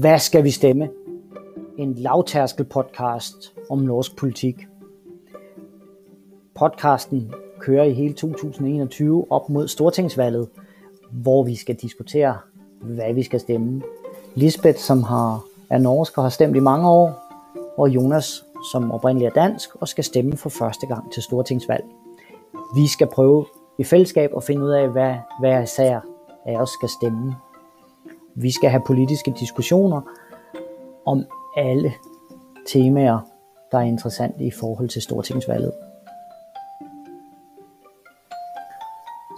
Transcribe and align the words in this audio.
Hvad 0.00 0.18
skal 0.18 0.44
vi 0.44 0.50
stemme? 0.50 0.88
En 1.78 1.94
lavtærskel 1.94 2.64
podcast 2.64 3.54
om 3.70 3.78
norsk 3.78 4.16
politik. 4.16 4.66
Podcasten 6.54 7.32
kører 7.58 7.84
i 7.84 7.92
hele 7.92 8.14
2021 8.14 9.26
op 9.30 9.48
mod 9.48 9.68
Stortingsvalget, 9.68 10.48
hvor 11.10 11.42
vi 11.42 11.56
skal 11.56 11.74
diskutere, 11.74 12.38
hvad 12.80 13.14
vi 13.14 13.22
skal 13.22 13.40
stemme. 13.40 13.82
Lisbeth, 14.34 14.78
som 14.78 15.02
har, 15.02 15.44
er 15.70 15.78
norsk 15.78 16.18
og 16.18 16.24
har 16.24 16.30
stemt 16.30 16.56
i 16.56 16.60
mange 16.60 16.88
år, 16.88 17.32
og 17.78 17.88
Jonas, 17.88 18.44
som 18.72 18.90
oprindeligt 18.92 19.36
er 19.36 19.42
dansk 19.42 19.74
og 19.74 19.88
skal 19.88 20.04
stemme 20.04 20.36
for 20.36 20.48
første 20.48 20.86
gang 20.86 21.12
til 21.12 21.22
Stortingsvalg. 21.22 21.84
Vi 22.76 22.86
skal 22.86 23.06
prøve 23.06 23.46
i 23.78 23.84
fællesskab 23.84 24.30
at 24.36 24.44
finde 24.44 24.64
ud 24.64 24.70
af, 24.70 24.88
hvad 24.88 25.14
hver 25.40 25.62
især 25.62 26.00
af 26.46 26.56
os 26.56 26.70
skal 26.70 26.88
stemme. 26.88 27.36
Vi 28.40 28.50
skal 28.52 28.70
have 28.70 28.82
politiske 28.86 29.34
diskussioner 29.40 30.00
om 31.06 31.24
alle 31.56 31.92
temaer, 32.66 33.20
der 33.72 33.78
er 33.78 33.82
interessante 33.82 34.44
i 34.44 34.50
forhold 34.50 34.88
til 34.88 35.02
Stortingsvalget. 35.02 35.72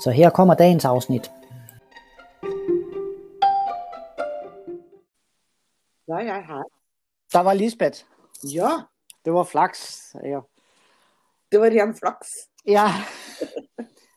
Så 0.02 0.10
her 0.10 0.30
kommer 0.30 0.55
dagens 0.55 0.84
afsnit. 0.84 1.30
Ja, 6.08 6.14
er 6.14 6.41
her. 6.41 6.64
Der 7.32 7.41
var 7.41 7.55
Lisbeth. 7.55 8.05
Ja, 8.55 8.70
Det 9.24 9.32
var 9.32 9.44
flaks. 9.44 10.14
Ja. 10.24 10.41
det 11.53 11.60
var 11.60 11.66
ren 11.66 11.94
flaks. 11.94 12.28
Ja. 12.66 12.86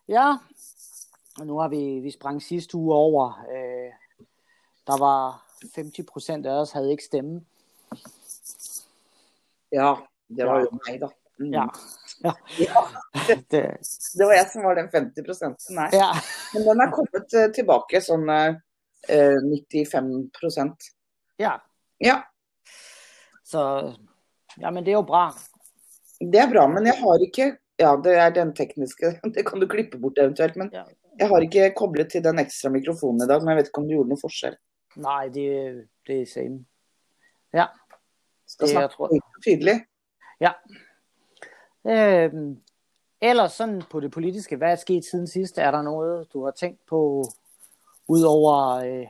ja. 0.08 0.38
Og 1.39 1.47
nu 1.47 1.58
har 1.58 1.67
vi, 1.67 1.99
vi 1.99 2.11
sprang 2.11 2.41
sidste 2.41 2.77
uge 2.77 2.95
over. 2.95 3.45
Øh, 3.55 4.02
der 4.88 4.98
var 5.00 5.42
50 5.76 6.06
procent 6.08 6.45
af 6.45 6.62
os 6.62 6.72
havde 6.72 6.92
ikke 6.92 7.03
stemme. 7.03 7.42
Ja, 9.72 9.95
det 10.30 10.45
var 10.45 10.59
Ja. 10.59 10.66
jo 10.66 10.80
meg, 10.88 11.00
da. 11.02 11.08
Mm. 11.39 11.53
Ja. 11.53 11.66
Ja. 12.23 12.31
Ja, 12.59 12.81
Det, 13.52 13.61
det 14.17 14.26
var 14.28 14.34
jeg 14.38 14.50
som 14.54 14.64
var 14.64 14.76
den 14.76 14.89
50 14.94 15.26
prosenten 15.26 15.78
her. 15.80 15.89
ja. 15.94 16.09
Men 16.54 16.64
den 16.67 16.81
er 16.84 16.92
kommet 16.94 17.34
eh, 17.34 17.50
tilbake 17.56 18.02
sånn 18.06 18.30
eh, 18.30 18.54
95% 19.09 20.92
ja. 21.42 21.56
Ja, 22.00 22.20
Så, 23.44 23.64
ja, 24.58 24.72
men 24.72 24.84
det 24.84 24.92
er 24.94 25.00
jo 25.00 25.06
bra. 25.08 25.26
det 26.20 26.39
er 26.39 26.48
bra, 26.52 26.67
men 26.67 26.86
jeg 26.86 26.98
har 27.02 27.26
ikke 27.26 27.52
Ja, 27.81 27.95
det 27.98 28.14
er 28.16 28.30
den 28.31 28.52
tekniske. 28.54 29.09
Det 29.34 29.44
kan 29.48 29.59
du 29.59 29.66
klippe 29.67 29.98
bort 29.98 30.17
eventuelt. 30.22 30.56
Men 30.56 30.70
Ja. 30.72 30.84
jeg 31.17 31.28
har 31.30 31.42
ikke 31.42 31.72
koblet 31.76 32.11
til 32.11 32.22
den 32.23 32.38
ekstra 32.39 32.70
mikrofonen 32.70 33.23
i 33.26 33.28
dag. 33.28 33.42
Men 33.42 33.50
jeg 33.50 33.58
vet 33.64 33.67
ikke 33.72 33.81
om 33.81 33.88
det 33.88 33.95
gjorde 33.98 34.09
noe 34.14 34.22
forskjell. 34.22 34.56
Nej, 34.95 35.27
det, 35.27 35.88
det 36.08 36.22
er 36.22 36.25
same. 36.25 36.66
Ja. 37.53 37.66
Skal 38.47 38.67
Det, 38.67 38.73
jeg 38.73 38.89
snakke 38.91 39.16
og 39.16 39.44
tydelig. 39.44 39.86
Øhm, 41.88 42.61
ellers 43.21 43.52
sådan 43.52 43.81
på 43.91 43.99
det 43.99 44.11
politiske, 44.11 44.55
hvad 44.55 44.71
er 44.71 44.75
sket 44.75 45.05
siden 45.05 45.27
sidst? 45.27 45.58
Er 45.58 45.71
der 45.71 45.81
noget, 45.81 46.33
du 46.33 46.44
har 46.44 46.52
tænkt 46.52 46.86
på, 46.86 47.23
udover 48.08 48.75
øh, 48.75 49.08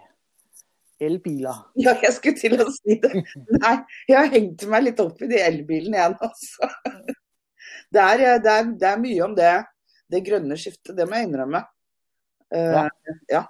elbiler? 1.00 1.72
Ja, 1.84 1.98
jeg 2.02 2.14
skulle 2.14 2.38
til 2.40 2.62
å 2.62 2.70
si 2.72 3.00
det. 3.04 3.14
Nei, 3.60 3.76
jeg 4.08 4.18
har 4.20 4.32
hengt 4.34 4.66
meg 4.70 4.84
litt 4.88 5.00
opp 5.04 5.22
i 5.22 5.30
de 5.32 5.42
elbilene 5.42 5.98
igjen, 6.00 6.18
altså. 6.22 6.70
Det 7.94 8.02
er, 8.02 8.18
det, 8.42 8.52
er, 8.52 8.72
det 8.82 8.88
er 8.90 9.02
mye 9.02 9.22
om 9.26 9.36
det, 9.38 9.52
det 10.12 10.24
grønne 10.26 10.58
skiftet, 10.58 10.96
det 10.98 11.06
må 11.10 11.20
jeg 11.20 11.30
innrømme. 11.30 11.64
Eh, 12.54 12.74
Ja. 12.74 12.88
ja. 13.32 13.44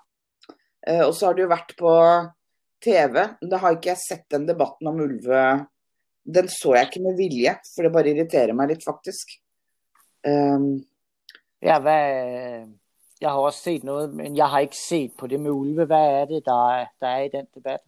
Eh, 0.87 1.03
og 1.05 1.13
så 1.15 1.29
har 1.29 1.37
det 1.37 1.45
jo 1.45 1.51
vært 1.51 1.75
på 1.79 1.93
TV. 2.83 3.19
Da 3.49 3.59
har 3.61 3.77
ikke 3.77 3.93
jeg 3.93 4.03
sett 4.03 4.25
den 4.33 4.49
debatten 4.49 4.89
om 4.91 5.03
ulve... 5.03 5.43
Den 6.23 6.47
så 6.47 6.77
jeg 6.77 6.87
ikke 6.87 7.01
med 7.03 7.17
vilje, 7.19 7.51
for 7.73 7.83
det 7.83 7.89
bare 7.91 8.11
irriterer 8.13 8.55
meg 8.55 8.69
litt, 8.71 8.83
faktisk. 8.87 9.33
Um, 10.23 10.77
Ja, 11.63 11.77
hvad, 11.83 12.67
jeg 13.19 13.29
har 13.29 13.39
også 13.39 13.69
set 13.69 13.83
noget, 13.87 14.13
men 14.15 14.35
jeg 14.35 14.47
har 14.51 14.63
ikke 14.65 14.79
set 14.79 15.13
på 15.19 15.27
det 15.31 15.39
med 15.39 15.51
ulve. 15.51 15.85
Hvad 15.87 16.21
er 16.21 16.25
det, 16.31 16.41
der 16.45 16.69
er, 16.77 16.85
der 16.99 17.07
er 17.07 17.25
i 17.25 17.31
den 17.31 17.47
debat? 17.55 17.83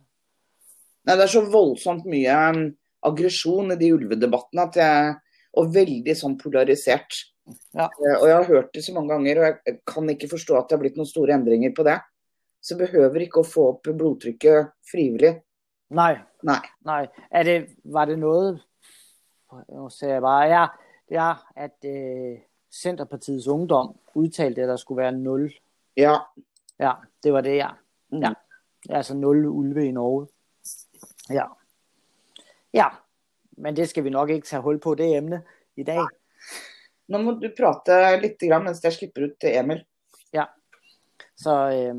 Nei, 1.05 1.15
det 1.15 1.25
er 1.25 1.31
så 1.31 1.43
voldsomt 1.51 2.07
mye 2.09 2.35
um, 2.49 2.61
aggresjon 3.05 3.75
i 3.75 3.79
de 3.79 3.91
ulvedebattene 3.93 4.67
at 4.67 4.79
jeg, 4.79 5.15
og 5.59 5.73
veldig 5.75 6.15
sånn 6.17 6.37
polarisert. 6.39 7.19
Ja. 7.75 7.87
Eh, 7.87 8.15
Og 8.17 8.27
jeg 8.29 8.35
har 8.35 8.49
hørt 8.49 8.71
det 8.73 8.83
så 8.85 8.95
mange 8.95 9.13
ganger, 9.13 9.41
og 9.41 9.47
jeg 9.47 9.79
kan 9.87 10.11
ikke 10.11 10.31
forstå 10.31 10.57
at 10.59 10.69
det 10.69 10.77
har 10.77 10.83
blitt 10.83 10.99
noen 10.99 11.11
store 11.11 11.35
endringer 11.35 11.75
på 11.75 11.85
det. 11.87 11.99
Så 12.65 12.77
behøver 12.79 13.21
ikke 13.21 13.43
å 13.43 13.47
få 13.47 13.67
opp 13.75 13.91
blodtrykket 13.93 14.71
frivillig. 14.89 15.35
Nej, 15.93 16.17
Nei. 16.45 16.57
nej. 16.85 17.05
Er 17.29 17.45
det, 17.45 17.57
var 17.93 18.09
det 18.09 18.17
noget, 18.19 18.57
nu 19.69 19.89
ser 19.93 20.15
jeg 20.15 20.23
bare, 20.25 20.47
ja, 20.49 20.65
det 21.09 21.19
er, 21.21 21.43
at 21.55 21.85
øh, 21.85 22.39
Centerpartiets 22.73 23.47
Ungdom 23.47 23.93
udtalte, 24.15 24.65
at 24.65 24.69
der 24.69 24.81
skulle 24.81 25.03
være 25.03 25.11
0 25.11 25.53
Ja. 25.97 26.17
Ja, 26.79 26.93
det 27.23 27.33
var 27.33 27.41
det, 27.41 27.55
ja. 27.55 27.69
Mm. 28.11 28.21
Ja. 28.21 28.33
Altså 28.89 29.13
0 29.13 29.45
ulve 29.45 29.85
i 29.85 29.91
Norge. 29.91 30.27
Ja. 31.29 31.45
Ja, 32.73 32.89
men 33.57 33.75
det 33.75 33.89
skal 33.89 34.03
vi 34.03 34.09
nok 34.09 34.29
ikke 34.29 34.47
tage 34.47 34.61
hul 34.61 34.79
på, 34.79 34.95
det 34.95 35.17
emne 35.17 35.43
i 35.75 35.83
dag. 35.83 36.07
Nå 37.07 37.21
må 37.21 37.31
du 37.31 37.49
prate 37.57 38.19
grann 38.49 38.63
mens 38.65 38.83
jeg 38.83 38.93
slipper 38.93 39.29
ut 39.29 39.37
til 39.41 39.55
Emil. 39.55 39.85
Så 41.37 41.53
øh, 41.53 41.95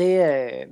det, 0.00 0.14
øh, 0.28 0.66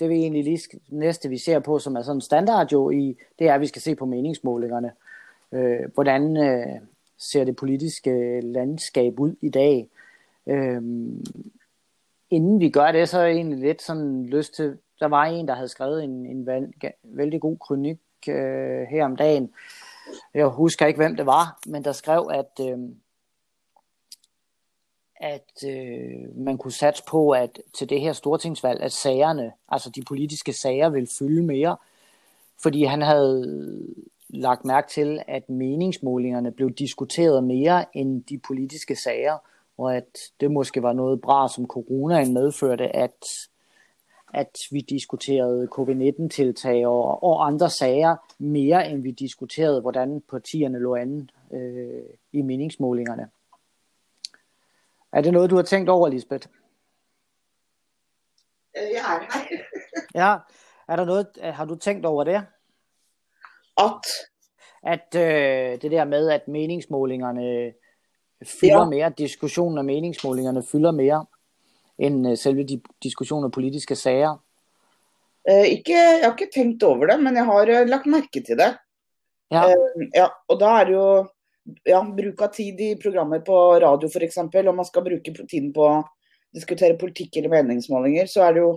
det 0.00 0.08
vi 0.08 0.14
egentlig 0.14 0.44
lige 0.44 0.58
skal, 0.58 0.80
næste, 0.88 1.28
vi 1.28 1.38
ser 1.38 1.58
på, 1.58 1.78
som 1.78 1.96
er 1.96 2.02
sådan 2.02 2.20
standard 2.20 2.72
jo, 2.72 2.90
i, 2.90 3.16
det 3.38 3.48
er, 3.48 3.54
at 3.54 3.60
vi 3.60 3.66
skal 3.66 3.82
se 3.82 3.94
på 3.94 4.06
meningsmålingerne. 4.06 4.92
Øh, 5.52 5.94
hvordan 5.94 6.36
øh, 6.36 6.80
ser 7.18 7.44
det 7.44 7.56
politiske 7.56 8.40
landskab 8.40 9.20
ud 9.20 9.34
i 9.40 9.48
dag? 9.48 9.88
Øh, 10.46 10.82
inden 12.30 12.60
vi 12.60 12.70
gør 12.70 12.92
det, 12.92 13.08
så 13.08 13.18
er 13.18 13.22
jeg 13.22 13.34
egentlig 13.34 13.58
lidt 13.58 13.82
sådan 13.82 14.26
lyst 14.26 14.54
til, 14.54 14.78
der 15.00 15.06
var 15.06 15.24
en, 15.24 15.48
der 15.48 15.54
havde 15.54 15.68
skrevet 15.68 16.04
en, 16.04 16.26
en 16.26 16.46
vel, 16.46 16.72
vældig 17.02 17.40
god 17.40 17.58
kronik 17.58 17.98
øh, 18.28 18.82
her 18.90 19.04
om 19.04 19.16
dagen. 19.16 19.50
Jeg 20.34 20.46
husker 20.46 20.86
ikke, 20.86 20.98
hvem 20.98 21.16
det 21.16 21.26
var, 21.26 21.58
men 21.66 21.84
der 21.84 21.92
skrev, 21.92 22.30
at, 22.32 22.66
øh, 22.66 22.78
at 25.20 25.64
øh, 25.66 26.36
man 26.36 26.58
kunne 26.58 26.72
satse 26.72 27.02
på, 27.08 27.30
at 27.30 27.60
til 27.74 27.88
det 27.88 28.00
her 28.00 28.12
stortingsvalg, 28.12 28.80
at 28.80 28.92
sagerne, 28.92 29.52
altså 29.68 29.90
de 29.90 30.02
politiske 30.02 30.52
sager, 30.52 30.88
vil 30.88 31.08
fylde 31.18 31.42
mere, 31.42 31.76
fordi 32.62 32.84
han 32.84 33.02
havde 33.02 33.78
lagt 34.28 34.64
mærke 34.64 34.88
til, 34.88 35.22
at 35.28 35.50
meningsmålingerne 35.50 36.52
blev 36.52 36.70
diskuteret 36.70 37.44
mere 37.44 37.96
end 37.96 38.24
de 38.24 38.38
politiske 38.38 38.96
sager, 38.96 39.38
og 39.78 39.96
at 39.96 40.18
det 40.40 40.50
måske 40.50 40.82
var 40.82 40.92
noget 40.92 41.20
bra, 41.20 41.48
som 41.48 41.66
coronaen 41.66 42.34
medførte, 42.34 42.96
at, 42.96 43.24
at 44.34 44.58
vi 44.70 44.80
diskuterede 44.80 45.68
covid-19-tiltag 45.70 46.86
og, 46.86 47.22
og 47.22 47.46
andre 47.46 47.70
sager 47.70 48.16
mere, 48.38 48.90
end 48.90 49.02
vi 49.02 49.10
diskuterede, 49.10 49.80
hvordan 49.80 50.22
partierne 50.30 50.78
lå 50.78 50.94
an 50.94 51.30
øh, 51.52 52.02
i 52.32 52.42
meningsmålingerne. 52.42 53.28
Er 55.12 55.20
det 55.20 55.32
noget, 55.32 55.50
du 55.50 55.56
har 55.56 55.62
tænkt 55.62 55.88
over, 55.90 56.08
Lisbeth? 56.08 56.48
Jeg 58.74 58.82
er 58.92 59.38
her. 59.38 59.58
Ja. 60.14 60.36
Er 60.88 60.96
der 60.96 61.04
noget, 61.04 61.26
har 61.42 61.64
du 61.64 61.74
tænkt 61.76 62.06
over 62.06 62.24
det? 62.24 62.46
At 63.76 64.00
At 64.82 65.14
øh, 65.14 65.82
det 65.82 65.90
der 65.90 66.04
med, 66.04 66.30
at 66.30 66.48
meningsmålingerne 66.48 67.72
fylder 68.60 68.78
Ja. 68.78 68.84
mere, 68.88 69.10
diskussionen 69.18 69.78
af 69.78 69.84
meningsmålingerne 69.84 70.62
fylder 70.72 70.90
mere, 70.90 71.26
end 71.98 72.28
øh, 72.30 72.36
selve 72.36 72.62
de 72.64 72.82
diskussioner 73.02 73.46
af 73.46 73.52
politiske 73.52 73.96
sager. 73.96 74.44
eh, 75.50 75.64
ikke, 75.66 75.92
Jeg 75.96 76.20
har 76.22 76.36
ikke 76.38 76.52
tenkt 76.54 76.82
over 76.82 77.06
det, 77.06 77.22
men 77.22 77.34
jeg 77.36 77.44
har 77.44 77.84
lagt 77.84 78.06
merke 78.06 78.42
til 78.46 78.58
det. 78.58 78.76
Ja, 79.50 79.64
Eh, 79.68 80.08
ja, 80.14 80.26
og 80.48 80.60
da 80.60 80.64
er 80.66 80.84
det 80.84 80.92
jo 80.92 81.28
ja, 81.84 82.00
bruk 82.16 82.42
av 82.42 82.52
tid 82.54 82.80
i 82.80 82.94
programmer 83.00 83.42
på 83.46 83.56
radio 83.82 84.08
f.eks. 84.08 84.38
Om 84.42 84.76
man 84.76 84.88
skal 84.88 85.04
bruke 85.06 85.34
tiden 85.40 85.72
på 85.76 85.86
å 85.86 85.98
diskutere 86.54 86.98
politikk 86.98 87.36
eller 87.36 87.52
meningsmålinger, 87.52 88.26
så 88.30 88.44
er 88.46 88.56
det 88.56 88.64
jo 88.64 88.70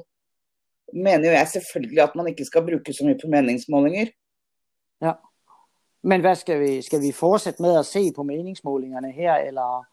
mener 0.94 1.30
jo 1.30 1.34
jeg 1.34 1.52
selvfølgelig 1.56 2.02
at 2.04 2.18
man 2.18 2.28
ikke 2.30 2.46
skal 2.46 2.66
bruke 2.66 2.94
så 2.94 3.06
mye 3.08 3.20
på 3.20 3.30
meningsmålinger. 3.32 4.12
ja. 5.02 5.20
Men 6.04 6.20
hvad 6.20 6.36
skal 6.36 6.60
vi, 6.60 6.82
skal 6.84 7.00
vi 7.00 7.14
fortsætte 7.16 7.64
med 7.64 7.78
at 7.80 7.88
se 7.88 8.02
på 8.16 8.24
meningsmålingerne 8.28 9.12
her, 9.16 9.38
eller, 9.48 9.86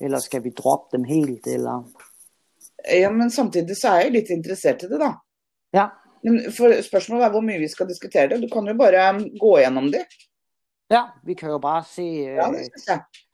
eller 0.00 0.18
skal 0.18 0.42
vi 0.42 0.50
droppe 0.50 0.96
dem 0.96 1.04
helt, 1.06 1.46
eller? 1.46 1.84
Ja, 3.00 3.10
Men 3.10 3.30
samtidig 3.30 3.76
så 3.78 3.92
er 3.92 4.00
jeg 4.02 4.16
litt 4.16 4.32
interessert 4.34 4.82
i 4.82 4.88
det, 4.90 4.98
da. 4.98 5.12
Ja, 5.70 5.84
Men 6.26 6.50
for 6.50 6.74
Spørsmålet 6.82 7.28
er 7.28 7.30
hvor 7.36 7.44
mye 7.46 7.60
vi 7.62 7.68
skal 7.70 7.86
diskutere 7.86 8.32
det. 8.32 8.40
Du 8.42 8.48
kan 8.50 8.66
jo 8.66 8.74
bare 8.74 9.12
gå 9.38 9.52
gjennom 9.60 9.92
de. 9.94 10.02
Ja, 10.90 11.02
vi 11.22 11.34
kan 11.34 11.50
jo 11.50 11.58
bare 11.58 11.84
se, 11.84 12.02
øh, 12.02 12.24
Ja, 12.24 12.42
det. 12.42 12.72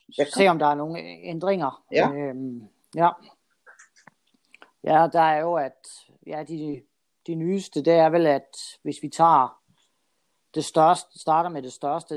Det 0.06 0.16
kan. 0.16 0.26
se 0.36 0.48
om 0.48 0.58
der 0.58 0.66
er 0.66 0.74
nogle 0.74 1.00
ændringer. 1.00 1.84
Ja. 1.92 2.10
Øhm, 2.12 2.68
ja. 2.94 3.10
Ja, 4.84 5.08
der 5.12 5.20
er 5.20 5.40
jo, 5.40 5.54
at 5.54 5.88
ja, 6.26 6.42
de 6.42 6.82
de 7.26 7.34
nyeste, 7.34 7.82
det 7.82 7.92
er 7.92 8.08
vel, 8.08 8.26
at 8.26 8.78
hvis 8.82 9.02
vi 9.02 9.08
tager 9.08 9.60
det 10.54 10.64
største, 10.64 11.18
starter 11.20 11.50
med 11.50 11.62
det 11.62 11.72
største, 11.72 12.14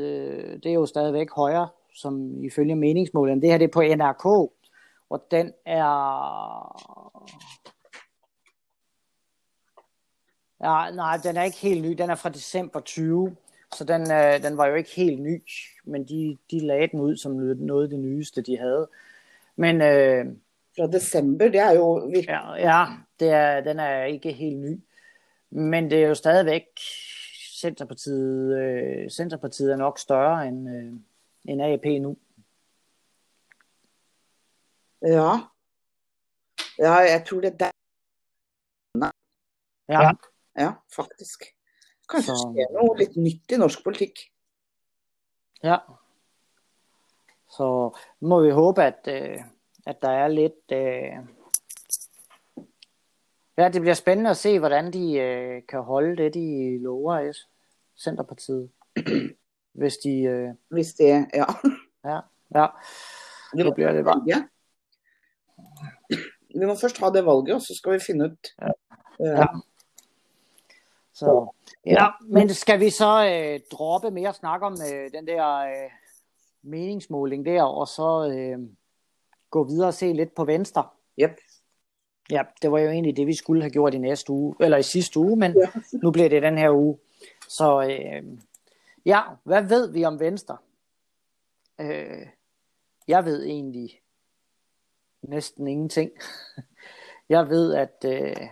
det 0.57 0.66
er 0.66 0.74
jo 0.74 0.86
stadigvæk 0.86 1.31
højere, 1.31 1.69
som 1.94 2.44
ifølge 2.44 2.75
meningsmålen. 2.75 3.42
Det 3.42 3.50
her 3.50 3.57
det 3.57 3.66
er 3.66 3.74
på 3.74 3.81
NRK, 3.81 4.25
og 5.10 5.28
den 5.31 5.54
er... 5.66 5.88
Ja, 10.63 10.92
nej, 10.92 11.18
den 11.18 11.38
er 11.38 11.44
ikke 11.44 11.57
helt 11.57 11.81
ny. 11.81 11.92
Den 11.92 12.10
er 12.10 12.16
fra 12.16 12.30
december 12.30 12.80
20, 12.80 13.36
så 13.77 13.83
den, 13.83 14.01
øh, 14.12 14.44
den 14.44 14.57
var 14.57 14.68
jo 14.68 14.75
ikke 14.75 14.89
helt 14.89 15.21
ny, 15.21 15.44
men 15.83 16.07
de, 16.07 16.38
de 16.51 16.59
lagde 16.59 16.88
den 16.88 17.00
ud 17.00 17.18
som 17.18 17.31
noget 17.31 17.83
af 17.83 17.89
det 17.89 18.00
nyeste, 18.00 18.41
de 18.41 18.57
havde. 18.57 18.89
Men 19.56 19.81
øh, 19.81 20.25
fra 20.77 20.88
december, 20.88 21.45
det 21.45 21.59
er 21.59 21.71
jo 21.71 21.94
virkelig... 21.94 22.27
Ja, 22.27 22.53
ja 22.53 22.85
det 23.19 23.29
er, 23.29 23.62
den 23.62 23.79
er 23.79 24.03
ikke 24.03 24.31
helt 24.31 24.59
ny. 24.59 24.79
Men 25.50 25.91
det 25.91 26.03
er 26.03 26.07
jo 26.07 26.15
stadigvæk... 26.15 26.63
Centerpartiet, 27.62 28.57
øh, 28.57 29.09
Centerpartiet 29.09 29.71
er 29.71 29.75
nok 29.75 30.00
større 30.00 30.47
end, 30.47 30.69
øh, 30.69 30.94
end 31.45 31.62
AP 31.62 31.85
nu. 32.01 32.18
Ja. 35.01 35.31
Ja, 36.79 36.94
jeg 36.94 37.25
tror 37.27 37.41
det 37.41 37.53
er 37.53 37.57
der. 37.57 37.71
Ja. 39.89 40.12
Ja, 40.57 40.71
faktisk. 40.95 41.44
Kanskje 42.07 42.36
Så... 42.36 42.50
skjer 42.51 42.74
noe 42.75 42.98
litt 43.00 43.15
nytt 43.19 43.51
i 43.51 43.59
norsk 43.59 43.83
politikk. 43.83 44.21
Ja. 45.63 45.80
Så 47.51 47.68
må 48.21 48.42
vi 48.44 48.54
håbe 48.56 48.83
at, 48.83 49.07
øh, 49.12 49.39
at 49.86 50.01
der 50.01 50.09
er 50.09 50.27
lidt... 50.27 50.71
Øh... 50.71 51.18
Ja, 53.57 53.69
det 53.69 53.81
bliver 53.81 53.94
spændende 53.94 54.30
at 54.30 54.38
se, 54.38 54.59
hvordan 54.59 54.94
de 54.94 55.13
øh, 55.19 55.62
kan 55.69 55.81
holde 55.81 56.18
det, 56.18 56.33
de 56.33 56.77
lover 56.83 57.19
i 57.19 57.33
Centerpartiet. 57.98 58.69
Hvis 59.80 59.98
de... 59.98 60.56
Hvis 60.69 60.94
det 60.94 61.12
er, 61.12 61.25
ja. 61.33 61.45
Ja, 62.06 62.19
ja. 62.56 62.68
Det 63.53 63.74
bliver 63.75 63.92
det 63.92 64.06
bare. 64.06 64.24
Ja. 64.33 64.44
Vi 66.60 66.65
må 66.65 66.75
først 66.75 66.98
ha 67.00 67.10
det 67.13 67.25
valget, 67.25 67.56
og 67.56 67.62
så 67.62 67.75
skal 67.75 67.94
vi 67.94 68.00
finde 68.00 68.25
ut. 68.25 68.48
Ja. 68.62 68.71
ja. 69.19 69.45
Så, 71.13 71.53
ja, 71.92 72.07
men 72.22 72.54
skal 72.54 72.80
vi 72.80 72.89
så 72.89 73.25
øh, 73.25 73.60
droppe 73.72 74.12
mere 74.12 74.34
snak 74.34 74.62
om 74.62 74.74
øh, 74.74 75.12
den 75.12 75.28
der 75.28 75.57
øh, 75.57 75.92
meningsmåling 76.62 77.45
der, 77.45 77.63
og 77.63 77.88
så 77.88 78.34
øh, 78.34 78.60
gå 79.50 79.63
videre 79.63 79.88
og 79.88 79.94
se 79.94 80.13
lidt 80.13 80.36
på 80.36 80.45
venstre. 80.45 80.88
Yep. 81.19 81.38
Ja, 82.31 82.44
det 82.62 82.72
var 82.72 82.80
jo 82.80 82.89
egentlig 82.89 83.18
det, 83.18 83.28
vi 83.28 83.36
skulle 83.36 83.62
have 83.62 83.72
gjort 83.72 83.94
i 83.94 83.98
næste 83.98 84.31
uge, 84.31 84.56
eller 84.60 84.78
i 84.78 84.84
sidste 84.84 85.19
uge, 85.19 85.38
men 85.38 85.54
ja. 85.54 85.68
nu 86.04 86.12
bliver 86.12 86.30
det 86.30 86.42
den 86.42 86.57
her 86.57 86.72
uge. 86.72 86.98
Så 87.48 87.81
øh, 87.81 88.24
ja, 89.06 89.22
hvad 89.44 89.62
ved 89.62 89.92
vi 89.92 90.06
om 90.06 90.19
venstre? 90.19 90.57
Øh, 91.80 92.28
jeg 93.07 93.25
ved 93.25 93.44
egentlig 93.44 94.01
næsten 95.22 95.68
ingenting. 95.68 96.12
jeg 97.30 97.50
ved, 97.50 97.74
at 97.74 98.06
øh, 98.06 98.48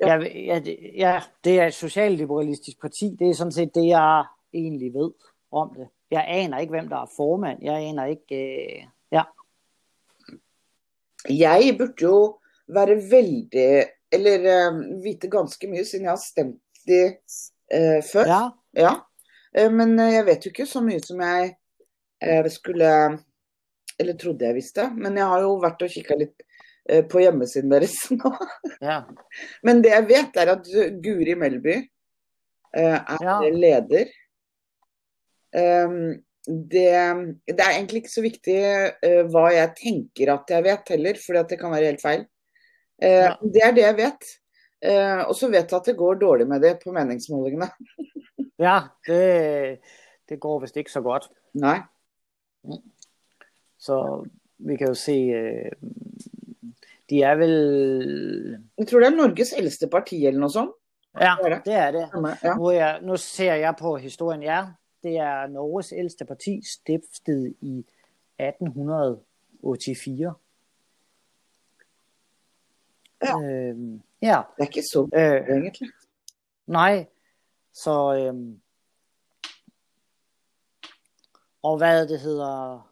ja. 0.00 0.06
Jeg, 0.06 0.32
ja, 0.46 0.58
det, 0.64 0.76
ja, 0.96 1.20
det 1.44 1.60
er 1.60 1.66
et 1.66 1.74
socialliberalistisk 1.74 2.80
parti. 2.80 3.16
Det 3.18 3.28
er 3.28 3.34
sådan 3.34 3.52
set 3.52 3.74
det, 3.74 3.86
jeg 3.88 4.24
egentlig 4.54 4.94
ved 4.94 5.10
om 5.52 5.72
det. 5.76 5.88
Jeg 6.10 6.24
aner 6.28 6.58
ikke, 6.58 6.70
hvem 6.70 6.88
der 6.88 6.96
er 6.96 7.12
formand. 7.16 7.62
Jeg 7.62 7.88
aner 7.88 8.04
ikke... 8.04 8.36
Øh, 8.36 8.84
ja. 9.12 9.22
Jeg 11.28 11.74
burde 11.78 12.02
jo 12.02 12.38
være 12.68 12.96
veldig, 13.10 13.84
eller 14.12 14.48
uh, 14.70 15.04
vite 15.04 15.28
ganske 15.28 15.68
mye, 15.68 15.84
siden 15.84 16.04
jeg 16.04 16.12
har 16.12 16.22
stemt 16.22 16.62
de 16.86 17.02
uh, 17.74 18.00
før. 18.12 18.26
Ja. 18.28 18.42
ja. 18.76 18.92
Uh, 19.58 19.72
men 19.72 19.98
jeg 19.98 20.26
vet 20.26 20.46
jo 20.46 20.52
ikke 20.52 20.66
så 20.66 20.80
mye 20.84 21.00
som 21.04 21.20
jeg 21.20 21.54
uh, 22.24 22.50
skulle, 22.50 22.90
eller 23.98 24.16
trodde 24.16 24.46
jeg 24.46 24.54
visste. 24.54 24.90
Men 24.96 25.16
jeg 25.16 25.26
har 25.26 25.44
jo 25.44 25.56
vært 25.60 25.82
og 25.84 25.92
kikket 25.92 26.22
litt 26.24 26.47
på 27.10 27.20
hjemmesiden 27.22 27.72
deres 27.72 27.96
nå. 28.16 28.32
Ja. 28.80 29.02
Men 29.66 29.82
det 29.84 29.92
jeg 29.92 30.08
vet 30.08 30.40
er 30.40 30.54
at 30.54 30.70
Guri 31.04 31.34
Melby 31.38 31.76
uh, 31.76 32.98
er 32.98 33.24
ja. 33.24 33.36
leder. 33.52 34.10
Det, 36.48 36.88
det, 37.48 37.60
er 37.60 37.70
egentlig 37.70 38.02
ikke 38.02 38.12
så 38.12 38.24
viktig 38.24 38.56
uh, 39.04 39.22
hva 39.32 39.46
jeg 39.52 39.74
tenker 39.78 40.32
at 40.32 40.52
jeg 40.52 40.64
vet 40.64 40.92
heller, 40.94 41.20
for 41.20 41.40
det 41.40 41.60
kan 41.60 41.72
være 41.74 41.92
helt 41.92 42.04
feil. 42.04 42.26
Ja. 42.98 43.36
Det 43.42 43.62
er 43.62 43.74
det 43.76 43.84
jeg 43.84 43.96
vet. 44.00 44.30
Og 45.28 45.34
så 45.38 45.48
vet 45.50 45.70
jeg 45.70 45.76
at 45.76 45.88
det 45.90 45.98
går 45.98 46.18
dårlig 46.18 46.46
med 46.50 46.62
det 46.62 46.72
på 46.82 46.90
meningsmålingene. 46.94 47.68
ja, 48.66 48.80
det, 49.06 49.78
det 50.28 50.38
går 50.42 50.60
vist 50.64 50.78
ikke 50.78 50.92
så 50.92 51.02
godt. 51.04 51.28
Nei. 51.58 51.76
Så 53.78 54.24
vi 54.58 54.76
kan 54.76 54.92
jo 54.92 54.98
se 54.98 55.18
De 57.10 57.22
er 57.24 57.36
vel 57.40 57.54
Jeg 58.78 58.86
tror 58.88 59.00
det 59.00 59.08
er 59.08 59.16
Norges 59.16 59.52
eldste 59.56 59.88
parti 59.88 60.26
eller 60.26 60.40
noe 60.40 60.52
sånt. 60.52 60.74
Ja, 61.18 61.34
det 61.64 61.74
er 61.74 61.90
det. 61.92 62.10
Ja. 62.44 62.54
Nå, 62.54 62.70
jeg, 62.70 62.98
nå 63.02 63.16
ser 63.16 63.54
jeg 63.54 63.74
på 63.78 63.96
historien. 63.96 64.42
Ja, 64.44 64.66
det 65.02 65.16
er 65.18 65.46
Norges 65.50 65.92
ældste 65.92 66.24
parti, 66.28 66.62
stiftet 66.66 67.54
i 67.60 67.86
1884. 68.38 70.34
Ja. 73.22 73.40
Øhm, 73.42 74.02
ja. 74.22 74.42
Det 74.56 74.62
er 74.62 74.66
ikke 74.66 74.82
så 74.82 75.08
øh, 75.14 75.48
egentlig. 75.56 75.90
Nej, 76.66 77.06
så 77.72 78.14
øhm, 78.14 78.60
og 81.62 81.76
hvad 81.78 82.08
det 82.08 82.20
hedder 82.20 82.88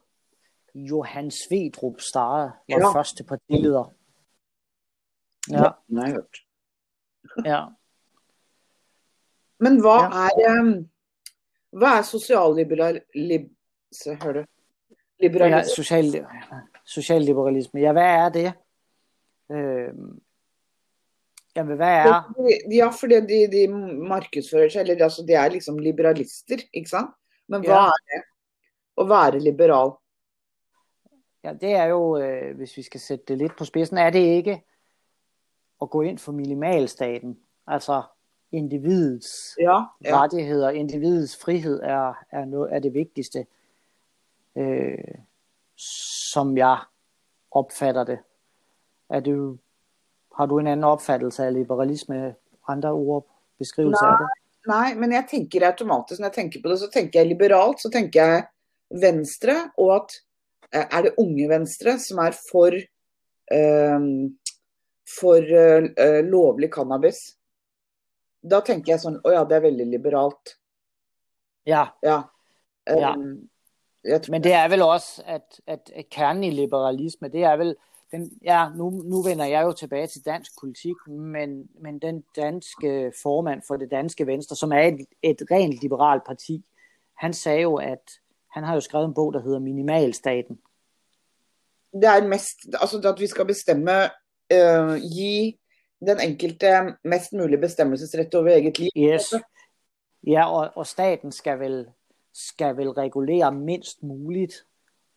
Johan 0.75 1.31
Svedrup 1.31 2.01
Stare 2.01 2.53
var 2.69 2.79
ja. 2.79 2.93
første 2.99 3.25
partileder. 3.25 3.93
Ja. 5.50 5.70
Nej, 5.88 6.10
hørt. 6.10 6.38
ja. 7.44 7.64
Men 9.60 9.81
hvad 9.81 10.05
ja. 10.05 10.29
er 10.29 10.60
um, 10.60 10.91
Hva 11.76 11.98
er 11.98 12.03
sosialliberal... 12.03 13.00
Lib, 13.15 13.50
se, 13.93 14.15
hør 14.22 14.32
du. 14.32 14.44
Liberalisme. 15.20 15.56
Ja, 15.56 15.62
social, 15.62 16.26
socialliberalisme. 16.84 17.81
Ja, 17.81 17.93
hvad 17.93 18.03
er 18.05 18.29
det? 18.29 18.53
Øh, 19.53 19.93
jamen, 21.56 21.76
hvad 21.76 21.88
er... 21.88 22.34
Ja, 22.72 22.88
fordi 22.88 23.15
de, 23.15 23.41
de 23.53 23.69
markedsfører 24.08 24.69
seg, 24.69 24.81
eller 24.81 25.05
altså, 25.05 25.24
de 25.29 25.34
er 25.34 25.48
liksom 25.48 25.79
liberalister, 25.79 26.65
ikke 26.74 26.91
sant? 26.91 27.12
Men 27.48 27.65
hva 27.65 27.86
ja. 27.86 27.93
er 27.93 28.05
det 28.12 28.22
å 28.96 29.06
være 29.08 29.41
liberal? 29.41 29.96
Ja, 31.44 31.53
det 31.53 31.72
er 31.79 31.84
jo, 31.93 32.17
øh, 32.19 32.56
hvis 32.56 32.76
vi 32.76 32.82
skal 32.82 33.00
sætte 33.00 33.24
det 33.29 33.38
lidt 33.38 33.56
på 33.58 33.65
spidsen, 33.65 33.98
er 33.98 34.10
det 34.10 34.24
ikke 34.41 34.60
at 35.83 35.91
gå 35.91 36.03
ind 36.03 36.19
for 36.19 36.33
minimalstaten. 36.33 37.39
Altså, 37.67 38.03
individets 38.53 39.56
ja, 39.61 39.83
ja. 40.05 40.23
rettigheder, 40.23 40.71
individets 40.71 41.37
frihed 41.37 41.81
er, 41.83 42.25
er, 42.31 42.45
noget, 42.45 42.75
er 42.75 42.79
det 42.79 42.95
vigtigste, 42.95 43.47
øh, 44.56 44.99
som 45.77 46.56
jeg 46.56 46.79
opfatter 47.51 48.05
det. 48.05 48.19
Er 49.11 49.21
du, 49.21 49.59
har 50.37 50.47
du 50.47 50.59
en 50.59 50.67
anden 50.67 50.85
opfattelse 50.85 51.45
af 51.45 51.55
liberalisme, 51.55 52.35
andre 52.69 52.93
ord, 52.93 53.27
beskrivelse 53.59 54.05
nej, 54.05 54.11
af 54.11 54.17
det? 54.19 54.29
Nej, 54.67 54.95
men 54.95 55.13
jeg 55.13 55.27
tænker 55.31 55.67
automatisk, 55.67 56.21
når 56.21 56.27
jeg 56.27 56.35
tænker 56.35 56.61
på 56.63 56.69
det, 56.69 56.79
så 56.79 56.91
tænker 56.95 57.21
jeg 57.21 57.29
liberalt, 57.29 57.81
så 57.81 57.91
tænker 57.93 58.25
jeg 58.25 58.47
venstre, 58.91 59.71
og 59.79 59.95
at 59.97 60.11
er 60.73 61.03
det 61.03 61.15
unge 61.19 61.49
venstre 61.49 61.99
som 61.99 62.19
er 62.19 62.37
for, 62.51 62.67
øh, 63.53 64.31
for 65.19 65.39
øh, 65.39 66.25
lovlig 66.27 66.70
cannabis? 66.75 67.36
da 68.51 68.63
tenker 68.65 68.94
jeg 68.94 69.03
sånn 69.03 69.19
Å 69.25 69.34
ja, 69.34 69.44
det 69.48 69.58
er 69.58 69.67
veldig 69.67 69.86
liberalt. 69.91 70.56
Ja. 71.67 71.89
ja. 72.06 72.20
Um, 72.86 73.48
ja. 74.06 74.20
Men 74.31 74.44
det 74.44 74.53
er 74.55 74.69
vel 74.70 74.84
også, 74.86 75.25
at, 75.27 75.58
at, 75.67 75.91
at 75.91 76.06
kernen 76.15 76.44
i 76.46 76.53
liberalisme, 76.55 77.31
det 77.32 77.43
er 77.43 77.56
vel, 77.58 77.72
den, 78.15 78.29
ja, 78.44 78.69
nu, 78.70 79.01
nu 79.03 79.19
vender 79.25 79.51
jeg 79.51 79.67
jo 79.67 79.72
tilbage 79.81 80.13
til 80.13 80.22
dansk 80.29 80.55
politik, 80.60 81.01
men, 81.10 81.65
men 81.82 81.98
den 81.98 82.20
danske 82.36 83.10
formand 83.19 83.65
for 83.67 83.82
det 83.82 83.91
danske 83.91 84.27
venstre, 84.27 84.56
som 84.56 84.72
er 84.72 84.93
et, 84.93 85.03
et 85.27 85.43
rent 85.51 85.82
liberalt 85.82 86.22
parti, 86.27 86.60
han 87.19 87.34
sagde 87.34 87.65
jo, 87.67 87.81
at 87.82 88.20
han 88.55 88.65
har 88.65 88.79
jo 88.79 88.86
skrevet 88.86 89.10
en 89.10 89.15
bog, 89.15 89.32
der 89.34 89.43
hedder 89.43 89.58
Minimalstaten. 89.58 90.60
Det 91.93 92.08
er 92.08 92.29
mest, 92.29 92.69
altså 92.79 93.01
at 93.03 93.20
vi 93.20 93.27
skal 93.27 93.46
bestemme, 93.46 93.98
uh, 94.55 94.94
gi 95.00 95.56
den 96.06 96.20
enkelte 96.20 96.72
mest 97.05 97.32
mulig 97.32 97.60
bestemmelsesrett 97.60 98.34
over 98.34 98.55
eget 98.56 98.79
liv. 98.79 98.91
Yes. 98.96 99.32
Ja, 100.26 100.46
og, 100.50 100.70
og 100.76 100.86
staten 100.86 101.32
skal 101.32 101.60
vel, 101.60 101.76
skal 102.34 102.76
vel 102.76 102.91
regulere 102.91 103.53
mindst 103.55 104.03
muligt, 104.03 104.65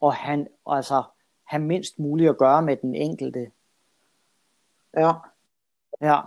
og 0.02 0.14
han, 0.14 0.48
altså, 0.66 1.04
have 1.50 1.64
mindst 1.64 2.00
muligt 2.00 2.30
at 2.30 2.38
gøre 2.38 2.62
med 2.62 2.78
den 2.82 2.96
enkelte. 2.96 3.52
Ja. 4.98 5.14
Ja. 6.02 6.20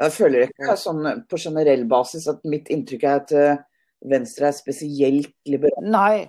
Jeg 0.00 0.12
føler 0.12 0.48
ikke 0.48 0.74
sånn 0.78 1.06
på 1.30 1.38
generell 1.38 1.84
basis 1.88 2.26
at 2.30 2.42
mitt 2.50 2.68
inntrykk 2.72 3.04
er 3.06 3.20
at 3.20 3.34
uh, 3.34 3.62
Venstre 4.10 4.50
er 4.50 4.56
spesielt 4.56 5.30
liberal. 5.46 5.86
Nej, 5.90 6.28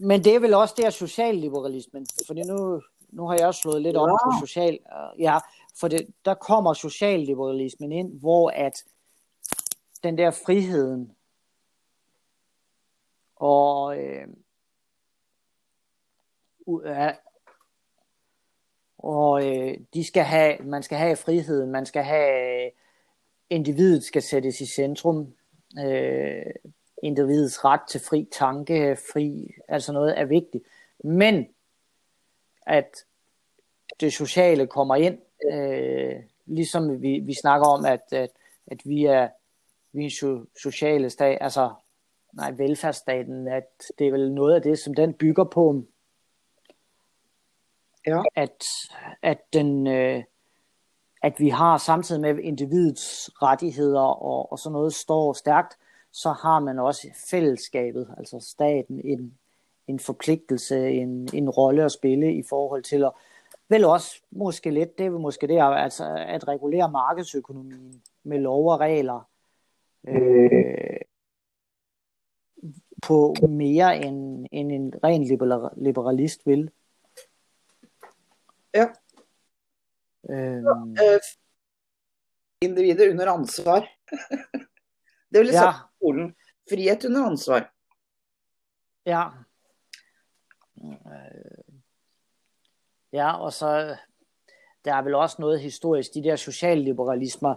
men 0.00 0.24
det 0.24 0.34
er 0.34 0.42
vel 0.44 0.54
også 0.54 0.74
der 0.82 0.90
socialliberalismen, 0.90 2.06
fordi 2.26 2.42
nu, 2.48 2.80
nu 3.08 3.26
har 3.26 3.34
jeg 3.34 3.46
også 3.46 3.60
slået 3.60 3.82
lidt 3.82 3.96
op 3.96 4.08
på 4.24 4.46
social, 4.46 4.78
ja, 5.18 5.38
for 5.80 5.88
det, 5.88 6.06
der 6.24 6.34
kommer 6.34 6.72
socialliberalismen 6.72 7.92
ind, 7.92 8.20
hvor 8.20 8.50
at 8.50 8.84
den 10.02 10.18
der 10.18 10.30
friheden 10.30 11.12
og 13.36 13.98
øh, 13.98 14.28
ja, 16.84 17.12
og 18.98 19.46
øh, 19.46 19.74
de 19.94 20.04
skal 20.04 20.24
have, 20.24 20.58
man 20.58 20.82
skal 20.82 20.98
have 20.98 21.16
friheden, 21.16 21.70
man 21.70 21.86
skal 21.86 22.02
have, 22.02 22.70
individet 23.50 24.04
skal 24.04 24.22
sættes 24.22 24.60
i 24.60 24.66
centrum, 24.66 25.34
øh, 25.84 26.42
individets 27.02 27.64
ret 27.64 27.80
til 27.88 28.00
fri 28.00 28.28
tanke, 28.32 28.96
fri, 29.12 29.50
altså 29.68 29.92
noget 29.92 30.18
er 30.18 30.24
vigtigt. 30.24 30.64
Men 31.04 31.46
at 32.68 33.04
det 34.00 34.12
sociale 34.12 34.66
kommer 34.66 34.94
ind, 34.94 35.18
øh, 35.52 36.14
ligesom 36.46 37.02
vi, 37.02 37.18
vi 37.18 37.34
snakker 37.34 37.66
om, 37.66 37.84
at, 37.84 38.02
at, 38.12 38.30
at 38.66 38.80
vi 38.84 39.04
er, 39.04 39.28
vi 39.92 40.06
er 40.06 40.10
so, 40.10 40.44
sociale 40.62 41.10
stat, 41.10 41.38
altså 41.40 41.70
nej, 42.32 42.50
velfærdsstaten, 42.50 43.48
at 43.48 43.82
det 43.98 44.06
er 44.06 44.10
vel 44.10 44.32
noget 44.32 44.54
af 44.54 44.62
det, 44.62 44.78
som 44.78 44.94
den 44.94 45.14
bygger 45.14 45.44
på, 45.44 45.84
ja. 48.06 48.22
at, 48.34 48.64
at, 49.22 49.38
den, 49.52 49.86
øh, 49.86 50.24
at 51.22 51.34
vi 51.38 51.48
har 51.48 51.78
samtidig 51.78 52.20
med 52.20 52.38
individets 52.38 53.30
rettigheder 53.42 54.00
og, 54.00 54.52
og 54.52 54.58
sådan 54.58 54.72
noget 54.72 54.94
står 54.94 55.32
stærkt, 55.32 55.78
så 56.12 56.32
har 56.32 56.60
man 56.60 56.78
også 56.78 57.08
fællesskabet, 57.30 58.14
altså 58.18 58.40
staten, 58.40 59.00
en, 59.04 59.38
en 59.88 59.98
forpligtelse, 59.98 60.90
en, 60.90 61.28
en 61.34 61.50
rolle 61.50 61.84
at 61.84 61.92
spille 61.92 62.34
i 62.34 62.42
forhold 62.48 62.82
til 62.82 63.04
at, 63.04 63.12
vel 63.68 63.84
også 63.84 64.22
måske 64.30 64.70
lidt, 64.70 64.98
det 64.98 65.06
er 65.06 65.10
måske 65.10 65.46
det, 65.46 65.60
altså 65.60 66.24
at 66.28 66.48
regulere 66.48 66.90
markedsøkonomien 66.90 68.02
med 68.22 68.38
lov 68.38 68.72
og 68.72 68.80
regler, 68.80 69.28
øh, 70.08 71.00
på 73.02 73.34
mere 73.48 73.96
end, 73.96 74.46
end 74.52 74.72
en 74.72 74.94
ren 75.04 75.24
liberalist 75.76 76.46
vil. 76.46 76.70
Ja. 78.74 78.86
Øhm, 80.30 80.90
øh, 80.90 81.20
individet 82.60 83.10
under 83.10 83.32
ansvar. 83.32 83.80
det 85.32 85.40
vil 85.40 85.46
jeg 85.46 85.54
ja. 85.54 85.72
skolen. 85.96 86.34
Frihet 86.70 87.04
under 87.04 87.26
ansvar. 87.26 87.74
Ja. 89.06 89.28
Øh, 90.84 91.74
ja, 93.12 93.32
og 93.32 93.52
så 93.52 93.96
der 94.84 94.94
er 94.94 95.02
vel 95.02 95.14
også 95.14 95.36
noget 95.38 95.60
historisk, 95.60 96.14
de 96.14 96.22
der 96.22 96.36
socialliberalismer, 96.36 97.54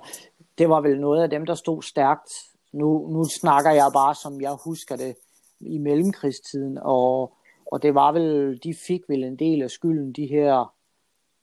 det 0.58 0.70
var 0.70 0.82
vel 0.82 1.00
noget 1.00 1.24
af 1.24 1.30
dem, 1.30 1.46
der 1.46 1.56
stod 1.56 1.82
stærkt. 1.82 2.32
Nu, 2.72 3.08
nu 3.08 3.24
snakker 3.24 3.72
jeg 3.72 3.90
bare, 3.94 4.16
som 4.16 4.42
jeg 4.42 4.58
husker 4.66 4.96
det, 4.96 5.16
i 5.60 5.78
mellemkrigstiden, 5.78 6.78
og, 6.82 7.34
og 7.72 7.84
det 7.84 7.96
var 7.96 8.12
vel, 8.12 8.60
de 8.64 8.74
fik 8.88 9.02
vel 9.10 9.24
en 9.24 9.36
del 9.36 9.62
af 9.62 9.70
skylden, 9.70 10.14
de 10.14 10.26
her 10.26 10.74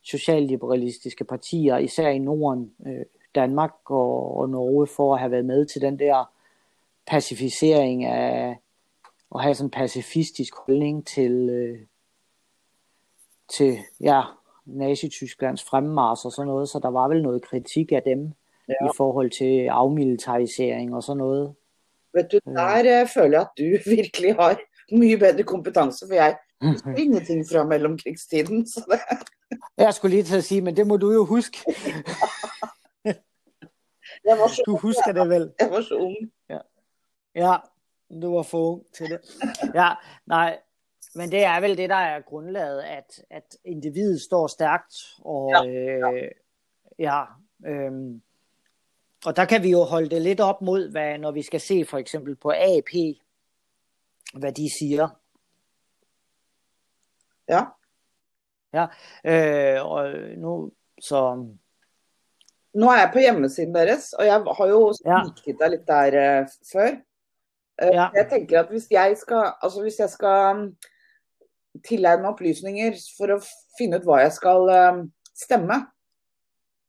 socialliberalistiske 0.03 1.25
partier, 1.25 1.77
især 1.77 2.09
i 2.09 2.19
Norden, 2.19 2.73
øh, 2.87 3.05
Danmark 3.35 3.91
og, 3.91 4.37
og 4.37 4.51
Norge, 4.51 4.87
for 4.87 5.15
at 5.15 5.21
have 5.21 5.31
været 5.31 5.45
med 5.45 5.67
til 5.67 5.81
den 5.81 5.99
der 5.99 6.33
pacificering 7.07 8.05
af, 8.05 8.59
og 9.31 9.43
have 9.43 9.55
sådan 9.55 9.67
en 9.67 9.71
pacifistisk 9.71 10.55
holdning 10.57 11.07
til, 11.07 11.33
øh, 11.51 11.79
til 13.57 13.79
ja, 14.01 14.23
Nazi-Tysklands 14.67 15.65
fremmars 15.65 16.25
og 16.25 16.33
sådan 16.33 16.47
noget, 16.47 16.69
så 16.69 16.79
der 16.79 16.89
var 16.89 17.09
vel 17.09 17.23
noget 17.23 17.43
kritik 17.43 17.93
af 17.93 18.03
dem 18.03 18.33
ja. 18.69 18.75
i 18.87 18.91
forhold 18.97 19.31
til 19.31 19.67
afmilitarisering 19.67 20.95
og 20.95 21.03
sådan 21.03 21.19
noget. 21.19 21.55
Vet 22.15 22.33
du, 22.33 22.39
der 22.45 23.01
øh, 23.03 23.09
føler 23.09 23.39
jeg 23.39 23.41
at 23.41 23.49
du 23.59 23.63
virkelig 23.97 24.35
har 24.35 24.59
mye 24.93 25.19
bedre 25.19 25.43
kompetence, 25.43 26.07
for 26.09 26.15
jeg 26.15 26.39
husker 26.61 26.95
ingenting 27.03 27.47
fra 27.53 27.65
mellomkrigstiden. 27.65 28.67
Så 28.67 28.85
det... 28.91 29.01
Jeg 29.77 29.95
skulle 29.95 30.15
lige 30.15 30.23
til 30.23 30.37
at 30.37 30.45
sige, 30.45 30.61
men 30.61 30.77
det 30.77 30.87
må 30.87 30.97
du 30.97 31.13
jo 31.13 31.25
huske. 31.25 31.59
jeg 34.29 34.39
var 34.39 34.49
så 34.49 34.63
du 34.67 34.77
husker 34.77 35.13
det 35.13 35.29
vel? 35.29 35.53
Jeg 35.61 35.71
var 35.71 35.81
så 35.81 35.95
ung. 35.95 36.17
Ja. 36.51 36.59
ja, 37.35 37.57
du 38.11 38.35
var 38.35 38.43
for 38.43 38.73
ung 38.73 38.83
til 38.95 39.11
det. 39.11 39.21
Ja, 39.75 39.95
nej, 40.27 40.59
men 41.15 41.31
det 41.31 41.45
er 41.45 41.61
vel 41.61 41.77
det, 41.77 41.91
der 41.91 41.97
er 41.97 42.21
grundlaget, 42.21 42.83
at, 42.83 43.23
at 43.31 43.57
individet 43.65 44.21
står 44.21 44.47
stærkt, 44.47 44.95
og 45.25 45.51
ja. 45.51 46.13
Øh, 46.13 46.31
ja 46.99 47.25
øh, 47.67 47.93
og 49.27 49.37
der 49.37 49.45
kan 49.45 49.63
vi 49.63 49.71
jo 49.71 49.83
holde 49.83 50.09
det 50.09 50.23
lidt 50.23 50.41
op 50.41 50.63
mod, 50.63 50.91
hvad, 50.91 51.19
når 51.19 51.31
vi 51.31 51.43
skal 51.43 51.61
se 51.61 51.85
for 51.85 51.99
eksempel 51.99 52.37
på 52.37 52.51
AP, 52.51 53.19
hvad 54.35 54.53
de 54.53 54.71
siger. 54.79 55.09
Ja. 57.49 57.65
Ja, 58.73 58.87
øh, 59.25 59.87
og 59.87 60.15
nu 60.37 60.73
så... 61.01 61.47
Nå 62.75 62.87
er 62.87 62.99
jeg 62.99 63.11
på 63.13 63.19
hjemmesiden 63.19 63.75
deres, 63.75 64.13
og 64.13 64.25
jeg 64.25 64.33
har 64.33 64.67
jo 64.67 64.93
snikket 64.93 65.61
ja. 65.61 65.69
litt 65.69 65.87
der 65.89 66.43
uh, 66.43 66.47
før. 66.73 66.97
Uh, 67.79 67.93
ja. 67.95 68.09
Jeg 68.17 68.29
tenker 68.33 68.63
at 68.63 68.73
hvis 68.73 68.89
jeg 68.91 69.17
skal, 69.21 69.53
altså 69.63 69.85
hvis 69.85 70.01
jeg 70.03 70.11
skal 70.11 70.67
tilegne 71.87 72.25
meg 72.25 72.33
opplysninger 72.33 72.99
for 73.17 73.37
å 73.37 73.39
finne 73.79 74.01
ut 74.01 74.07
hva 74.09 74.23
jeg 74.25 74.35
skal 74.35 74.71
uh, 74.73 75.03
stemme 75.39 75.83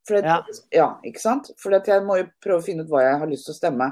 for 0.08 0.18
det, 0.18 0.26
ja. 0.26 0.44
ja. 0.74 0.90
ikke 1.06 1.22
sant? 1.22 1.52
For 1.62 1.76
jeg 1.78 2.06
må 2.06 2.18
jo 2.22 2.30
prøve 2.42 2.64
å 2.64 2.66
finne 2.66 2.86
ut 2.86 2.92
hva 2.92 3.06
jeg 3.06 3.20
har 3.22 3.30
lyst 3.30 3.50
til 3.50 3.54
å 3.56 3.60
stemme. 3.60 3.90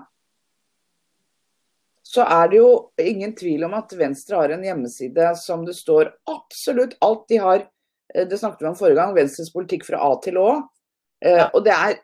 Så 2.08 2.24
er 2.24 2.50
det 2.50 2.62
jo 2.62 2.70
ingen 3.04 3.34
tvil 3.36 3.66
om 3.68 3.75
at 3.77 3.92
Venstre 4.00 4.39
har 4.39 4.54
en 4.56 4.63
hjemmeside 4.63 5.34
som 5.42 5.66
det 5.68 5.75
står 5.75 6.13
absolutt 6.32 6.96
alt 7.04 7.25
de 7.30 7.39
har. 7.44 7.66
Det 8.08 8.39
snakket 8.39 8.63
vi 8.63 8.70
om 8.70 8.77
forrige 8.80 8.98
gang. 9.01 9.12
Venstres 9.18 9.51
politikk 9.51 9.84
fra 9.86 10.00
A 10.08 10.13
til 10.24 10.39
Å. 10.39 10.51
Ja. 11.20 11.50
Og 11.51 11.66
det 11.66 11.74
er 11.75 11.98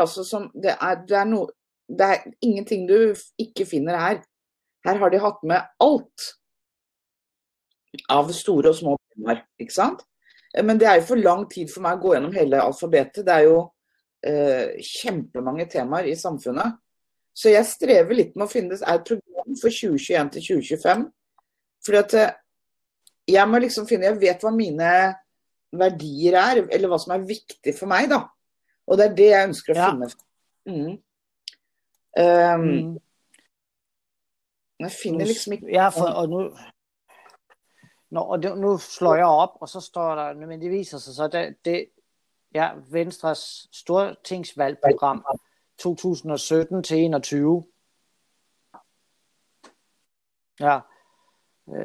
altså 0.00 0.24
som 0.26 0.48
det 0.54 0.74
er, 0.74 0.98
det 1.06 1.16
er 1.20 1.28
noe 1.28 1.52
Det 1.88 2.06
er 2.06 2.24
ingenting 2.44 2.86
du 2.88 2.96
ikke 3.40 3.66
finner 3.68 3.98
her. 4.00 4.22
Her 4.84 5.00
har 5.00 5.12
de 5.12 5.20
hatt 5.20 5.44
med 5.46 5.68
alt 5.82 6.30
av 8.10 8.30
store 8.34 8.72
og 8.72 8.78
små 8.78 8.96
temaer, 9.14 9.44
ikke 9.60 9.74
sant? 9.74 10.02
Men 10.54 10.78
det 10.78 10.86
er 10.86 11.00
jo 11.00 11.08
for 11.08 11.20
lang 11.20 11.44
tid 11.50 11.70
for 11.70 11.82
meg 11.84 11.98
å 11.98 12.02
gå 12.02 12.14
gjennom 12.14 12.34
hele 12.34 12.62
alfabetet. 12.62 13.24
Det 13.26 13.34
er 13.34 13.46
jo 13.48 13.58
eh, 14.26 14.76
kjempemange 14.78 15.66
temaer 15.72 16.10
i 16.10 16.16
samfunnet. 16.18 16.78
Så 17.34 17.50
jeg 17.50 17.66
strever 17.66 18.14
litt 18.14 18.36
med 18.36 18.46
å 18.46 18.52
finne 18.52 18.78
et 18.78 19.08
program 19.08 19.58
for 19.58 19.74
2021 19.74 20.30
til 20.36 20.46
2025. 20.60 21.04
Fordi 21.84 22.00
at 22.00 22.16
jeg 23.34 23.48
må 23.48 23.58
liksom 23.60 23.86
finne 23.88 24.10
Jeg 24.10 24.20
vet 24.20 24.44
hva 24.44 24.52
mine 24.54 24.90
verdier 25.74 26.36
er, 26.38 26.62
eller 26.70 26.90
hva 26.90 27.00
som 27.02 27.16
er 27.16 27.26
viktig 27.26 27.74
for 27.74 27.90
meg, 27.90 28.06
da. 28.12 28.20
Og 28.86 29.00
det 29.00 29.08
er 29.08 29.16
det 29.18 29.28
jeg 29.32 29.48
ønsker 29.48 29.74
å 29.74 29.80
ja. 29.80 29.90
finne. 29.90 30.10
Mm. 30.70 30.92
Um, 32.20 32.60
mm. 32.60 32.98
Jeg 34.80 34.90
finner 35.02 35.24
liksom 35.26 35.52
ikke 35.52 35.66
Ja, 35.72 35.88
for, 35.88 36.06
og 36.06 36.28
nu, 36.28 36.56
Nå, 38.10 38.20
og 38.20 38.42
det, 38.42 38.58
nu 38.58 38.78
slår 38.78 39.14
jeg 39.14 39.26
op, 39.26 39.50
og 39.60 39.68
så 39.68 39.80
står 39.80 40.14
der, 40.14 40.34
men 40.34 40.60
det 40.60 40.70
viser 40.70 40.98
sig 40.98 41.14
så, 41.14 41.28
det, 41.28 41.56
det 41.64 41.86
ja, 42.54 42.70
Venstres 42.90 43.68
stortingsvalgprogram 43.72 45.24
2017 45.78 46.82
til 46.82 46.98
21. 46.98 47.64
Ja. 50.60 50.80
Øh, 51.68 51.84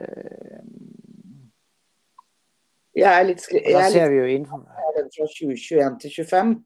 jeg 2.96 3.30
er 3.30 3.38
skri 3.38 3.62
jeg 3.66 3.86
er 3.86 3.90
ser 3.90 4.10
vi 4.10 4.16
jo 4.16 4.26
innenfor. 4.26 4.58
Den 4.58 5.12
fra 5.18 5.26
2021 5.26 6.00
til 6.00 6.12
25. 6.30 6.66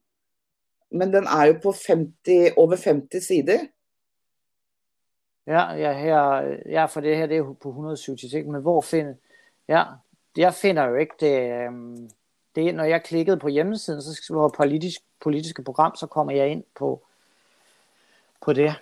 Men 0.93 1.13
den 1.13 1.25
er 1.25 1.45
jo 1.49 1.59
på 1.63 1.73
50, 1.87 2.53
over 2.57 2.75
50 2.75 3.25
sider. 3.25 3.59
Ja, 5.47 5.71
ja, 5.75 5.91
her, 5.93 6.41
ja, 6.69 6.85
for 6.85 7.01
det 7.01 7.17
her 7.17 7.25
det 7.27 7.37
er 7.37 7.53
på 7.53 7.69
176, 7.69 8.47
men 8.47 8.61
hvor 8.61 8.81
finder 8.81 9.13
Ja, 9.67 9.83
jeg 10.37 10.53
finder 10.53 10.83
jo 10.83 10.95
ikke 10.95 11.15
det, 11.19 11.51
øhm, 11.51 12.09
det 12.55 12.75
når 12.75 12.83
jeg 12.83 13.03
klikkede 13.03 13.39
på 13.39 13.47
hjemmesiden, 13.47 14.01
så 14.01 14.33
var 14.33 14.49
politisk, 14.57 15.01
politiske 15.21 15.63
program, 15.63 15.95
så 15.95 16.07
kommer 16.07 16.33
jeg 16.33 16.49
ind 16.49 16.63
på, 16.75 17.05
på 18.41 18.53
det. 18.53 18.73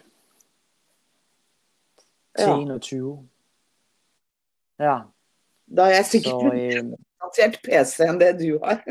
Til 2.37 2.47
ja. 2.47 2.59
21. 2.59 3.29
Ja. 4.79 4.99
Da 5.77 5.81
er 5.81 5.95
jeg 5.95 6.05
sikkert 6.05 6.31
så, 6.31 6.51
øhm, 6.53 6.93
PC 7.63 7.99
enn 7.99 8.19
det 8.19 8.33
du 8.39 8.59
har. 8.63 8.83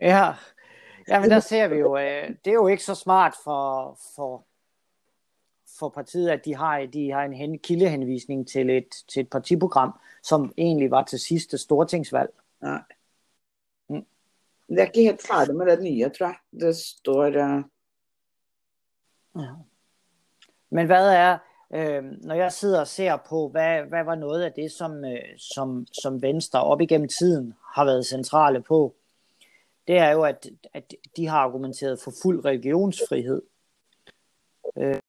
ja, 0.00 0.34
Ja, 1.08 1.20
men 1.20 1.30
der 1.30 1.40
ser 1.40 1.68
vi 1.68 1.76
jo, 1.76 1.96
øh, 1.96 2.28
det 2.44 2.50
er 2.50 2.54
jo 2.54 2.66
ikke 2.66 2.84
så 2.84 2.94
smart 2.94 3.34
for, 3.44 3.98
for, 4.16 4.46
for 5.78 5.88
partiet, 5.88 6.30
at 6.30 6.44
de 6.44 6.56
har, 6.56 6.86
de 6.86 7.10
har 7.10 7.22
en 7.22 7.32
hen, 7.32 7.58
kildehenvisning 7.58 8.48
til 8.48 8.70
et, 8.70 8.88
til 9.08 9.20
et 9.20 9.30
partiprogram, 9.30 9.98
som 10.22 10.52
egentlig 10.56 10.90
var 10.90 11.04
til 11.04 11.18
sidste 11.18 11.58
stortingsvalg. 11.58 12.30
Nei. 12.62 12.78
Mm. 13.88 14.06
Det 14.68 14.78
er 14.78 14.86
ikke 14.86 15.02
helt 15.02 15.26
ferdig 15.26 15.54
med 15.56 15.66
det 15.66 15.82
nye, 15.82 16.10
tror 16.18 16.26
jeg. 16.26 16.36
Det 16.60 16.76
står 16.76 17.26
uh... 17.26 17.64
Ja. 19.36 19.50
Men 20.70 20.86
hvad 20.86 21.08
er, 21.08 21.38
øh, 21.74 22.04
når 22.04 22.34
jeg 22.34 22.52
sidder 22.52 22.80
og 22.80 22.86
ser 22.86 23.16
på, 23.16 23.48
hvad, 23.48 23.82
hvad 23.82 24.04
var 24.04 24.14
noget 24.14 24.42
af 24.42 24.52
det, 24.52 24.72
som, 24.72 25.04
øh, 25.04 25.38
som, 25.38 25.86
som 25.92 26.22
Venstre 26.22 26.64
op 26.64 26.80
igennem 26.80 27.08
tiden 27.08 27.54
har 27.74 27.84
været 27.84 28.06
centrale 28.06 28.62
på, 28.62 28.94
det 29.86 29.96
er 29.98 30.10
jo, 30.10 30.22
at, 30.24 30.46
at 30.72 30.94
de 31.16 31.26
har 31.26 31.38
argumenteret 31.38 32.00
for 32.00 32.12
fuld 32.22 32.44
religionsfrihed. 32.44 33.42
Øh, 34.76 35.00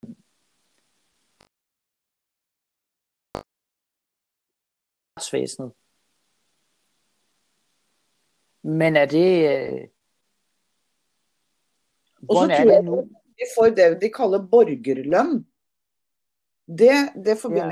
retsvæsenet. 5.17 5.71
Men 8.63 8.95
er 8.95 9.05
det... 9.05 9.29
Øh, 9.49 9.87
Og 12.29 12.35
så 12.35 12.41
er 12.51 12.63
tror 12.63 12.71
jeg 12.71 12.83
nu? 12.83 13.09
de 13.37 13.45
får 13.57 13.65
det 13.65 14.01
de 14.01 14.09
kaller 14.09 14.47
borgerlønn. 14.51 15.47
Det, 16.67 17.25
det 17.25 17.37
forbinder 17.41 17.71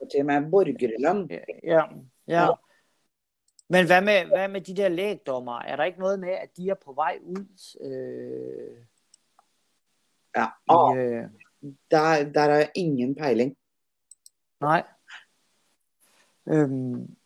Ja, 0.00 0.16
jeg 0.16 0.26
med 0.26 0.50
borgerlønn. 0.50 1.30
ja, 1.30 1.40
ja. 1.62 1.82
ja. 2.28 2.48
Men 3.68 3.86
hvad 3.86 4.02
med, 4.02 4.24
hvad 4.24 4.48
med 4.48 4.60
de 4.60 4.76
der 4.76 4.88
lægdommer? 4.88 5.58
Er 5.58 5.76
der 5.76 5.84
ikke 5.84 5.98
noget 5.98 6.20
med, 6.20 6.28
at 6.32 6.48
de 6.56 6.68
er 6.68 6.74
på 6.84 6.92
vej 6.92 7.18
ud? 7.22 7.46
Øh, 7.80 8.86
Ja, 10.36 10.44
i, 10.44 10.68
ah, 10.68 10.98
øh, 10.98 11.24
der, 11.90 12.32
der 12.32 12.40
er 12.40 12.66
ingen 12.74 13.14
peiling. 13.14 13.56
nej. 14.60 14.82
Øhm, 16.48 17.16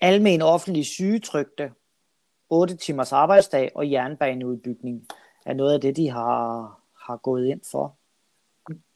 almen 0.00 0.42
offentlig 0.42 0.86
sygetrygte, 0.86 1.72
8 2.50 2.76
timers 2.76 3.12
arbejdsdag 3.12 3.72
og 3.74 3.90
jernbaneudbygning 3.90 5.06
er 5.46 5.54
noget 5.54 5.74
af 5.74 5.80
det, 5.80 5.96
de 5.96 6.10
har, 6.10 6.80
har 7.06 7.16
gået 7.16 7.46
ind 7.46 7.60
for. 7.70 7.96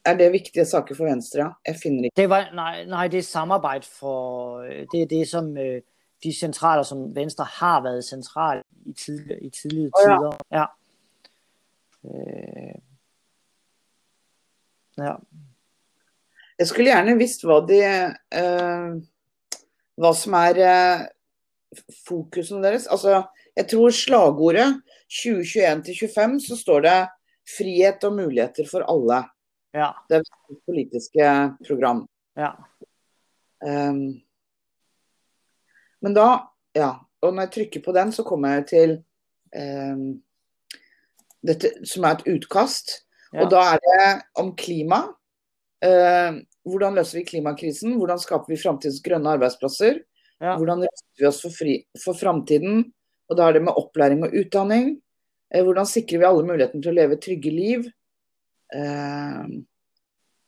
Er 0.05 0.17
det 0.17 0.33
vigtige 0.33 0.65
saker 0.65 0.95
for 0.95 1.05
Venstre? 1.05 1.55
Jeg 1.67 1.77
finner 1.83 2.05
ikke 2.05 2.15
Det 2.17 2.29
var, 2.29 2.51
nej, 2.55 2.85
nej, 2.85 3.09
det 3.09 3.19
er 3.19 3.23
samarbejde 3.23 3.87
for, 3.87 4.59
øh, 4.59 4.87
det 4.93 5.03
er 5.03 5.07
det, 5.07 5.29
som 5.29 5.57
øh, 5.59 5.83
de 6.25 6.33
centraler, 6.33 6.83
som 6.83 7.15
Venstre 7.15 7.45
har 7.45 7.83
været 7.83 8.05
central 8.05 8.63
i, 8.87 8.93
tidligere, 8.93 9.41
i 9.43 9.51
tidligere 9.51 9.91
Åh, 9.95 10.11
ja. 10.11 10.17
tider. 10.17 10.39
Ja. 10.53 10.65
Øh, 12.05 12.75
ja. 14.99 15.15
Jeg 16.59 16.67
skulle 16.67 16.89
gjerne 16.89 17.19
visst 17.21 17.45
hva, 17.45 17.61
de, 17.69 17.81
eh, 18.33 18.95
hva 20.01 20.13
som 20.17 20.37
er 20.39 20.61
eh, 20.65 21.05
fokusen 22.09 22.63
deres. 22.65 22.87
Altså, 22.87 23.23
jeg 23.57 23.69
tror 23.69 23.91
slagordet 23.93 24.81
2021-25 25.13 26.41
så 26.49 26.57
står 26.57 26.81
det 26.81 26.99
'frihet 27.57 28.05
og 28.05 28.13
muligheter 28.13 28.65
for 28.71 28.81
alle'. 28.89 29.25
Ja, 29.75 29.91
Det 30.09 30.17
er 30.17 30.21
et 30.21 30.59
politiske 30.67 31.53
program. 31.67 32.09
ja, 32.37 32.51
Um, 33.67 34.21
men 36.05 36.17
da, 36.17 36.29
ja, 36.77 36.93
og 37.25 37.35
når 37.35 37.47
jeg 37.47 37.55
trykker 37.57 37.85
på 37.85 37.95
den, 37.97 38.13
så 38.13 38.25
kommer 38.27 38.59
jeg 38.59 38.67
til 38.73 38.97
um, 39.57 40.09
dette 41.47 41.73
som 41.89 42.07
er 42.07 42.19
et 42.19 42.27
utkast. 42.37 43.01
ja, 43.33 43.45
Og 43.45 43.51
da 43.53 43.63
er 43.75 43.83
det 43.85 44.09
om 44.43 44.53
klima. 44.59 45.03
Eh, 45.85 46.39
hvordan 46.67 46.97
løser 46.99 47.21
vi 47.21 47.27
klimakrisen? 47.29 47.97
Hvordan 48.01 48.21
skaper 48.23 48.53
vi 48.53 48.61
framtidens 48.61 49.03
grønne 49.05 49.37
arbeidsplasser? 49.37 50.01
ja, 50.41 50.57
Hvordan 50.57 50.85
ruster 50.85 51.21
vi 51.23 51.29
oss 51.29 51.41
for, 51.45 51.55
fri, 51.55 51.77
for 52.03 52.19
framtiden? 52.19 52.85
Og 53.31 53.39
da 53.39 53.49
er 53.49 53.57
det 53.57 53.65
med 53.67 53.79
opplæring 53.79 54.25
og 54.27 54.35
utdanning. 54.37 54.97
Eh, 55.53 55.63
hvordan 55.65 55.89
sikrer 55.89 56.23
vi 56.23 56.29
alle 56.29 56.47
muligheten 56.47 56.83
til 56.83 56.93
å 56.93 56.99
leve 56.99 57.21
trygge 57.23 57.55
liv? 57.55 57.89
Eh, 58.75 59.47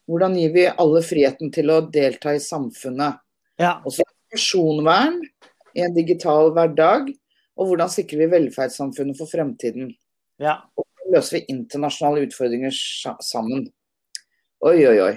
hvordan 0.09 0.37
gir 0.41 0.53
vi 0.55 0.69
alle 0.71 1.03
friheten 1.05 1.53
til 1.55 1.71
å 1.75 1.83
delta 1.93 2.35
i 2.35 2.43
samfunnet? 2.43 3.21
ja, 3.61 3.79
Og 3.85 3.93
så 3.93 4.07
personvern 4.31 5.21
i 5.75 5.81
en 5.85 5.95
digital 5.95 6.51
hverdag. 6.57 7.09
Og 7.59 7.67
hvordan 7.67 7.89
sikrer 7.91 8.19
vi 8.25 8.31
velferdssamfunnet 8.31 9.17
for 9.19 9.27
fremtiden? 9.33 9.95
ja. 10.41 10.55
løser 11.13 11.39
vi 11.39 11.45
internasjonale 11.49 12.27
utfordringer 12.27 12.71
sa- 12.71 13.17
sammen. 13.25 13.73
Oi, 14.61 14.87
oi, 14.87 14.99
oi. 15.01 15.15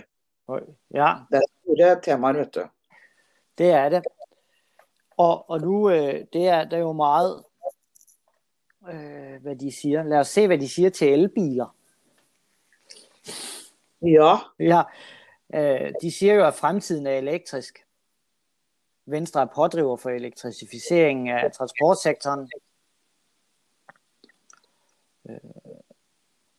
Oj, 0.47 0.61
ja, 0.95 1.09
Det 1.31 1.37
er 1.41 1.47
store 1.63 2.01
temaer, 2.03 2.37
vet 2.39 2.55
du. 2.55 2.63
det 3.57 3.69
er 3.71 3.89
det. 3.89 4.03
Og, 5.17 5.49
og 5.49 5.61
nu, 5.61 5.89
øh, 5.89 6.25
det, 6.33 6.47
er, 6.47 6.63
det 6.63 6.73
er 6.73 6.77
jo 6.85 6.93
meget, 6.93 7.43
øh, 8.89 9.41
hvad 9.41 9.55
de 9.55 9.71
siger. 9.71 10.03
Lad 10.03 10.19
os 10.19 10.27
se, 10.27 10.47
hvad 10.47 10.57
de 10.57 10.69
siger 10.69 10.89
til 10.89 11.07
elbiler. 11.13 11.75
Ja, 14.01 14.35
Ja, 14.59 14.81
øh, 15.55 15.93
de 16.01 16.11
siger 16.11 16.33
jo, 16.33 16.45
at 16.47 16.53
fremtiden 16.55 17.07
er 17.07 17.17
elektrisk. 17.17 17.79
Venstre 19.11 19.41
er 19.41 19.53
pådriver 19.55 19.97
for 19.97 20.09
elektrificeringen 20.09 21.27
af 21.27 21.51
transportsektoren. 21.51 22.49
Øh, 25.29 25.37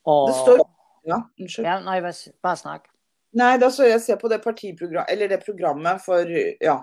og, 0.05 0.29
det 0.29 0.37
står 0.37 0.59
ja, 1.07 1.19
unnskyld. 1.41 1.67
Ja, 1.67 1.81
nej, 1.81 2.01
bare 2.43 2.57
snak. 2.57 2.88
Nei, 3.33 3.57
da 3.59 3.71
så 3.73 3.87
jeg 3.88 4.01
ser 4.01 4.19
på 4.21 4.29
det 4.29 4.43
partiprogram, 4.45 5.07
eller 5.09 5.29
det 5.29 5.43
programmet 5.45 6.03
for 6.05 6.29
Ja. 6.61 6.79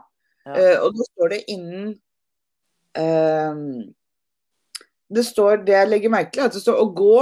Ja. 0.45 0.53
Eh, 0.55 0.77
og 0.82 0.95
da 0.95 1.05
står 1.05 1.29
det 1.29 1.43
innen 1.51 1.89
eh, 2.97 3.55
Det 5.15 5.25
står 5.25 5.65
det 5.67 5.75
jeg 5.75 5.89
legger 5.89 6.10
merke 6.10 6.32
til, 6.32 6.47
at 6.47 6.53
det 6.53 6.62
står 6.63 6.79
å 6.79 6.89
gå, 6.95 7.15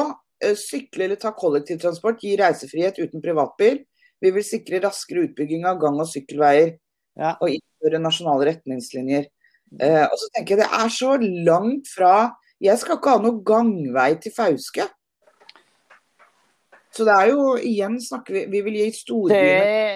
sykle 0.55 1.07
eller 1.07 1.19
ta 1.19 1.31
kollektivtransport 1.33 2.19
gir 2.21 2.37
reisefrihet 2.43 2.99
uten 3.01 3.23
privatbil. 3.23 3.79
Vi 4.21 4.31
vil 4.33 4.45
sikre 4.45 4.81
raskere 4.83 5.23
utbygging 5.27 5.65
av 5.65 5.79
gang- 5.81 5.97
og 6.01 6.09
sykkelveier. 6.09 6.75
Ja, 7.17 7.33
og 7.41 7.49
innføre 7.49 8.01
nasjonale 8.01 8.51
retningslinjer. 8.51 9.25
Eh, 9.81 10.03
og 10.05 10.15
så 10.19 10.29
tenker 10.35 10.55
jeg 10.55 10.63
det 10.63 10.69
er 10.83 10.91
så 10.93 11.17
langt 11.19 11.89
fra 11.91 12.37
Jeg 12.61 12.79
skal 12.79 12.97
ikke 12.97 13.13
ha 13.13 13.21
noe 13.21 13.41
gangvei 13.45 14.15
til 14.21 14.33
Fauske. 14.33 14.85
Så 16.93 17.05
det 17.05 17.13
er 17.13 17.27
jo 17.29 17.57
igjen 17.61 17.99
snakker 18.01 18.33
vi 18.33 18.45
Vi 18.51 18.61
vil 18.65 18.79
gi 18.79 18.87
storbyene 18.95 19.41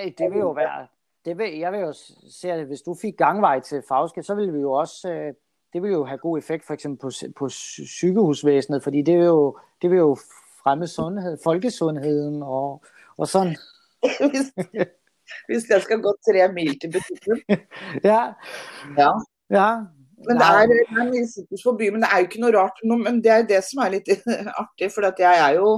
det, 0.03 0.17
det 0.17 0.31
vil 0.31 0.43
jo 0.43 0.51
være... 0.57 0.87
Det 1.25 1.37
vil, 1.37 1.57
jeg 1.59 1.71
vil 1.71 1.79
jo 1.79 1.93
se, 1.93 2.51
at 2.51 2.65
hvis 2.65 2.81
du 2.81 2.95
fik 2.97 3.17
gangvej 3.17 3.59
til 3.59 3.83
Fauske, 3.87 4.23
så 4.23 4.35
ville 4.35 4.53
vi 4.53 4.61
jo 4.61 4.71
også... 4.73 5.09
Øh, 5.09 5.33
det 5.73 5.81
vil 5.81 5.91
jo 5.91 6.03
have 6.03 6.17
god 6.17 6.37
effekt 6.37 6.65
for 6.65 6.73
eksempel 6.73 6.99
på, 7.01 7.11
på 7.37 7.49
sygehusvæsenet, 7.49 8.83
fordi 8.83 9.01
det 9.01 9.17
vil 9.17 9.25
jo, 9.25 9.57
det 9.81 9.89
vil 9.91 9.97
jo 9.97 10.17
fremme 10.63 10.87
sundhed, 10.87 11.37
folkesundheden 11.43 12.43
og, 12.43 12.83
og 13.17 13.27
sådan. 13.27 13.55
hvis, 15.49 15.69
jeg 15.69 15.83
skal 15.85 16.01
gå 16.03 16.13
tre 16.27 16.47
mil 16.53 16.75
til 16.81 16.93
butikken. 16.97 17.41
Ja, 18.11 18.33
Ja. 18.97 19.11
ja. 19.49 19.71
Men 20.21 20.37
det 20.37 20.47
er, 20.47 20.67
det 20.69 20.81
er 21.01 21.07
mye 21.09 21.25
fokus 21.25 21.63
på 21.65 21.71
by, 21.79 21.87
men 21.93 22.03
det 22.03 22.09
er 22.13 22.19
jo 22.21 22.27
ikke 22.27 22.41
noe 22.43 22.53
rart. 22.53 22.81
No, 22.85 22.97
men 23.01 23.15
det 23.25 23.31
er 23.33 23.47
det 23.49 23.63
som 23.65 23.81
er 23.81 23.95
litt 23.95 24.11
artig, 24.61 24.91
for 24.93 25.07
at 25.07 25.17
jeg 25.17 25.39
er 25.47 25.55
jo 25.57 25.71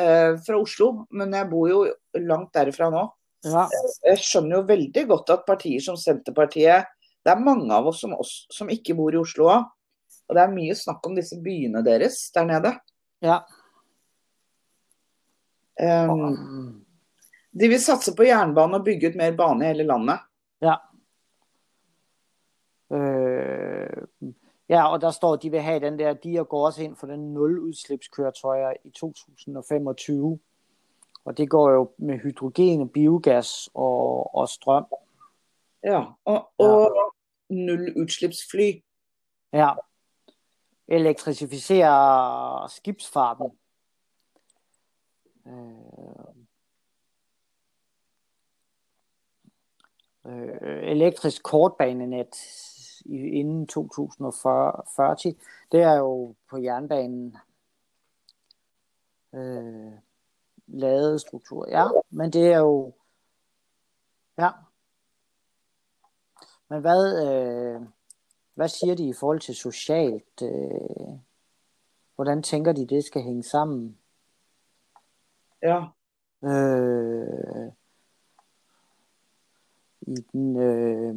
eh, 0.00 0.38
fra 0.46 0.56
Oslo, 0.56 0.88
men 1.12 1.34
jeg 1.36 1.50
bor 1.50 1.68
jo 1.68 1.82
langt 2.24 2.54
derifra 2.56 2.88
nå. 2.94 3.02
ja, 3.44 3.66
jeg 4.08 4.22
skjønner 4.24 4.56
jo 4.56 4.62
veldig 4.70 5.04
godt 5.10 5.34
at 5.34 5.44
partier 5.44 5.82
som 5.84 5.98
Senterpartiet 6.00 6.86
Det 7.20 7.32
er 7.34 7.42
mange 7.44 7.68
av 7.76 7.90
oss 7.90 8.00
som, 8.00 8.14
oss, 8.16 8.46
som 8.52 8.72
ikke 8.72 8.96
bor 8.96 9.12
i 9.12 9.20
Oslo 9.20 9.50
òg. 9.52 9.68
Og 10.28 10.36
det 10.38 10.40
er 10.46 10.56
mye 10.56 10.74
snakk 10.76 11.04
om 11.04 11.16
disse 11.18 11.36
byene 11.44 11.84
deres 11.84 12.22
der 12.32 12.48
nede. 12.48 12.72
ja. 13.20 13.42
Um, 15.74 16.84
de 17.60 17.68
vil 17.68 17.80
satse 17.80 18.14
på 18.16 18.22
jernbane 18.22 18.76
og 18.76 18.84
bygge 18.84 19.08
ut 19.08 19.16
mer 19.16 19.36
bane 19.36 19.64
i 19.64 19.68
hele 19.68 19.86
landet. 19.86 20.18
Ja. 20.62 20.74
Øh, 22.92 24.02
ja, 24.68 24.92
og 24.92 25.00
der 25.00 25.10
står, 25.10 25.34
at 25.34 25.42
de 25.42 25.50
vil 25.50 25.60
have 25.60 25.80
den 25.80 25.98
der, 25.98 26.14
de 26.14 26.44
går 26.48 26.66
også 26.66 26.82
ind 26.82 26.96
for 26.96 27.06
den 27.06 27.34
nul-udslipskøretøjer 27.34 28.72
i 28.84 28.90
2025. 28.90 30.38
Og 31.24 31.38
det 31.38 31.50
går 31.50 31.70
jo 31.70 31.90
med 31.98 32.18
hydrogen, 32.18 32.88
biogas 32.88 33.70
og, 33.74 34.34
og 34.34 34.48
strøm. 34.48 34.86
Ja, 35.84 36.04
Og, 36.24 36.50
og 36.58 37.14
nullutslippsfly. 37.48 38.82
Ja. 39.52 39.70
Elektrificere 40.88 42.68
skibsfarten. 42.68 43.50
Øh, 45.46 46.43
øh, 50.26 50.90
elektrisk 50.90 51.42
kortbanenet 51.42 52.36
inden 53.06 53.66
2040, 53.66 55.16
det 55.72 55.80
er 55.80 55.94
jo 55.94 56.34
på 56.50 56.58
jernbanen 56.58 57.36
øh, 59.34 59.92
lavede 60.66 61.18
struktur. 61.18 61.68
Ja, 61.68 61.86
men 62.10 62.32
det 62.32 62.52
er 62.52 62.58
jo, 62.58 62.92
ja. 64.38 64.50
Men 66.68 66.80
hvad, 66.80 67.26
øh, 67.26 67.80
hvad 68.54 68.68
siger 68.68 68.94
de 68.94 69.08
i 69.08 69.12
forhold 69.12 69.40
til 69.40 69.54
socialt? 69.54 70.42
Øh, 70.42 71.18
hvordan 72.14 72.42
tænker 72.42 72.72
de, 72.72 72.86
det 72.86 73.04
skal 73.04 73.22
hænge 73.22 73.42
sammen? 73.42 73.98
Ja. 75.62 75.84
Øh, 76.44 77.72
i 80.06 80.18
den, 80.20 80.56
øh, 80.60 81.14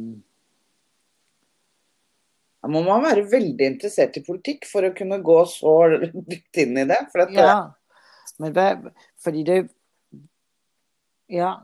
må 2.68 2.82
man 2.84 3.04
være 3.04 3.24
veldig 3.30 3.66
interessert 3.72 4.16
i 4.18 4.24
politikk 4.26 4.66
for 4.68 4.84
å 4.84 4.94
kunne 4.96 5.20
gå 5.24 5.38
så 5.48 5.74
dypt 6.02 6.60
inn 6.64 6.76
i 6.82 6.86
det. 6.90 6.98
For 7.12 7.24
at 7.24 7.32
ja, 7.36 7.54
men 8.42 8.52
hvad, 8.56 8.88
fordi 9.24 9.44
det, 9.46 9.58
ja, 11.32 11.54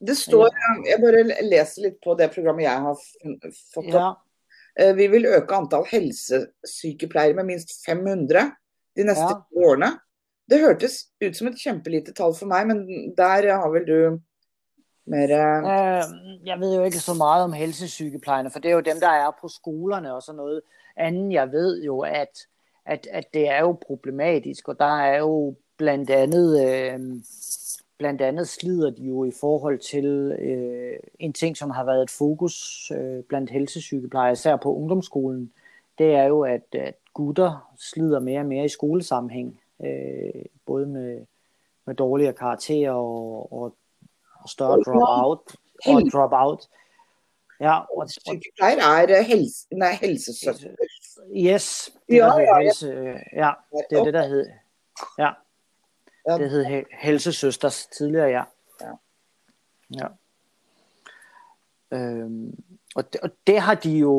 det 0.00 0.16
står 0.16 0.48
Jeg 0.88 1.00
bare 1.02 1.22
leser 1.44 1.82
litt 1.88 2.00
på 2.02 2.14
det 2.18 2.30
programmet 2.32 2.64
jeg 2.64 2.84
har 2.86 2.96
fått 3.74 3.86
opp. 3.90 3.94
ja, 3.94 4.10
Eh, 4.78 4.94
Vi 4.94 5.08
vil 5.08 5.26
øke 5.26 5.56
antall 5.56 5.84
helsesykepleiere 5.90 7.34
med 7.34 7.48
minst 7.50 7.72
500 7.86 8.52
de 8.96 9.04
neste 9.04 9.32
Ja. 9.34 9.44
årene. 9.56 9.98
Det 10.48 10.60
hørtes 10.60 11.10
ut 11.20 11.36
som 11.36 11.48
et 11.48 11.58
kjempelite 11.58 12.14
tall 12.14 12.32
for 12.34 12.46
meg, 12.46 12.66
men 12.66 13.14
der 13.14 13.50
har 13.50 13.70
vel 13.70 13.84
du 13.84 14.20
men, 15.10 15.30
eh, 15.30 15.58
Øh, 15.58 16.46
jeg 16.46 16.60
ved 16.60 16.76
jo 16.76 16.84
ikke 16.84 16.98
så 16.98 17.14
meget 17.14 17.44
om 17.44 17.52
helsesygeplejerske, 17.52 18.50
for 18.52 18.58
det 18.58 18.70
er 18.70 18.74
jo 18.74 18.80
dem, 18.80 19.00
der 19.00 19.08
er 19.08 19.30
på 19.40 19.48
skolerne 19.48 20.14
og 20.14 20.22
sådan 20.22 20.36
noget. 20.36 20.60
Anden 20.96 21.32
jeg 21.32 21.52
ved 21.52 21.82
jo, 21.82 22.00
at, 22.00 22.46
at, 22.84 23.06
at 23.10 23.24
det 23.34 23.48
er 23.48 23.60
jo 23.60 23.72
problematisk, 23.86 24.68
og 24.68 24.78
der 24.78 25.00
er 25.00 25.18
jo 25.18 25.54
blandt 25.76 26.10
andet, 26.10 26.66
øh, 26.66 27.00
blandt 27.98 28.22
andet 28.22 28.48
slider 28.48 28.90
de 28.90 29.02
jo 29.02 29.24
i 29.24 29.32
forhold 29.40 29.78
til 29.78 30.06
øh, 30.38 30.96
en 31.18 31.32
ting, 31.32 31.56
som 31.56 31.70
har 31.70 31.84
været 31.84 32.02
et 32.02 32.10
fokus 32.10 32.90
øh, 32.96 33.22
blandt 33.22 33.50
helsesygeplejersker, 33.50 34.50
især 34.50 34.56
på 34.56 34.74
ungdomsskolen. 34.76 35.52
Det 35.98 36.14
er 36.14 36.24
jo, 36.24 36.40
at, 36.40 36.66
at 36.72 36.94
gutter 37.14 37.74
slider 37.78 38.20
mere 38.20 38.40
og 38.40 38.46
mere 38.46 38.64
i 38.64 38.68
skolesammenhæng, 38.68 39.60
øh, 39.84 40.44
både 40.66 40.86
med, 40.86 41.26
med 41.86 41.94
dårligere 41.94 42.32
karakterer 42.32 42.92
og, 42.92 43.52
og 43.52 43.74
større 44.46 44.82
drop-out. 44.82 45.56
Og 45.86 46.02
drop-out. 46.12 46.68
Ja, 47.60 47.78
og, 47.96 48.10
Sykepleier 48.10 48.82
er 48.82 49.18
eh, 49.18 49.24
helse, 49.24 49.66
nei, 49.72 49.92
helsesøster. 50.00 50.68
yes, 51.36 51.90
det 52.08 52.16
Ja, 52.16 52.38
ja, 52.38 52.58
helse, 52.62 52.86
ja, 53.32 53.50
det 53.90 53.98
er 53.98 54.04
det, 54.04 54.14
der 54.14 54.26
hed, 54.28 54.46
ja, 55.18 55.32
det 56.38 56.50
hed 56.50 56.64
he- 56.64 56.96
helsesøsters 57.00 57.86
tidligere, 57.86 58.28
ja. 58.28 58.44
Ja. 58.80 58.92
ja. 59.90 60.06
Øhm, 61.98 62.64
og, 62.94 63.12
det, 63.12 63.20
og 63.20 63.30
det 63.46 63.60
har 63.60 63.74
de 63.74 63.98
jo, 63.98 64.14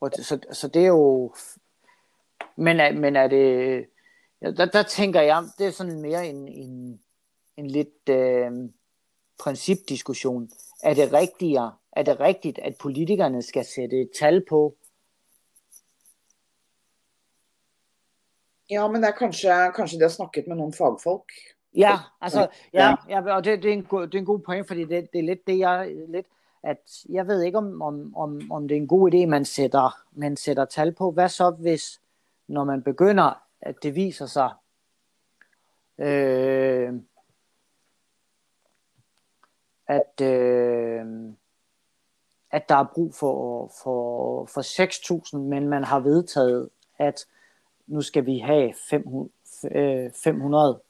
og 0.00 0.16
det, 0.16 0.26
så, 0.26 0.38
så 0.52 0.68
det 0.68 0.82
er 0.82 0.88
jo, 0.88 1.34
men 2.56 2.80
er, 2.80 2.92
men 2.92 3.16
er 3.16 3.28
det, 3.28 3.86
ja, 4.42 4.50
der, 4.50 4.64
der 4.66 4.82
tænker 4.82 5.20
jeg, 5.20 5.44
det 5.58 5.66
er 5.66 5.70
sådan 5.70 6.00
mere 6.00 6.26
en, 6.26 6.48
en, 6.48 7.00
en 7.56 7.66
lidt 7.66 8.08
øh, 8.08 8.52
principdiskussion. 9.38 10.50
Er 10.82 10.94
det 10.94 11.12
rigtigere, 11.12 11.72
er 11.92 12.02
det 12.02 12.20
rigtigt, 12.20 12.58
at 12.58 12.76
politikerne 12.80 13.42
skal 13.42 13.64
sætte 13.64 14.00
et 14.00 14.10
tal 14.18 14.44
på, 14.48 14.74
Ja, 18.70 18.88
men 18.88 19.02
det 19.02 19.08
er 19.08 19.12
kanskje, 19.18 19.52
kanskje 19.76 19.98
de 19.98 20.04
har 20.04 20.08
snakket 20.08 20.46
med 20.48 20.56
noen 20.56 20.72
fagfolk. 20.72 21.32
Ja, 21.76 21.98
altså, 22.20 22.46
ja, 22.72 22.94
Ja. 23.08 23.20
ja 23.20 23.34
og 23.36 23.44
det, 23.44 23.62
det, 23.62 23.68
er 23.68 23.72
en, 23.72 23.84
god- 23.84 24.06
det 24.06 24.14
er 24.14 24.18
en 24.18 24.24
god 24.24 24.38
point, 24.40 24.66
fordi 24.66 24.84
det, 24.84 25.12
det 25.12 25.18
er 25.18 25.22
lidt 25.22 25.46
det, 25.46 25.58
jeg 25.58 25.92
lidt, 26.08 26.26
at 26.62 27.04
jeg 27.08 27.26
ved 27.26 27.42
ikke, 27.42 27.58
om, 27.58 27.82
om, 27.82 28.16
om, 28.16 28.40
om 28.50 28.68
det 28.68 28.74
er 28.76 28.80
en 28.80 28.88
god 28.88 29.12
idé, 29.14 29.26
man 29.26 29.44
sætter, 29.44 29.96
man 30.12 30.36
sætter 30.36 30.64
tal 30.64 30.92
på. 30.94 31.10
Hvad 31.10 31.28
så, 31.28 31.50
hvis, 31.50 32.00
når 32.48 32.64
man 32.64 32.82
begynder, 32.82 33.42
at 33.60 33.82
det 33.82 33.94
viser 33.94 34.26
sig, 34.26 34.50
øh, 35.98 36.92
at, 39.86 40.20
øh, 40.22 41.06
at 42.50 42.68
der 42.68 42.74
er 42.74 42.92
brug 42.94 43.14
for, 43.14 43.70
for, 43.82 44.46
for 44.46 44.60
6.000, 45.36 45.38
men 45.38 45.68
man 45.68 45.84
har 45.84 46.00
vedtaget, 46.00 46.68
at 46.98 47.26
nu 47.86 48.00
skal 48.00 48.26
vi 48.26 48.38
have 48.38 48.74
500, 48.90 49.30
øh, 49.70 50.10
500 50.24 50.80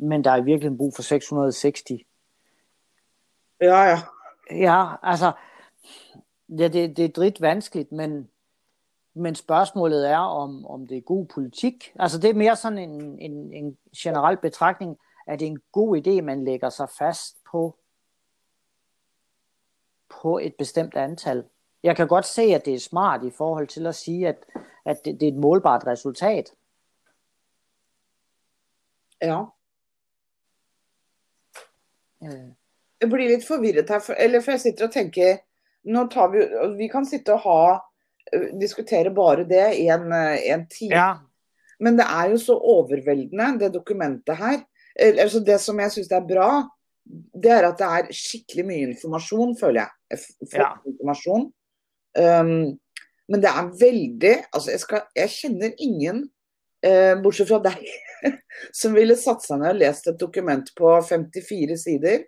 men 0.00 0.24
der 0.24 0.30
er 0.30 0.36
i 0.36 0.44
virkeligheden 0.44 0.78
brug 0.78 0.94
for 0.94 1.02
660. 1.02 1.74
Ja, 3.60 3.82
ja. 3.82 3.98
Ja, 4.50 4.94
altså, 5.02 5.32
ja, 6.48 6.68
det, 6.68 6.96
det 6.96 7.04
er 7.04 7.08
dridt 7.08 7.40
vanskeligt, 7.40 7.92
men, 7.92 8.28
men 9.14 9.34
spørgsmålet 9.34 10.10
er, 10.10 10.18
om, 10.18 10.66
om 10.66 10.86
det 10.86 10.96
er 10.96 11.00
god 11.00 11.26
politik. 11.26 11.92
Altså, 11.98 12.18
det 12.18 12.30
er 12.30 12.34
mere 12.34 12.56
sådan 12.56 12.78
en, 12.78 13.18
en, 13.18 13.52
en 13.52 13.78
generel 13.96 14.36
betragtning, 14.36 14.98
at 15.26 15.40
det 15.40 15.46
er 15.46 15.50
en 15.50 15.62
god 15.72 15.96
idé, 15.96 16.20
man 16.20 16.44
lægger 16.44 16.70
sig 16.70 16.88
fast 16.98 17.36
på, 17.50 17.76
på 20.10 20.38
et 20.38 20.54
bestemt 20.58 20.96
antal. 20.96 21.44
Jeg 21.82 21.96
kan 21.96 22.08
godt 22.08 22.26
se, 22.26 22.42
at 22.42 22.64
det 22.64 22.74
er 22.74 22.78
smart 22.78 23.24
i 23.24 23.30
forhold 23.30 23.68
til 23.68 23.86
at 23.86 23.94
sige, 23.94 24.28
at, 24.28 24.44
at 24.84 25.04
det, 25.04 25.20
det 25.20 25.28
er 25.28 25.32
et 25.32 25.38
målbart 25.38 25.86
resultat. 25.86 26.52
ja. 29.22 29.44
Øh, 32.24 32.48
Jeg 33.00 33.08
blir 33.08 33.30
litt 33.30 33.46
forvirret 33.48 33.88
her, 33.88 34.00
for, 34.04 34.12
eller 34.18 34.42
for 34.44 34.52
jeg 34.52 34.60
sitter 34.60 34.86
og 34.86 34.92
tenker 34.92 35.38
nå 35.88 36.02
tar 36.12 36.28
vi, 36.34 36.42
vi 36.76 36.88
kan 36.92 37.06
sitte 37.08 37.32
og 37.32 37.40
ha, 37.46 37.78
eh, 38.32 38.50
diskutere 38.60 39.12
bare 39.16 39.46
det 39.48 39.70
i 39.78 39.86
en, 39.88 40.12
eh, 40.12 40.52
en 40.52 40.66
time. 40.68 40.94
ja, 40.94 41.14
Men 41.80 41.96
det 41.96 42.04
er 42.04 42.30
jo 42.30 42.38
så 42.38 42.58
overveldende, 42.58 43.58
det 43.58 43.74
dokumentet 43.74 44.36
her. 44.36 44.60
Altså 44.96 45.40
det 45.40 45.60
som 45.60 45.80
jeg 45.80 45.92
syns 45.92 46.10
er 46.12 46.20
bra, 46.20 46.68
det 47.42 47.50
er 47.50 47.66
at 47.68 47.78
det 47.80 47.86
er 47.86 48.10
skikkelig 48.14 48.64
mye 48.66 48.88
informasjon, 48.90 49.56
føler 49.60 49.80
jeg. 49.80 50.18
F- 50.18 50.56
Ja. 50.56 50.72
Informasjon. 50.86 51.52
Um, 52.18 52.78
men 53.30 53.42
det 53.42 53.50
er 53.50 53.68
veldig 53.80 54.32
Altså, 54.54 54.70
jeg, 54.70 54.80
skal, 54.80 55.02
jeg 55.16 55.30
kjenner 55.30 55.70
ingen, 55.78 56.24
eh, 56.82 57.14
bortsett 57.22 57.48
fra 57.48 57.60
deg, 57.62 57.84
som 58.80 58.94
ville 58.94 59.16
satt 59.16 59.44
seg 59.46 59.60
ned 59.62 59.68
og 59.74 59.78
lest 59.84 60.06
et 60.10 60.18
dokument 60.20 60.72
på 60.76 60.96
54 61.08 61.76
sider. 61.84 62.24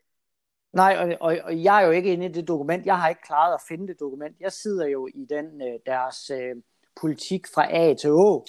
Nej, 0.73 0.97
og, 0.97 1.17
og, 1.21 1.39
og 1.45 1.63
jeg 1.65 1.83
er 1.83 1.87
jo 1.87 1.91
ikke 1.99 2.13
inde 2.13 2.27
i 2.27 2.33
det 2.33 2.49
dokument. 2.49 2.87
Jeg 2.87 2.99
har 3.01 3.09
ikke 3.09 3.27
klaret 3.27 3.55
at 3.55 3.65
finde 3.69 3.89
det 3.89 4.01
dokument. 4.01 4.37
Jeg 4.41 4.53
sidder 4.53 4.87
jo 4.87 5.07
i 5.07 5.27
den 5.29 5.47
øh, 5.63 5.79
deres 5.87 6.31
øh, 6.31 6.55
politik 7.01 7.47
fra 7.55 7.67
A 7.71 7.95
til 7.95 8.11
Å. 8.11 8.45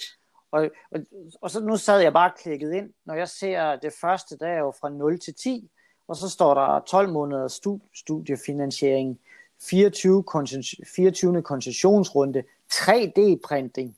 Og, 0.54 0.70
og, 0.94 1.00
og 1.42 1.50
så 1.50 1.60
nu 1.60 1.76
sad 1.76 2.00
jeg 2.00 2.12
bare 2.12 2.32
klikket 2.42 2.72
ind. 2.72 2.90
Når 3.06 3.14
jeg 3.14 3.28
ser 3.28 3.76
det 3.82 3.92
første, 4.00 4.38
der 4.38 4.46
er 4.46 4.58
jo 4.58 4.72
fra 4.80 4.88
0 4.88 5.18
til 5.20 5.34
10, 5.34 5.70
og 6.08 6.16
så 6.16 6.28
står 6.28 6.54
der 6.54 6.80
12 6.80 7.08
måneder 7.08 7.48
stu- 7.48 7.90
studiefinansiering, 7.94 9.20
24, 9.62 10.24
koncession- 10.26 10.84
24. 10.94 11.42
koncessionsrunde, 11.42 12.44
3D-printing. 12.72 13.96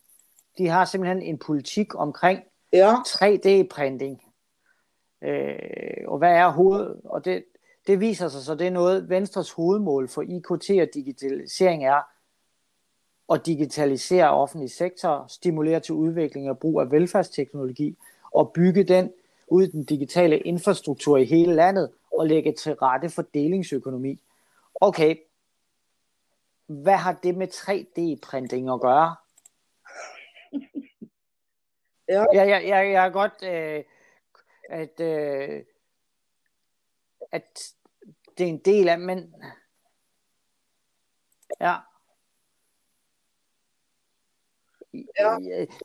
De 0.58 0.68
har 0.68 0.84
simpelthen 0.84 1.22
en 1.22 1.38
politik 1.38 1.94
omkring 1.94 2.40
Ja, 2.72 2.94
3D-printing. 2.94 4.32
Øh, 5.22 6.08
og 6.08 6.18
hvad 6.18 6.32
er 6.32 6.48
hoved... 6.48 6.96
Og 7.04 7.24
det, 7.24 7.44
det 7.86 8.00
viser 8.00 8.28
sig 8.28 8.42
så, 8.42 8.54
det 8.54 8.66
er 8.66 8.70
noget, 8.70 9.08
Venstres 9.08 9.50
hovedmål 9.50 10.08
for 10.08 10.22
IKT 10.22 10.70
og 10.70 10.88
digitalisering 10.94 11.84
er 11.84 12.00
at 13.32 13.46
digitalisere 13.46 14.30
offentlig 14.30 14.70
sektor, 14.70 15.24
stimulere 15.28 15.80
til 15.80 15.94
udvikling 15.94 16.50
og 16.50 16.58
brug 16.58 16.80
af 16.80 16.90
velfærdsteknologi, 16.90 17.96
og 18.30 18.52
bygge 18.52 18.84
den 18.84 19.12
ud 19.46 19.62
i 19.62 19.70
den 19.70 19.84
digitale 19.84 20.38
infrastruktur 20.38 21.16
i 21.16 21.24
hele 21.24 21.54
landet, 21.54 21.92
og 22.12 22.26
lægge 22.26 22.52
til 22.52 22.74
rette 22.74 23.10
for 23.10 23.22
delingsøkonomi. 23.22 24.22
Okay, 24.80 25.16
hvad 26.66 26.96
har 26.96 27.12
det 27.12 27.36
med 27.36 27.48
3D-printing 27.48 28.74
at 28.74 28.80
gøre? 28.80 29.16
Ja. 32.08 32.24
Jeg, 32.32 32.48
jeg, 32.48 32.68
jeg, 32.68 32.92
jeg 32.92 33.06
er 33.06 33.10
godt, 33.10 33.42
øh, 33.42 33.84
at, 34.68 35.00
øh, 35.00 35.64
at 37.32 37.74
det 38.38 38.44
er 38.44 38.48
en 38.48 38.58
del 38.58 38.88
af, 38.88 38.98
men 38.98 39.34
ja. 41.60 41.76
Ja. 44.94 45.38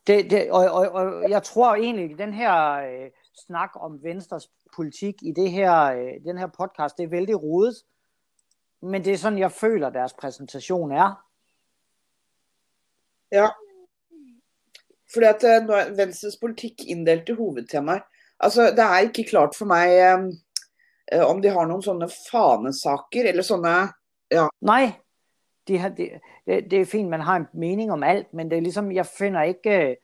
Det, 0.08 0.32
det, 0.32 0.52
og, 0.52 0.72
og, 0.72 0.90
og 0.90 1.30
jeg 1.30 1.44
tror 1.44 1.76
egentlig, 1.76 2.12
at 2.12 2.18
den 2.18 2.34
her 2.34 2.72
øh, 2.72 3.12
snak 3.34 3.70
om 3.76 4.04
Venstres 4.04 4.52
politik 4.76 5.16
i 5.24 5.32
det 5.32 5.52
her, 5.52 5.84
øh, 5.84 6.24
den 6.26 6.38
her 6.38 6.48
podcast, 6.48 6.98
det 6.98 7.04
er 7.04 7.08
vældig 7.10 7.44
rodet. 7.44 7.76
Men 8.82 9.06
det 9.06 9.14
er 9.14 9.18
sådan, 9.18 9.40
jeg 9.40 9.52
føler, 9.52 9.90
deres 9.90 10.14
præsentation 10.14 10.92
er. 10.92 11.26
Ja. 13.32 13.48
Fordi 15.14 15.26
at 15.26 15.44
eh, 15.44 15.68
nå 15.68 15.74
er 15.74 15.96
Venstres 15.96 16.38
politikk 16.38 16.74
inndelt 16.88 17.30
i 17.30 17.34
hovedtemaer. 17.34 18.00
Altså, 18.40 18.62
det 18.62 18.80
er 18.80 19.00
ikke 19.00 19.24
klart 19.30 19.56
for 19.58 19.66
meg 19.66 19.98
eh, 21.12 21.26
om 21.26 21.42
de 21.42 21.50
har 21.50 21.68
noen 21.68 21.84
sånne 21.84 22.08
fanesaker, 22.10 23.28
eller 23.30 23.44
sånne 23.44 23.74
ja. 24.32 24.48
Nej, 24.62 24.94
de 25.68 25.78
har, 25.78 25.90
det, 25.90 26.22
det, 26.48 26.72
det 26.72 26.82
er 26.82 26.86
fint, 26.86 27.10
man 27.10 27.22
har 27.22 27.36
en 27.36 27.48
mening 27.54 27.92
om 27.92 28.04
alt, 28.04 28.34
men 28.34 28.50
det 28.52 28.58
er 28.58 28.62
ligesom, 28.62 28.92
jeg 28.92 29.06
finder 29.06 29.42
ikke, 29.42 29.98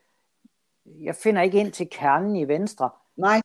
jeg 0.85 1.15
finder 1.15 1.41
ikke 1.41 1.59
ind 1.59 1.71
til 1.71 1.89
kernen 1.89 2.35
i 2.35 2.47
Venstre. 2.47 2.89
Nej. 3.17 3.41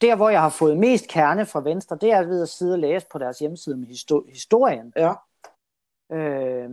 Der, 0.00 0.16
hvor 0.16 0.28
jeg 0.28 0.40
har 0.40 0.48
fået 0.48 0.76
mest 0.76 1.08
kerne 1.08 1.46
fra 1.46 1.60
Venstre, 1.60 1.98
det 2.00 2.12
er 2.12 2.24
ved 2.24 2.42
at 2.42 2.48
sidde 2.48 2.72
og 2.72 2.78
læse 2.78 3.06
på 3.12 3.18
deres 3.18 3.38
hjemmeside 3.38 3.76
med 3.76 3.86
historien. 4.32 4.92
Ja. 4.96 5.12
Øh, 6.12 6.70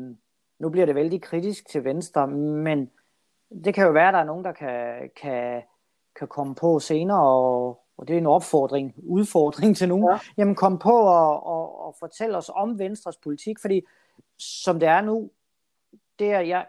nu 0.60 0.69
bliver 0.69 0.86
det 0.86 0.96
vældig 0.96 1.22
kritisk 1.22 1.67
til 1.69 1.84
Venstre, 1.84 2.28
men 2.28 2.91
det 3.65 3.74
kan 3.74 3.86
jo 3.86 3.91
være, 3.91 4.08
at 4.08 4.13
der 4.13 4.19
er 4.19 4.24
nogen, 4.24 4.46
der 4.46 4.52
kan, 4.52 5.10
kan, 5.22 5.62
kan 6.15 6.28
komme 6.28 6.56
på 6.56 6.80
senere, 6.80 7.24
og, 7.24 7.84
og 7.98 8.08
det 8.08 8.13
er 8.13 8.17
en 8.17 8.26
opfordring, 8.26 8.93
udfordring 8.98 9.78
til 9.78 9.89
nogen, 9.89 10.10
ja. 10.12 10.19
jamen 10.38 10.56
kom 10.56 10.80
på 10.80 11.02
og, 11.02 11.46
og, 11.46 11.86
og 11.86 11.96
fortæl 12.00 12.36
os 12.36 12.52
om 12.56 12.80
Venstres 12.80 13.17
politik, 13.17 13.60
fordi 13.62 13.82
som 14.38 14.80
det 14.80 14.89
er 14.89 15.02
nu, 15.02 15.30
det 16.19 16.32
er, 16.32 16.39
jeg, 16.39 16.65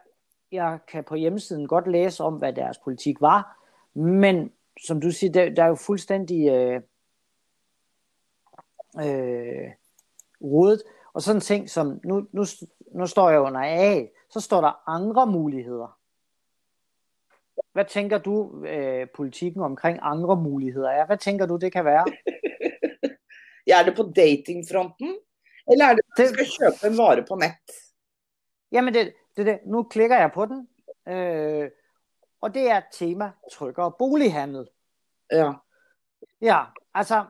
jeg 0.52 0.78
kan 0.88 1.04
på 1.04 1.14
hjemmesiden 1.14 1.68
godt 1.68 1.90
læse 1.90 2.24
om, 2.24 2.34
hvad 2.34 2.52
deres 2.52 2.78
politik 2.78 3.20
var, 3.20 3.64
men 3.98 4.52
som 4.86 5.00
du 5.00 5.10
siger, 5.10 5.32
der, 5.32 5.50
der 5.50 5.62
er 5.62 5.68
jo 5.68 5.74
fuldstændig 5.74 6.48
øh, 6.48 6.80
øh, 8.96 9.70
rodet, 10.42 10.82
og 11.14 11.22
sådan 11.22 11.40
ting 11.40 11.70
som, 11.70 12.00
nu, 12.04 12.26
nu, 12.32 12.44
nu 12.94 13.06
står 13.06 13.30
jeg 13.30 13.40
under 13.40 13.60
A, 13.60 14.06
så 14.30 14.40
står 14.40 14.60
der 14.60 14.88
andre 14.88 15.26
muligheder. 15.26 15.98
Hvad 17.72 17.84
tænker 17.84 18.18
du, 18.18 18.64
øh, 18.64 19.06
politikken 19.14 19.62
omkring 19.62 19.98
andre 20.02 20.36
muligheder 20.36 20.90
er? 20.90 21.06
Hvad 21.06 21.18
tænker 21.18 21.46
du, 21.46 21.56
det 21.56 21.72
kan 21.72 21.84
være? 21.84 22.04
ja, 23.66 23.80
er 23.80 23.84
det 23.84 23.96
på 23.96 24.12
datingfronten? 24.16 25.16
Eller 25.72 25.84
er 25.84 25.94
det, 25.94 26.02
at 26.18 26.18
du 26.18 26.44
skal 26.44 26.72
købe 26.80 26.92
en 26.92 26.98
vare 26.98 27.24
på 27.28 27.34
net? 27.34 27.52
Jamen, 28.72 28.94
det, 28.94 29.14
det, 29.36 29.46
det. 29.46 29.58
nu 29.66 29.82
klikker 29.82 30.16
jeg 30.16 30.30
på 30.34 30.46
den, 30.46 30.68
øh, 31.08 31.70
og 32.44 32.54
det 32.54 32.70
er 32.70 32.80
tema, 32.92 33.30
trykker 33.52 33.88
bolighandel. 33.88 34.68
Ja. 35.32 35.52
Ja, 36.40 36.64
altså, 36.94 37.24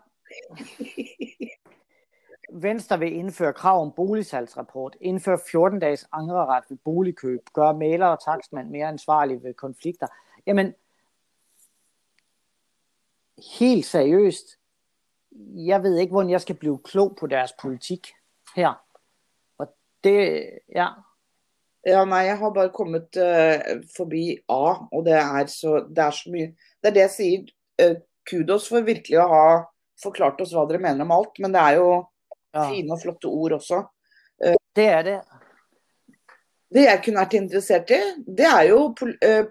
Venstre 2.53 2.99
vil 2.99 3.13
indføre 3.13 3.53
krav 3.53 3.83
om 3.83 3.93
boligsalgsrapport, 3.93 4.97
indføre 5.01 5.39
14 5.51 5.79
dages 5.79 6.07
angreret 6.13 6.65
ved 6.69 6.79
boligkøb, 6.85 7.41
gøre 7.53 7.75
maler 7.75 8.07
og 8.07 8.25
takstmand 8.25 8.71
mere 8.71 8.89
ansvarlige 8.89 9.43
ved 9.43 9.55
konflikter. 9.55 10.07
Jamen, 10.47 10.75
helt 13.59 13.87
seriøst, 13.87 14.59
jeg 15.55 15.83
ved 15.83 15.99
ikke, 15.99 16.11
hvordan 16.11 16.31
jeg 16.31 16.41
skal 16.41 16.57
blive 16.57 16.79
klog 16.79 17.17
på 17.21 17.27
deres 17.27 17.53
politik 17.63 18.09
her. 18.57 18.85
Og 19.59 19.77
det, 20.05 20.51
ja. 20.75 20.89
Ja, 21.85 22.05
nej, 22.09 22.25
jeg 22.31 22.39
har 22.41 22.53
bare 22.55 22.73
kommet 22.73 23.19
uh, 23.21 23.83
forbi 23.97 24.39
A, 24.49 24.65
og 24.89 25.05
det 25.05 25.19
er 25.19 25.47
så, 25.53 25.83
det 25.85 26.01
er 26.01 26.15
så 26.17 26.33
mye. 26.33 26.55
Det 26.81 26.89
er 26.89 26.95
det 26.97 27.03
jeg 27.03 27.13
siger, 27.13 27.51
uh, 27.85 27.97
kudos 28.31 28.69
for 28.73 28.87
virkelig 28.87 29.19
at 29.21 29.29
have 29.29 29.67
forklart 30.03 30.41
oss 30.41 30.55
hvad 30.57 30.71
dere 30.73 30.81
mener 30.81 31.05
om 31.05 31.13
alt, 31.13 31.39
men 31.45 31.53
det 31.53 31.61
er 31.61 31.77
jo 31.77 31.91
ja. 32.55 32.65
fine 32.71 32.97
og 32.97 33.03
flotte 33.03 33.29
ord 33.29 33.59
også. 33.59 33.83
Uh, 34.41 34.57
det 34.77 34.87
er 34.89 35.03
det. 35.11 35.19
Det 36.75 36.87
jeg 36.89 37.03
kunne 37.05 37.21
vært 37.21 37.37
interessert 37.39 37.93
i, 37.95 38.01
det 38.41 38.49
er 38.49 38.65
jo 38.73 38.81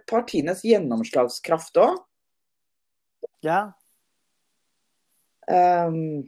partienes 0.10 0.66
gjennomslagskraft 0.66 1.78
òg. 1.80 2.02
Ja. 3.46 3.62
Um, 5.48 6.24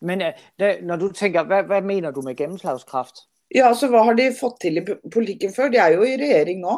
Men 0.00 0.20
det, 0.58 0.84
når 0.84 0.96
du 0.96 1.12
tænker, 1.12 1.44
hvad, 1.44 1.64
hvad 1.64 1.82
mener 1.82 2.10
du 2.10 2.22
med 2.22 2.36
gennemslagskraft? 2.36 3.16
Ja, 3.54 3.74
så 3.74 3.88
hvad 3.88 4.04
har 4.04 4.14
de 4.14 4.30
fått 4.40 4.60
til 4.60 4.78
i 4.78 4.84
politikken 5.12 5.54
før? 5.54 5.68
De 5.68 5.78
er 5.78 5.88
jo 5.96 6.02
i 6.02 6.16
regjering 6.16 6.60
nå. 6.60 6.76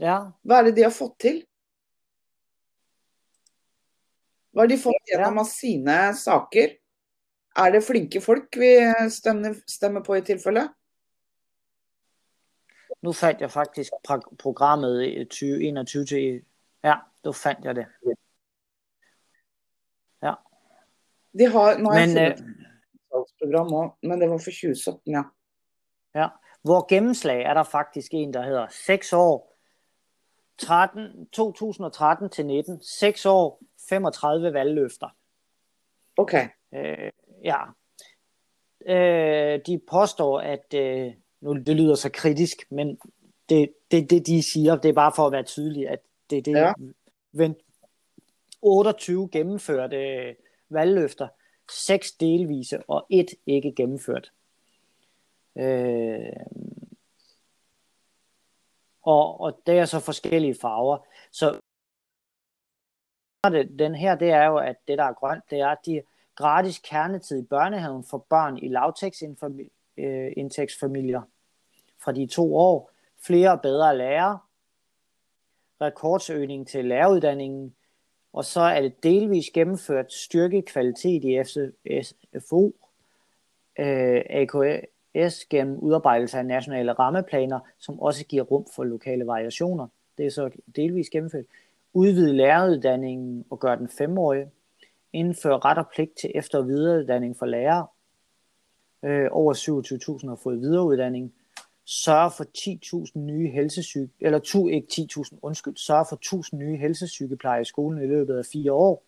Ja. 0.00 0.18
Hvad 0.42 0.56
er 0.56 0.62
det 0.62 0.76
de 0.76 0.82
har 0.82 0.94
fått 0.94 1.18
til? 1.20 1.42
Hvad 4.52 4.62
har 4.62 4.70
de 4.72 4.78
fått 4.78 5.10
gjennom 5.10 5.38
ja. 5.38 5.44
av 5.44 5.50
sine 5.50 5.98
saker? 6.18 6.74
Er 7.56 7.70
det 7.70 7.84
flinke 7.86 8.20
folk 8.20 8.56
vi 8.58 8.72
stemmer, 9.10 9.54
stemmer 9.70 10.02
på 10.02 10.14
i 10.18 10.24
tilfælde? 10.26 10.68
Nu 13.02 13.12
fandt 13.12 13.40
jeg 13.40 13.50
faktisk 13.50 13.92
programmet 14.38 15.02
i 15.06 15.24
2021 15.24 16.04
til... 16.06 16.42
Ja, 16.84 16.94
nu 17.24 17.32
fandt 17.32 17.64
jeg 17.64 17.76
det. 17.76 17.86
Ja. 20.22 20.34
De 21.38 21.50
har, 21.50 21.78
nå 21.78 21.90
men, 21.90 22.16
jeg 22.16 22.36
program 23.42 23.72
også, 23.72 23.96
men 24.02 24.20
det 24.20 24.30
var 24.30 24.38
for 24.38 24.50
2017, 24.50 25.12
ja. 25.12 25.22
Ja, 26.14 26.28
hvor 26.62 26.86
gennemslag 26.88 27.42
er 27.42 27.54
der 27.54 27.62
faktisk 27.62 28.14
en, 28.14 28.34
der 28.34 28.42
hedder 28.42 28.66
6 28.70 29.12
år, 29.12 29.54
13, 30.58 31.26
2013 31.32 32.30
til 32.30 32.46
19, 32.46 32.82
6 32.82 33.26
år, 33.26 33.62
35 33.88 34.52
valgløfter. 34.52 35.08
Okay. 36.16 36.48
Øh, 36.74 37.10
ja. 37.44 37.60
Øh, 38.86 39.60
de 39.66 39.80
påstår, 39.90 40.40
at, 40.40 40.74
øh, 40.74 41.12
nu 41.40 41.54
det 41.54 41.76
lyder 41.76 41.94
så 41.94 42.10
kritisk, 42.12 42.56
men 42.70 42.98
det, 43.48 43.72
det, 43.90 44.10
det 44.10 44.26
de 44.26 44.42
siger, 44.42 44.76
det 44.76 44.88
er 44.88 44.92
bare 44.92 45.12
for 45.16 45.26
at 45.26 45.32
være 45.32 45.42
tydelig, 45.42 45.88
at 45.88 45.98
det 46.30 46.38
er 46.38 46.42
det, 46.42 46.52
ja. 46.52 47.52
28 48.62 49.28
gennemførte 49.32 50.36
valgløfter, 50.74 51.28
seks 51.70 52.12
delvise 52.12 52.82
og 52.88 53.06
et 53.10 53.28
ikke 53.46 53.72
gennemført. 53.72 54.32
Øh, 55.56 56.32
og, 59.02 59.40
og 59.40 59.60
det 59.66 59.78
er 59.78 59.84
så 59.84 60.00
forskellige 60.00 60.56
farver. 60.60 60.98
Så 61.30 61.60
den 63.78 63.94
her, 63.94 64.14
det 64.14 64.30
er 64.30 64.44
jo, 64.44 64.56
at 64.56 64.76
det 64.88 64.98
der 64.98 65.04
er 65.04 65.12
grønt, 65.12 65.50
det 65.50 65.60
er, 65.60 65.68
at 65.68 65.78
de 65.86 66.02
gratis 66.34 66.78
kernetid 66.78 67.42
i 67.42 67.46
børnehaven 67.46 68.04
for 68.04 68.18
børn 68.18 68.58
i 68.58 68.68
lavtægtsindtægtsfamilier 68.68 71.20
øh, 71.20 71.26
fra 72.04 72.12
de 72.12 72.26
to 72.26 72.56
år, 72.56 72.90
flere 73.26 73.52
og 73.52 73.60
bedre 73.60 73.96
lærere, 73.96 74.38
rekordsøgning 75.80 76.68
til 76.68 76.84
læreruddanningen, 76.84 77.76
og 78.34 78.44
så 78.44 78.60
er 78.60 78.80
det 78.80 79.02
delvis 79.02 79.50
gennemført 79.50 80.12
styrket 80.12 80.64
kvalitet 80.64 81.24
i 81.24 81.42
FCFO, 81.44 82.74
øh, 83.78 84.22
AKS 84.30 85.44
gennem 85.50 85.78
udarbejdelse 85.78 86.38
af 86.38 86.46
nationale 86.46 86.92
rammeplaner, 86.92 87.60
som 87.78 88.00
også 88.00 88.24
giver 88.24 88.42
rum 88.42 88.66
for 88.76 88.84
lokale 88.84 89.26
variationer. 89.26 89.86
Det 90.18 90.26
er 90.26 90.30
så 90.30 90.50
delvis 90.76 91.10
gennemført. 91.10 91.44
Udvide 91.92 92.32
læreruddanningen 92.32 93.44
og 93.50 93.60
gøre 93.60 93.76
den 93.76 93.88
femårig. 93.88 94.46
Indføre 95.12 95.58
ret 95.58 95.78
og 95.78 95.86
pligt 95.94 96.16
til 96.16 96.32
efter- 96.34 96.58
og 96.58 96.68
videreuddanning 96.68 97.36
for 97.36 97.46
lærere. 97.46 97.86
Øh, 99.02 99.28
over 99.30 99.54
27.000 99.54 100.28
har 100.28 100.36
fået 100.36 100.60
videreuddanning 100.60 101.34
sørge 101.86 102.30
for 102.30 102.44
10.000 102.44 103.18
nye 103.18 103.50
helsesyge, 103.50 104.10
eller 104.20 104.38
to, 104.38 104.68
ikke 104.68 104.88
10.000, 104.92 105.38
undskyld, 105.42 105.76
sørge 105.76 106.06
for 106.08 106.44
1.000 106.52 106.56
nye 106.56 106.76
helsesygeplejer 106.76 107.60
i 107.60 107.64
skolen 107.64 108.02
i 108.02 108.06
løbet 108.06 108.38
af 108.38 108.44
fire 108.52 108.72
år. 108.72 109.04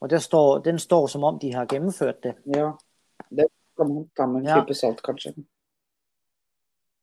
Og 0.00 0.10
der 0.10 0.18
står, 0.18 0.58
den 0.58 0.78
står 0.78 1.06
som 1.06 1.24
om, 1.24 1.38
de 1.38 1.54
har 1.54 1.64
gennemført 1.64 2.22
det. 2.22 2.34
Ja, 2.56 2.70
det 3.30 3.46
med 3.78 4.40
en 4.40 4.44
ja. 4.44 4.72
salt, 4.72 5.02
kanskje. 5.02 5.34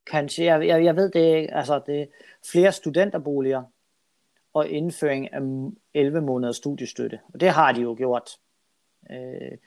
Kanskje, 0.05 0.45
jeg, 0.45 0.67
jeg, 0.67 0.84
jeg 0.86 0.95
ved 0.95 1.12
det 1.12 1.49
altså 1.51 1.81
det 1.86 2.01
er 2.01 2.05
flere 2.51 2.71
studenterboliger 2.71 3.63
og 4.53 4.67
indføring 4.67 5.34
af 5.34 5.41
11 5.93 6.21
måneders 6.21 6.55
studiestøtte. 6.55 7.19
Og 7.34 7.39
det 7.39 7.49
har 7.49 7.71
de 7.71 7.81
jo 7.81 7.95
gjort. 7.97 8.29
Øh, 9.12 9.57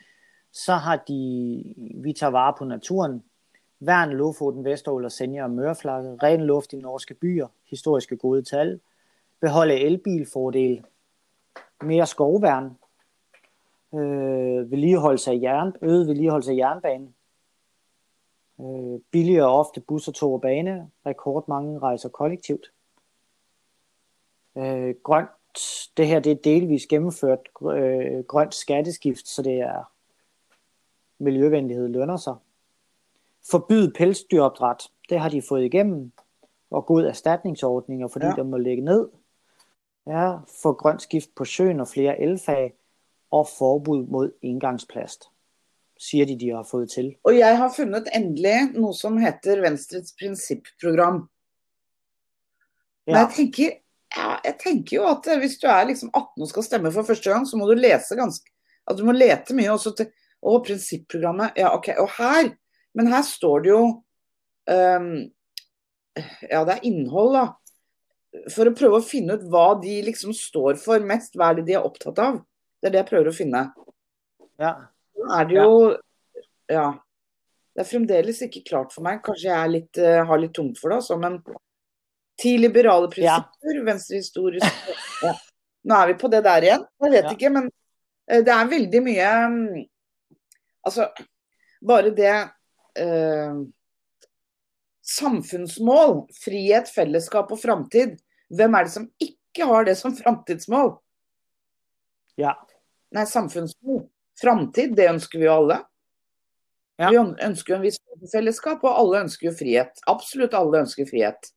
så 0.52 0.74
har 0.74 0.96
de, 1.08 1.74
vi 1.94 2.12
tager 2.12 2.30
vare 2.30 2.54
på 2.58 2.64
naturen, 2.64 3.24
Værn, 3.86 4.12
Lofoten, 4.12 4.64
Vesterål 4.64 5.04
og 5.04 5.12
Senja 5.12 5.44
og 5.44 5.50
Mørflakke, 5.50 6.16
ren 6.22 6.40
luft 6.40 6.72
i 6.72 6.76
norske 6.76 7.14
byer, 7.14 7.48
historiske 7.64 8.16
gode 8.16 8.42
tal, 8.42 8.80
beholde 9.40 9.74
elbilfordel, 9.74 10.84
mere 11.82 12.06
skovværn, 12.06 12.78
øh, 13.94 14.70
vedligeholdelse 14.70 15.30
af 15.30 15.38
jern, 15.42 15.72
øget 15.82 16.06
vedligeholdelse 16.06 16.52
af 16.52 16.56
jernbanen, 16.56 17.14
øh, 18.60 19.00
billigere 19.10 19.48
ofte 19.48 19.80
busser, 19.80 20.12
tog 20.12 20.32
og 20.32 20.40
bane, 20.40 20.90
rekordmange 21.06 21.78
rejser 21.78 22.08
kollektivt. 22.08 22.72
Øh, 24.56 24.94
grønt, 25.02 25.30
det 25.96 26.06
her 26.06 26.20
det 26.20 26.32
er 26.32 26.42
delvis 26.44 26.86
gennemført 26.86 27.40
øh, 27.62 28.24
grønt 28.24 28.54
skatteskift, 28.54 29.28
så 29.28 29.42
det 29.42 29.60
er 29.60 29.92
miljøvenlighed 31.18 31.88
lønner 31.88 32.16
sig 32.16 32.34
forbyde 33.50 33.92
pelsdyropdræt. 33.96 34.88
Det 35.08 35.20
har 35.20 35.28
de 35.28 35.42
fået 35.42 35.64
igennem, 35.64 36.12
og 36.70 36.86
gode 36.86 37.08
erstatningsordninger, 37.08 38.08
fordi 38.08 38.26
ja. 38.26 38.32
der 38.32 38.42
må 38.42 38.56
lægge 38.56 38.84
ned. 38.84 39.08
Ja, 40.06 40.36
for 40.62 40.72
grønt 40.72 41.02
skift 41.02 41.34
på 41.36 41.44
sjøen 41.44 41.80
og 41.80 41.88
flere 41.88 42.20
elfag, 42.20 42.74
og 43.30 43.48
forbud 43.58 44.06
mod 44.06 44.32
engangsplast, 44.42 45.28
siger 45.98 46.26
de, 46.26 46.40
de 46.40 46.50
har 46.50 46.62
fået 46.62 46.90
til. 46.90 47.14
Og 47.24 47.38
jeg 47.38 47.58
har 47.58 47.72
fundet 47.76 48.08
endelig 48.14 48.74
noe 48.74 48.94
som 48.94 49.18
heter 49.18 49.62
Venstres 49.64 50.14
prinsipprogram. 50.18 51.24
Men 53.06 53.16
Ja, 53.16 53.18
jeg 53.18 53.32
tenker, 53.36 53.72
ja, 54.16 54.28
jeg 54.44 54.54
tenker 54.62 54.96
jo 54.96 55.06
at 55.10 55.26
hvis 55.38 55.58
du 55.62 55.66
er 55.68 55.88
liksom 55.88 56.10
18 56.14 56.42
og 56.42 56.48
skal 56.48 56.62
stemme 56.62 56.92
for 56.92 57.02
første 57.02 57.30
gang, 57.30 57.48
så 57.48 57.56
må 57.56 57.66
du 57.68 57.74
lese 57.74 58.16
ganske 58.16 58.50
At 58.86 58.98
du 58.98 59.04
må 59.04 59.12
lete 59.12 59.54
mye 59.56 59.72
også 59.72 59.94
til 59.96 60.12
Å, 60.44 60.58
prinsipprogrammet. 60.60 61.56
Ja, 61.56 61.70
OK. 61.72 61.88
Og 61.98 62.10
her 62.18 62.50
Men 62.94 63.10
her 63.10 63.22
står 63.26 63.64
det 63.64 63.70
jo 63.72 63.82
ehm, 64.70 65.12
Ja, 66.50 66.60
det 66.64 66.76
er 66.78 66.84
innhold, 66.86 67.34
da. 67.34 67.44
For 68.54 68.66
å 68.70 68.74
prøve 68.74 68.98
å 69.00 69.06
finne 69.06 69.36
ut 69.38 69.46
hva 69.50 69.74
de 69.82 69.96
liksom 70.08 70.34
står 70.34 70.78
for 70.82 71.02
mest. 71.06 71.34
Hva 71.38 71.50
er 71.52 71.58
det 71.60 71.64
de 71.68 71.76
er 71.78 71.86
opptatt 71.86 72.18
av? 72.22 72.40
Det 72.82 72.88
er 72.90 72.94
det 72.94 73.00
jeg 73.04 73.10
prøver 73.12 73.30
å 73.30 73.34
finne. 73.34 73.64
ja, 74.62 74.72
Nå 75.18 75.32
er 75.40 75.44
det 75.50 75.58
jo 75.60 75.74
Ja. 76.70 76.86
Det 77.74 77.82
er 77.82 77.88
fremdeles 77.90 78.38
ikke 78.46 78.62
klart 78.68 78.92
for 78.94 79.02
meg. 79.02 79.18
Kanskje 79.26 79.48
jeg 79.50 79.70
litt, 79.72 79.98
eh, 79.98 80.22
har 80.24 80.38
litt 80.38 80.52
tungt 80.54 80.78
for 80.78 80.90
det, 80.92 81.00
altså, 81.02 81.16
men 81.18 81.40
ti 82.38 82.52
liberale 82.58 83.08
prinsipper, 83.10 83.80
venstrehistorisk 83.86 84.86
ja. 85.22 85.32
Nå 85.84 85.96
er 85.98 86.06
vi 86.12 86.14
på 86.20 86.30
det 86.30 86.40
der 86.46 86.62
igjen. 86.68 86.84
Jeg 87.02 87.10
vet 87.16 87.24
Ja. 87.24 87.32
ikke, 87.34 87.50
men 87.50 87.66
eh, 88.30 88.42
det 88.46 88.52
er 88.54 88.70
veldig 88.70 89.02
mye 89.02 89.30
mm, 89.50 89.84
Altså, 90.86 91.08
bare 91.82 92.10
det 92.14 92.30
eh, 92.96 93.54
Samfunnsmål, 95.04 96.22
frihet, 96.32 96.88
fellesskap 96.88 97.50
og 97.52 97.58
framtid. 97.60 98.14
Hvem 98.54 98.74
er 98.78 98.86
det 98.86 98.92
som 98.94 99.08
ikke 99.20 99.66
har 99.68 99.84
det 99.84 99.96
som 100.00 100.14
framtidsmål? 100.16 100.94
ja. 102.40 102.54
Nei, 103.14 103.22
samfunnsmål. 103.30 104.08
Framtid, 104.40 104.96
det 104.96 105.04
ønsker 105.06 105.38
vi 105.38 105.44
jo 105.46 105.52
alle. 105.52 105.76
Ja. 106.98 107.10
Vi 107.10 107.16
øn- 107.20 107.36
ønsker 107.46 107.74
jo 107.74 107.76
en 107.76 107.82
viss 107.84 107.98
fellesskap, 108.32 108.82
og 108.82 108.90
alle 108.98 109.20
ønsker 109.22 109.46
jo 109.46 109.52
frihet. 109.54 110.00
Absolutt 110.10 110.54
alle 110.58 110.80
ønsker 110.82 111.06
frihet. 111.06 111.52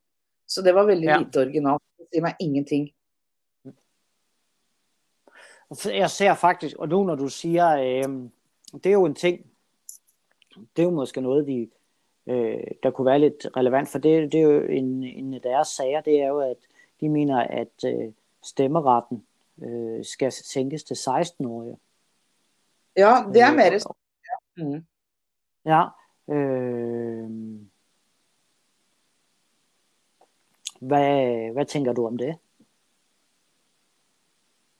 Så 0.45 0.61
det 0.61 0.75
var 0.75 0.85
veldig 0.85 1.07
Ja. 1.07 1.17
lite 1.17 1.39
originalt. 1.39 1.81
Det 1.97 2.07
sier 2.11 2.21
meg 2.21 2.35
ingenting. 2.39 2.93
For 5.75 5.89
Jeg 5.91 6.09
ser 6.09 6.33
faktisk, 6.35 6.77
og 6.79 6.89
nu 6.89 7.03
når 7.03 7.15
du 7.17 7.29
siger, 7.29 7.77
øh, 7.77 8.29
det 8.83 8.85
er 8.85 8.93
jo 8.93 9.05
en 9.05 9.15
ting, 9.15 9.43
det 10.75 10.81
er 10.81 10.83
jo 10.83 10.91
måske 10.91 11.21
noget, 11.21 11.47
vi, 11.47 11.69
øh, 12.27 12.63
der 12.83 12.91
kunne 12.91 13.05
være 13.05 13.19
lidt 13.19 13.47
relevant, 13.57 13.89
for 13.89 13.99
det, 13.99 14.31
det 14.31 14.39
er 14.39 14.43
jo 14.43 14.61
en, 14.61 15.03
en 15.03 15.33
af 15.33 15.41
deres 15.41 15.67
sager, 15.67 16.01
det 16.01 16.21
er 16.21 16.27
jo, 16.27 16.39
at 16.39 16.57
de 17.01 17.09
mener, 17.09 17.39
at 17.39 17.83
øh, 17.85 18.13
stemmeretten 18.43 19.25
øh, 19.63 20.05
skal 20.05 20.31
sænkes 20.31 20.83
til 20.83 20.93
16-årige. 20.93 21.77
Ja, 22.97 23.15
det 23.33 23.41
er 23.41 23.55
mer 23.55 23.79
Øh, 24.59 24.67
mm. 24.67 24.85
Ja. 25.65 25.83
Øh, 26.29 27.29
hvad, 30.81 31.51
hvad 31.53 31.65
tænker 31.65 31.93
du 31.93 32.07
om 32.07 32.17
det? 32.17 32.37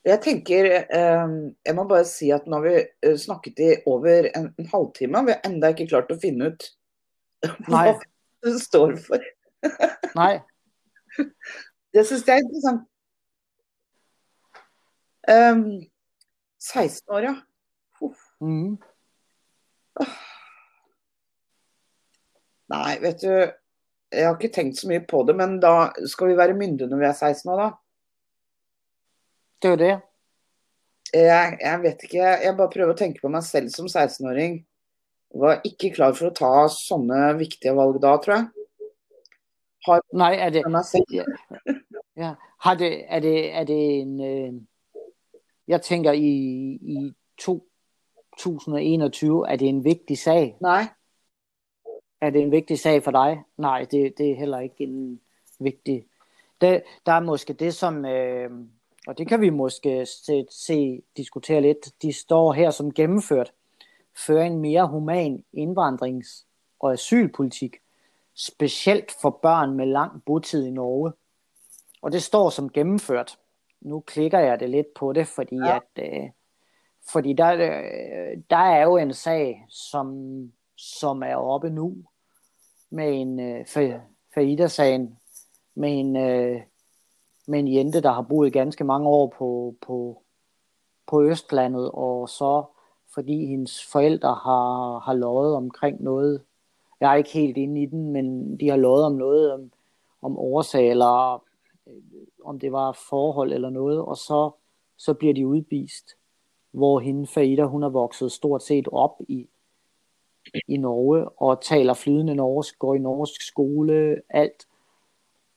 Jeg 0.08 0.22
tenker 0.24 0.70
eh, 0.72 1.32
Jeg 1.66 1.76
må 1.76 1.84
bare 1.90 2.08
si 2.08 2.30
at 2.32 2.46
nå 2.48 2.60
har 2.60 2.66
vi 2.66 2.76
eh, 2.80 3.16
snakket 3.20 3.64
i 3.64 3.72
over 3.90 4.30
en, 4.32 4.52
en 4.56 4.70
halvtime, 4.72 5.20
og 5.20 5.28
vi 5.28 5.36
har 5.36 5.48
enda 5.50 5.72
ikke 5.74 5.90
klart 5.92 6.14
å 6.14 6.20
finne 6.22 6.52
ut 6.52 6.68
Nej, 7.68 7.92
hva 7.98 8.48
det 8.48 8.62
står 8.64 8.96
for. 9.02 9.24
nej. 10.20 10.40
Det 11.94 12.06
syns 12.08 12.26
jeg 12.28 12.40
er 12.40 12.46
interessant. 12.46 12.86
Um, 15.28 15.84
16 16.62 17.14
år, 17.14 17.28
ja. 17.28 17.36
Mm. 18.42 18.78
Nei, 22.72 22.92
vet 23.04 23.22
du, 23.24 23.32
jeg 24.14 24.28
har 24.28 24.38
ikke 24.38 24.54
tenkt 24.56 24.80
så 24.80 24.90
mye 24.90 25.04
på 25.10 25.24
det, 25.28 25.36
men 25.36 25.58
da 25.64 25.90
skal 26.08 26.32
vi 26.32 26.40
være 26.40 26.56
myndige 26.58 26.90
når 26.92 27.02
vi 27.02 27.10
er 27.10 27.18
16 27.18 27.52
år, 27.54 27.64
da? 27.64 27.70
Det 29.62 29.68
er 29.68 29.74
jo 29.74 29.82
det. 29.82 29.96
Jeg, 31.14 31.58
jeg 31.62 31.84
vet 31.84 32.04
ikke, 32.04 32.26
jeg 32.44 32.56
bare 32.58 32.74
prøver 32.74 32.94
å 32.94 32.98
tenke 32.98 33.24
på 33.24 33.32
meg 33.32 33.46
selv 33.48 33.72
som 33.74 33.88
16-åring. 33.88 34.60
Var 35.36 35.62
ikke 35.68 35.94
klar 35.96 36.14
for 36.18 36.30
å 36.30 36.36
ta 36.36 36.52
sånne 36.72 37.32
viktige 37.40 37.76
valg 37.78 38.00
da, 38.04 38.16
tror 38.22 38.38
jeg. 38.38 38.48
Nej, 40.14 40.36
er 40.36 40.50
det. 40.50 40.64
Ja. 42.18 42.34
Har 42.60 42.76
det, 42.76 43.06
er, 43.08 43.20
det, 43.20 43.56
er 43.56 43.64
det 43.64 44.02
en... 44.02 44.22
Øh, 44.22 44.54
jeg 45.68 45.82
tænker, 45.82 46.12
i, 46.12 46.30
i 46.82 47.14
2021, 47.40 49.50
er 49.50 49.56
det 49.56 49.70
en 49.70 49.86
vigtig 49.86 50.18
sag? 50.18 50.58
Nei. 50.62 50.84
Er 52.22 52.30
det 52.30 52.42
en 52.42 52.52
vigtig 52.52 52.80
sag 52.80 53.04
for 53.04 53.12
dig? 53.12 53.44
Nej, 53.58 53.86
det, 53.92 54.18
det 54.18 54.32
er 54.32 54.36
heller 54.36 54.60
ikke 54.60 54.84
en 54.84 55.22
vigtig... 55.60 56.06
Det, 56.62 56.84
der 57.06 57.12
er 57.12 57.20
måske 57.20 57.54
det, 57.54 57.76
som... 57.76 58.06
Øh, 58.06 58.52
og 59.08 59.18
det 59.18 59.28
kan 59.28 59.42
vi 59.42 59.50
måske 59.50 60.06
se, 60.06 60.46
se, 60.50 61.02
diskutere 61.18 61.62
lidt. 61.62 62.02
De 62.02 62.14
står 62.14 62.54
her 62.54 62.72
som 62.72 62.94
gennemført. 62.94 63.54
Føre 64.26 64.48
en 64.48 64.58
mere 64.60 64.88
human 64.88 65.44
indvandrings- 65.58 66.46
og 66.80 66.94
asylpolitik. 66.94 67.76
Specielt 68.36 69.12
for 69.22 69.30
børn 69.30 69.76
med 69.76 69.86
lang 69.86 70.24
botid 70.26 70.66
i 70.66 70.70
Norge. 70.72 71.12
Og 72.02 72.12
det 72.12 72.24
står 72.24 72.50
som 72.50 72.70
gennemført. 72.70 73.40
Nu 73.82 74.00
klikker 74.00 74.40
jeg 74.40 74.60
det 74.60 74.70
lidt 74.70 74.94
på 74.96 75.14
det, 75.14 75.28
fordi 75.28 75.56
Ja. 75.56 75.76
at 75.76 76.04
øh, 76.04 76.30
fordi 77.12 77.34
der, 77.34 77.54
øh, 77.54 78.38
der 78.50 78.58
er 78.58 78.84
jo 78.84 78.98
en 78.98 79.14
sag, 79.14 79.66
som, 79.70 80.18
som 80.78 81.24
er 81.24 81.36
oppe 81.36 81.70
nu 81.70 81.96
med 82.90 83.22
en 83.22 83.40
øh, 83.40 83.62
Fa- 83.62 84.00
Faida-sagen 84.34 85.18
med 85.76 86.00
en, 86.00 86.16
øh, 86.18 86.62
med 87.48 87.60
en 87.60 87.74
jente, 87.74 88.02
der 88.02 88.12
har 88.12 88.22
boet 88.22 88.54
ganske 88.54 88.84
mange 88.84 89.10
år 89.10 89.28
på, 89.38 89.76
på, 89.82 90.22
på 91.08 91.24
Østlandet, 91.24 91.92
og 91.94 92.30
så 92.30 92.66
fordi 93.14 93.46
hendes 93.46 93.86
forældre 93.92 94.30
har, 94.30 95.00
har 95.00 95.14
lovet 95.14 95.56
omkring 95.56 96.04
noget. 96.04 96.42
Jeg 97.00 97.12
er 97.12 97.16
ikke 97.16 97.30
helt 97.30 97.58
inde 97.58 97.82
i 97.82 97.86
den, 97.86 98.12
men 98.12 98.58
de 98.60 98.70
har 98.70 98.78
lovet 98.78 99.04
om 99.04 99.12
noget 99.12 99.54
om, 99.54 99.72
om 100.22 100.38
årsag, 100.38 100.90
eller 100.90 101.44
øh, 101.88 101.94
om 102.44 102.60
det 102.60 102.72
var 102.72 102.92
forhold 103.10 103.54
eller 103.54 103.70
noget, 103.70 104.02
og 104.02 104.18
så, 104.18 104.52
så 104.98 105.14
bliver 105.14 105.34
de 105.34 105.48
udvist. 105.48 106.10
Hvor 106.72 107.00
hende, 107.00 107.28
Faida, 107.28 107.64
hun 107.64 107.84
er 107.84 107.90
vokset 107.90 108.32
stort 108.32 108.64
set 108.64 108.88
op 108.92 109.22
i, 109.28 109.48
i 110.68 110.78
Norge, 110.78 111.30
og 111.30 111.62
taler 111.62 111.94
flydende 111.94 112.36
norsk, 112.36 112.80
går 112.80 112.96
i 112.96 113.00
norsk 113.00 113.42
skole, 113.42 114.22
alt, 114.30 114.68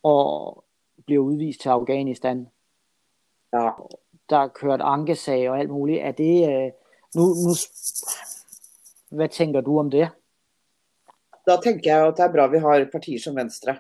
og 0.03 0.65
bliver 1.11 1.23
udvist 1.23 1.61
til 1.61 1.69
Afghanistan. 1.69 2.49
Ja. 3.53 3.71
Der 4.31 4.37
er 4.37 4.49
kørt 4.49 4.81
ankesag 4.81 5.51
og 5.51 5.59
alt 5.59 5.71
muligt. 5.71 6.03
Er 6.03 6.13
det, 6.13 6.49
øh, 6.49 6.71
nu, 7.15 7.23
nu, 7.23 7.53
hvad 9.09 9.29
tænker 9.29 9.61
du 9.61 9.79
om 9.79 9.91
det? 9.91 10.11
Da 11.47 11.57
tenker 11.63 11.97
jeg 11.97 12.07
at 12.07 12.17
det 12.17 12.25
er 12.25 12.33
bra 12.33 12.47
vi 12.47 12.59
har 12.59 12.89
partier 12.93 13.21
som 13.21 13.37
Venstre. 13.37 13.77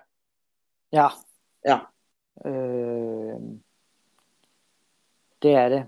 Ja. 0.93 1.07
Ja. 1.67 1.79
Øh, 2.45 3.41
det 5.43 5.55
er 5.55 5.69
det. 5.69 5.87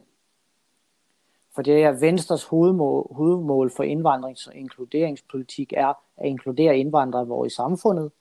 For 1.54 1.62
det 1.62 1.84
er 1.84 1.92
Venstres 1.92 2.44
hovedmål, 2.44 3.14
hovedmål 3.14 3.70
for 3.70 3.82
indvandrings- 3.82 4.48
og 4.48 4.54
inkluderingspolitik 4.54 5.72
er 5.72 5.94
at 6.16 6.26
inkludere 6.26 6.78
indvandrere 6.78 7.46
i 7.46 7.50
samfundet 7.50 8.12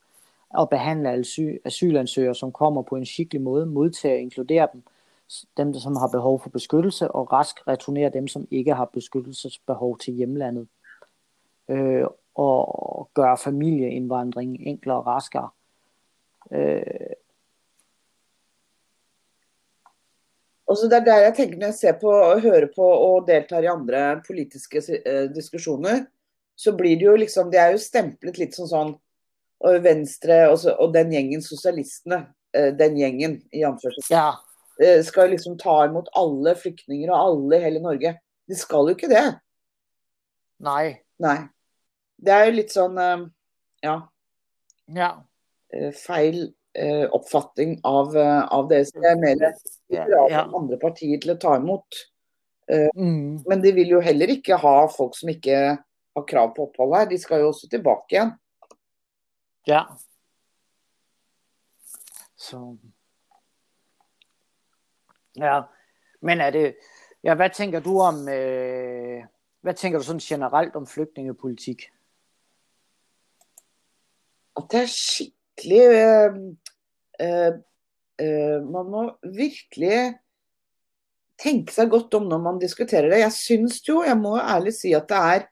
at 0.60 0.70
behandle 0.70 1.10
asy- 1.10 1.60
asylansøgere, 1.66 2.36
som 2.36 2.52
kommer 2.52 2.82
på 2.82 2.96
en 2.96 3.06
skikkelig 3.06 3.42
måde, 3.42 3.66
modtage 3.66 4.16
og 4.16 4.20
inkludere 4.20 4.68
dem, 4.74 4.84
dem, 5.58 5.74
som 5.74 5.96
har 5.96 6.08
behov 6.08 6.40
for 6.42 6.50
beskyttelse, 6.50 7.12
og 7.12 7.32
rask 7.34 7.68
returnere 7.68 8.10
dem, 8.10 8.28
som 8.28 8.48
ikke 8.52 8.74
har 8.74 8.86
beskyttelsesbehov 8.86 9.98
til 9.98 10.14
hjemlandet. 10.14 10.68
Øh, 11.70 12.06
og 12.36 13.10
gøre 13.14 13.38
familieindvandringen 13.38 14.68
enklere 14.68 14.98
og 14.98 15.08
raskere. 15.08 15.50
Øh, 16.52 17.16
Og 20.72 20.78
så 20.78 20.88
Det 20.88 20.98
er 20.98 21.04
der 21.04 21.18
jeg 21.18 21.34
tenker 21.36 21.58
når 21.60 21.68
jeg 21.68 21.74
ser 21.76 21.96
på 22.00 22.12
og 22.12 22.42
hører 22.42 22.68
på 22.76 22.86
og 22.88 23.28
deltar 23.28 23.60
i 23.60 23.68
andre 23.68 24.22
politiske 24.28 24.82
øh, 24.90 25.00
eh, 25.06 25.30
diskusjoner, 25.36 26.06
så 26.56 26.72
blir 26.78 26.96
det 26.96 27.06
jo 27.06 27.16
liksom 27.16 27.52
Det 27.52 27.60
er 27.60 27.72
jo 27.72 27.78
stemplet 27.78 28.38
litt 28.40 28.56
som 28.56 28.70
sånn 28.70 28.94
og 29.62 29.82
Venstre 29.86 30.46
og, 30.50 30.58
så, 30.62 30.74
og 30.82 30.94
den 30.96 31.14
gjengen 31.14 31.44
sosialistene, 31.46 32.24
eh, 32.56 32.72
den 32.78 32.98
gjengen 33.00 33.38
i 33.54 33.64
ja, 33.64 34.28
eh, 34.82 35.02
skal 35.06 35.32
liksom 35.34 35.58
ta 35.62 35.84
imot 35.88 36.10
alle 36.18 36.56
flyktninger 36.58 37.12
og 37.12 37.18
alle 37.20 37.60
i 37.60 37.66
hele 37.66 37.82
Norge. 37.84 38.16
De 38.50 38.58
skal 38.58 38.90
jo 38.90 38.98
ikke 38.98 39.12
det. 39.12 39.26
nej, 40.60 41.02
Nei. 41.22 41.38
Det 42.22 42.34
er 42.34 42.48
jo 42.48 42.58
litt 42.58 42.74
sånn 42.74 42.98
eh, 43.02 43.28
Ja, 43.86 44.00
ja, 44.94 45.14
feil 45.98 46.52
oppfatning 47.12 47.74
av, 47.84 48.14
av 48.16 48.68
det. 48.70 48.86
Så 48.88 49.02
det 49.04 49.10
er 49.10 49.18
mer 49.20 49.42
ja. 49.92 50.44
andre 50.46 50.78
partier 50.80 51.20
til 51.20 51.34
å 51.34 51.40
ta 51.42 51.58
imot. 51.60 51.98
Mm. 52.96 53.42
Men 53.44 53.64
de 53.64 53.74
vil 53.76 53.92
jo 53.92 54.00
heller 54.04 54.32
ikke 54.32 54.56
ha 54.62 54.86
folk 54.94 55.18
som 55.18 55.34
ikke 55.34 55.58
har 55.76 56.26
krav 56.30 56.54
på 56.56 56.70
opphold 56.70 56.96
her. 56.96 57.10
De 57.10 57.18
skal 57.20 57.44
jo 57.44 57.50
også 57.50 57.68
tilbake 57.74 58.16
igjen. 58.16 58.32
Ja. 59.68 59.84
Så. 62.36 62.78
Ja, 65.38 65.62
men 66.22 66.42
er 66.42 66.50
det, 66.50 66.76
ja, 67.24 67.36
hvad 67.36 67.50
tænker 67.50 67.80
du 67.80 68.00
om, 68.00 68.30
øh, 68.30 69.24
hvad 69.62 69.74
tænker 69.74 70.00
du 70.00 70.06
sådan 70.06 70.20
generelt 70.20 70.76
om 70.76 70.88
flygtningepolitik? 70.88 71.92
At 74.58 74.64
det 74.72 74.82
er 74.82 74.90
skikkelig 74.90 75.86
eh, 75.86 76.34
eh, 77.20 77.54
eh, 78.20 78.64
Man 78.64 78.90
må 78.92 79.04
virkelig 79.24 80.20
tenke 81.42 81.74
seg 81.74 81.90
godt 81.90 82.14
om 82.14 82.28
når 82.30 82.42
man 82.42 82.60
diskuterer 82.60 83.10
det. 83.10 83.20
Jeg 83.20 83.34
syns 83.34 83.82
jo, 83.88 84.04
jeg 84.04 84.18
må 84.18 84.38
ærlig 84.38 84.74
si 84.74 84.94
at 84.94 85.08
det 85.10 85.18
er 85.18 85.48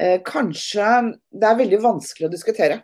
eh, 0.00 0.18
kanskje 0.26 1.18
Det 1.30 1.50
er 1.50 1.60
veldig 1.60 1.82
vanskelig 1.82 2.30
å 2.30 2.32
diskutere. 2.32 2.80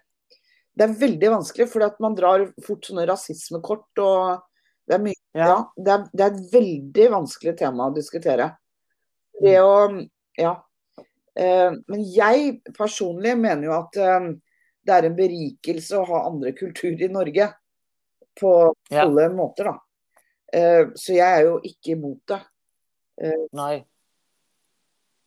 Det 0.79 0.87
er 0.87 0.99
veldig 1.01 1.31
vanskelig, 1.33 1.67
at 1.83 1.97
man 2.03 2.15
drar 2.15 2.45
fort 2.63 2.87
sånne 2.87 3.07
rasismekort. 3.11 3.89
og 3.99 4.45
det 4.89 4.95
er, 4.97 5.03
mye, 5.05 5.19
ja. 5.37 5.47
Ja. 5.51 5.57
det, 5.77 5.93
er, 5.93 6.05
det 6.15 6.25
er 6.25 6.31
et 6.37 6.53
veldig 6.53 7.09
vanskelig 7.17 7.55
tema 7.59 7.89
å 7.91 7.95
diskutere. 7.97 8.53
Det 9.43 9.59
å 9.61 9.75
Ja. 10.39 10.55
Eh, 11.39 11.71
men 11.87 12.01
jeg 12.03 12.61
personlig 12.75 13.37
mener 13.39 13.69
jo 13.69 13.75
at 13.77 13.99
eh, 14.03 14.31
det 14.89 14.95
er 14.95 15.07
en 15.07 15.19
berikelse 15.19 15.99
å 15.99 16.07
ha 16.09 16.23
andre 16.31 16.55
kulturer 16.57 17.05
i 17.07 17.13
Norge. 17.13 17.51
På 18.39 18.73
Ja. 18.91 19.03
alle 19.03 19.29
måter, 19.35 19.73
da. 19.73 19.77
Eh, 20.53 20.87
så 20.95 21.15
jeg 21.19 21.27
er 21.27 21.45
jo 21.51 21.59
ikke 21.67 21.97
imot 21.97 22.23
det. 22.31 22.41
Nej. 23.53 23.81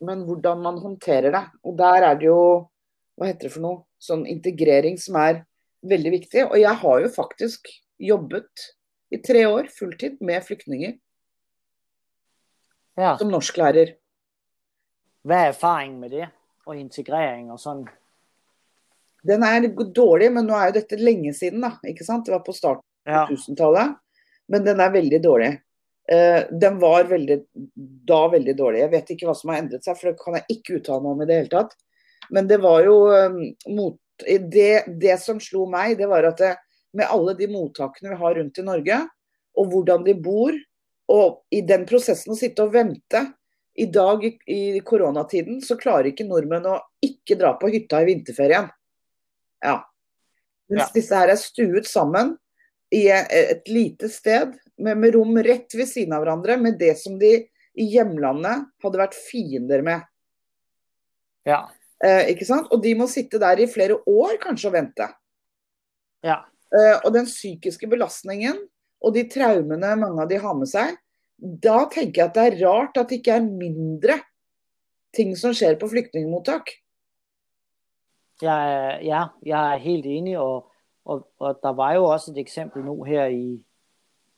Men 0.00 0.24
hvordan 0.24 0.62
man 0.64 0.78
håndterer 0.80 1.30
det. 1.30 1.42
Og 1.68 1.76
der 1.76 2.02
er 2.08 2.14
det 2.16 2.26
jo 2.30 2.68
Hva 3.20 3.26
heter 3.28 3.50
det 3.50 3.52
for 3.52 3.60
noe? 3.60 3.82
Sånn 4.02 4.24
integrering 4.26 4.98
som 4.98 5.16
er 5.20 5.44
veldig 5.86 6.12
viktig. 6.16 6.44
Og 6.50 6.58
jeg 6.58 6.74
har 6.82 7.02
jo 7.04 7.10
faktisk 7.14 7.70
jobbet 8.02 8.68
i 9.14 9.20
tre 9.22 9.44
år 9.46 9.68
fulltid 9.70 10.18
med 10.24 10.42
flyktninger 10.46 10.96
Ja. 12.98 13.16
som 13.16 13.30
norsklærer. 13.30 13.94
Hvad 15.24 15.38
er 15.38 15.52
erfaringen 15.52 16.00
med 16.00 16.10
det? 16.10 16.28
Og 16.66 16.76
integrering 16.76 17.50
og 17.50 17.58
sådan? 17.60 17.86
Den 19.26 19.42
er 19.46 19.68
dårlig, 19.94 20.32
men 20.32 20.46
nå 20.46 20.54
er 20.58 20.70
jo 20.70 20.80
dette 20.80 20.98
lenge 20.98 21.32
siden, 21.34 21.62
da. 21.62 21.76
Ikke 21.86 22.04
sant? 22.04 22.26
Det 22.26 22.32
var 22.34 22.42
på 22.42 22.54
starten 22.54 22.82
Ja. 23.06 23.22
av 23.22 23.28
1000-tallet. 23.30 23.96
Men 24.48 24.64
den 24.64 24.80
er 24.80 24.90
veldig 24.90 25.22
dårlig. 25.22 25.60
Eh, 26.10 26.44
den 26.50 26.78
var 26.80 27.04
veldig, 27.04 27.44
da 28.04 28.28
veldig 28.28 28.56
dårlig. 28.56 28.80
Jeg 28.80 28.90
vet 28.90 29.10
ikke 29.10 29.26
hva 29.28 29.36
som 29.36 29.50
har 29.50 29.62
endret 29.62 29.84
seg, 29.84 29.96
for 29.96 30.10
det 30.10 30.18
kan 30.18 30.34
jeg 30.34 30.44
ikke 30.50 30.80
uttale 30.80 31.02
meg 31.02 31.12
om 31.12 31.22
i 31.22 31.26
det 31.26 31.36
hele 31.38 31.48
tatt. 31.48 31.76
Men 32.30 32.48
det 32.48 32.60
var 32.62 32.84
jo 32.86 32.96
eh, 33.14 33.38
mot, 33.72 33.98
det, 34.22 34.84
det 35.00 35.16
som 35.20 35.40
slo 35.42 35.66
meg, 35.70 35.96
det 35.98 36.06
var 36.10 36.28
at 36.30 36.38
det, 36.38 36.52
med 36.92 37.08
alle 37.10 37.34
de 37.34 37.48
mottakene 37.50 38.12
vi 38.12 38.20
har 38.20 38.34
rundt 38.38 38.60
i 38.60 38.66
Norge, 38.66 38.98
og 39.58 39.70
hvordan 39.72 40.04
de 40.06 40.14
bor, 40.14 40.56
og 41.12 41.40
i 41.52 41.62
den 41.66 41.86
prosessen 41.88 42.32
å 42.32 42.38
sitte 42.38 42.64
og 42.64 42.72
vente 42.72 43.24
I 43.74 43.86
dag 43.88 44.22
i, 44.24 44.30
i 44.52 44.80
koronatiden 44.84 45.62
så 45.64 45.78
klarer 45.80 46.10
ikke 46.10 46.28
nordmenn 46.28 46.68
å 46.68 46.76
ikke 47.02 47.38
dra 47.40 47.54
på 47.58 47.70
hytta 47.72 48.02
i 48.02 48.08
vinterferien. 48.10 48.68
Ja. 49.64 49.78
Mens 50.68 50.88
Ja. 50.88 50.92
disse 50.94 51.16
her 51.16 51.32
er 51.32 51.40
stuet 51.40 51.88
sammen 51.88 52.34
i 52.92 53.06
et 53.08 53.68
lite 53.72 54.08
sted 54.12 54.52
med, 54.76 54.98
med 55.00 55.14
rom 55.16 55.36
rett 55.40 55.72
ved 55.74 55.88
siden 55.88 56.12
av 56.12 56.24
hverandre, 56.24 56.58
med 56.60 56.78
det 56.78 56.94
som 57.00 57.16
de 57.18 57.32
i 57.72 57.86
hjemlandet 57.94 58.68
hadde 58.84 59.00
vært 59.00 59.16
fiender 59.16 59.84
med. 59.84 60.04
Ja. 61.48 61.64
Eh, 62.02 62.32
ikke 62.34 62.46
sant? 62.48 62.70
Og 62.74 62.82
de 62.82 62.94
må 62.98 63.06
sitte 63.10 63.40
der 63.42 63.62
i 63.62 63.70
flere 63.70 64.00
år 64.08 64.38
kanskje 64.42 64.70
og 64.70 64.74
vente. 64.74 65.06
Ja. 66.26 66.40
Eh, 66.72 66.96
og 67.04 67.12
den 67.14 67.28
psykiske 67.28 67.86
belastningen 67.90 68.58
og 69.02 69.14
de 69.14 69.24
traumene 69.30 69.94
mange 69.98 70.22
av 70.22 70.30
de 70.30 70.38
har 70.42 70.54
med 70.58 70.70
seg, 70.70 70.94
da 71.38 71.82
tenker 71.90 72.22
jeg 72.22 72.28
at 72.28 72.36
det 72.36 72.44
er 72.46 72.60
rart 72.62 72.98
at 73.00 73.10
det 73.10 73.18
ikke 73.18 73.34
er 73.34 73.48
mindre 73.48 74.20
ting 75.14 75.34
som 75.38 75.54
skjer 75.56 75.74
på 75.80 75.88
flyktningmottak. 75.90 76.70
Jeg, 78.42 79.02
ja, 79.06 79.26
jeg 79.46 79.58
er 79.58 79.82
helt 79.82 80.06
enig, 80.06 80.36
og, 80.38 80.70
og, 81.06 81.26
og 81.42 81.58
der 81.62 81.74
var 81.78 81.96
jo 81.98 82.06
også 82.10 82.32
et 82.32 82.40
eksempel 82.42 82.86
nu 82.86 83.02
her 83.06 83.30
i 83.30 83.58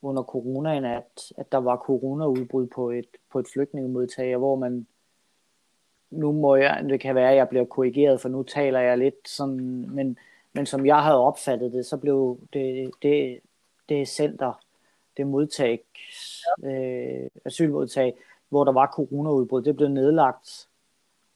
under 0.05 0.25
coronaen, 0.29 0.85
at, 0.85 1.29
at 1.39 1.53
der 1.53 1.62
var 1.65 1.81
coronaudbrud 1.81 2.67
på 2.75 2.91
et, 2.91 3.17
på 3.33 3.41
et 3.41 3.49
flygtningemodtager, 3.53 4.37
hvor 4.37 4.57
man 4.61 4.87
nu 6.15 6.33
må 6.33 6.57
jeg, 6.57 6.85
det 6.89 7.01
kan 7.01 7.15
være, 7.15 7.31
at 7.31 7.37
jeg 7.37 7.49
bliver 7.49 7.65
korrigeret, 7.65 8.21
for 8.21 8.29
nu 8.29 8.43
taler 8.43 8.81
jeg 8.81 8.99
lidt 8.99 9.29
sådan, 9.29 9.91
men, 9.91 10.19
men 10.53 10.67
som 10.67 10.87
jeg 10.87 11.03
havde 11.03 11.21
opfattet 11.21 11.73
det, 11.73 11.87
så 11.87 11.97
blev 11.97 12.39
det, 12.53 12.91
det, 13.03 13.41
det 13.89 14.09
center, 14.09 14.61
det 15.17 15.27
modtag, 15.27 15.81
øh, 16.65 17.31
asylmodtag, 17.45 18.15
hvor 18.49 18.65
der 18.65 18.73
var 18.73 18.93
coronaudbrud, 18.95 19.62
det 19.62 19.77
blev 19.77 19.89
nedlagt, 19.89 20.69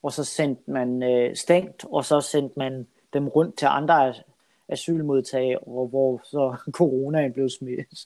og 0.03 0.13
så 0.13 0.25
sendte 0.25 0.71
man 0.71 1.03
øh, 1.03 1.37
stængt, 1.37 1.85
og 1.85 2.05
så 2.05 2.21
sendte 2.21 2.59
man 2.59 2.87
dem 3.13 3.29
rundt 3.29 3.59
til 3.59 3.67
andre 3.67 4.09
as- 4.11 4.23
asylmodtag, 4.69 5.69
og 5.69 5.87
hvor 5.89 6.21
så 6.25 6.57
coronaen 6.79 7.33
blev 7.33 7.49
smidt, 7.49 8.05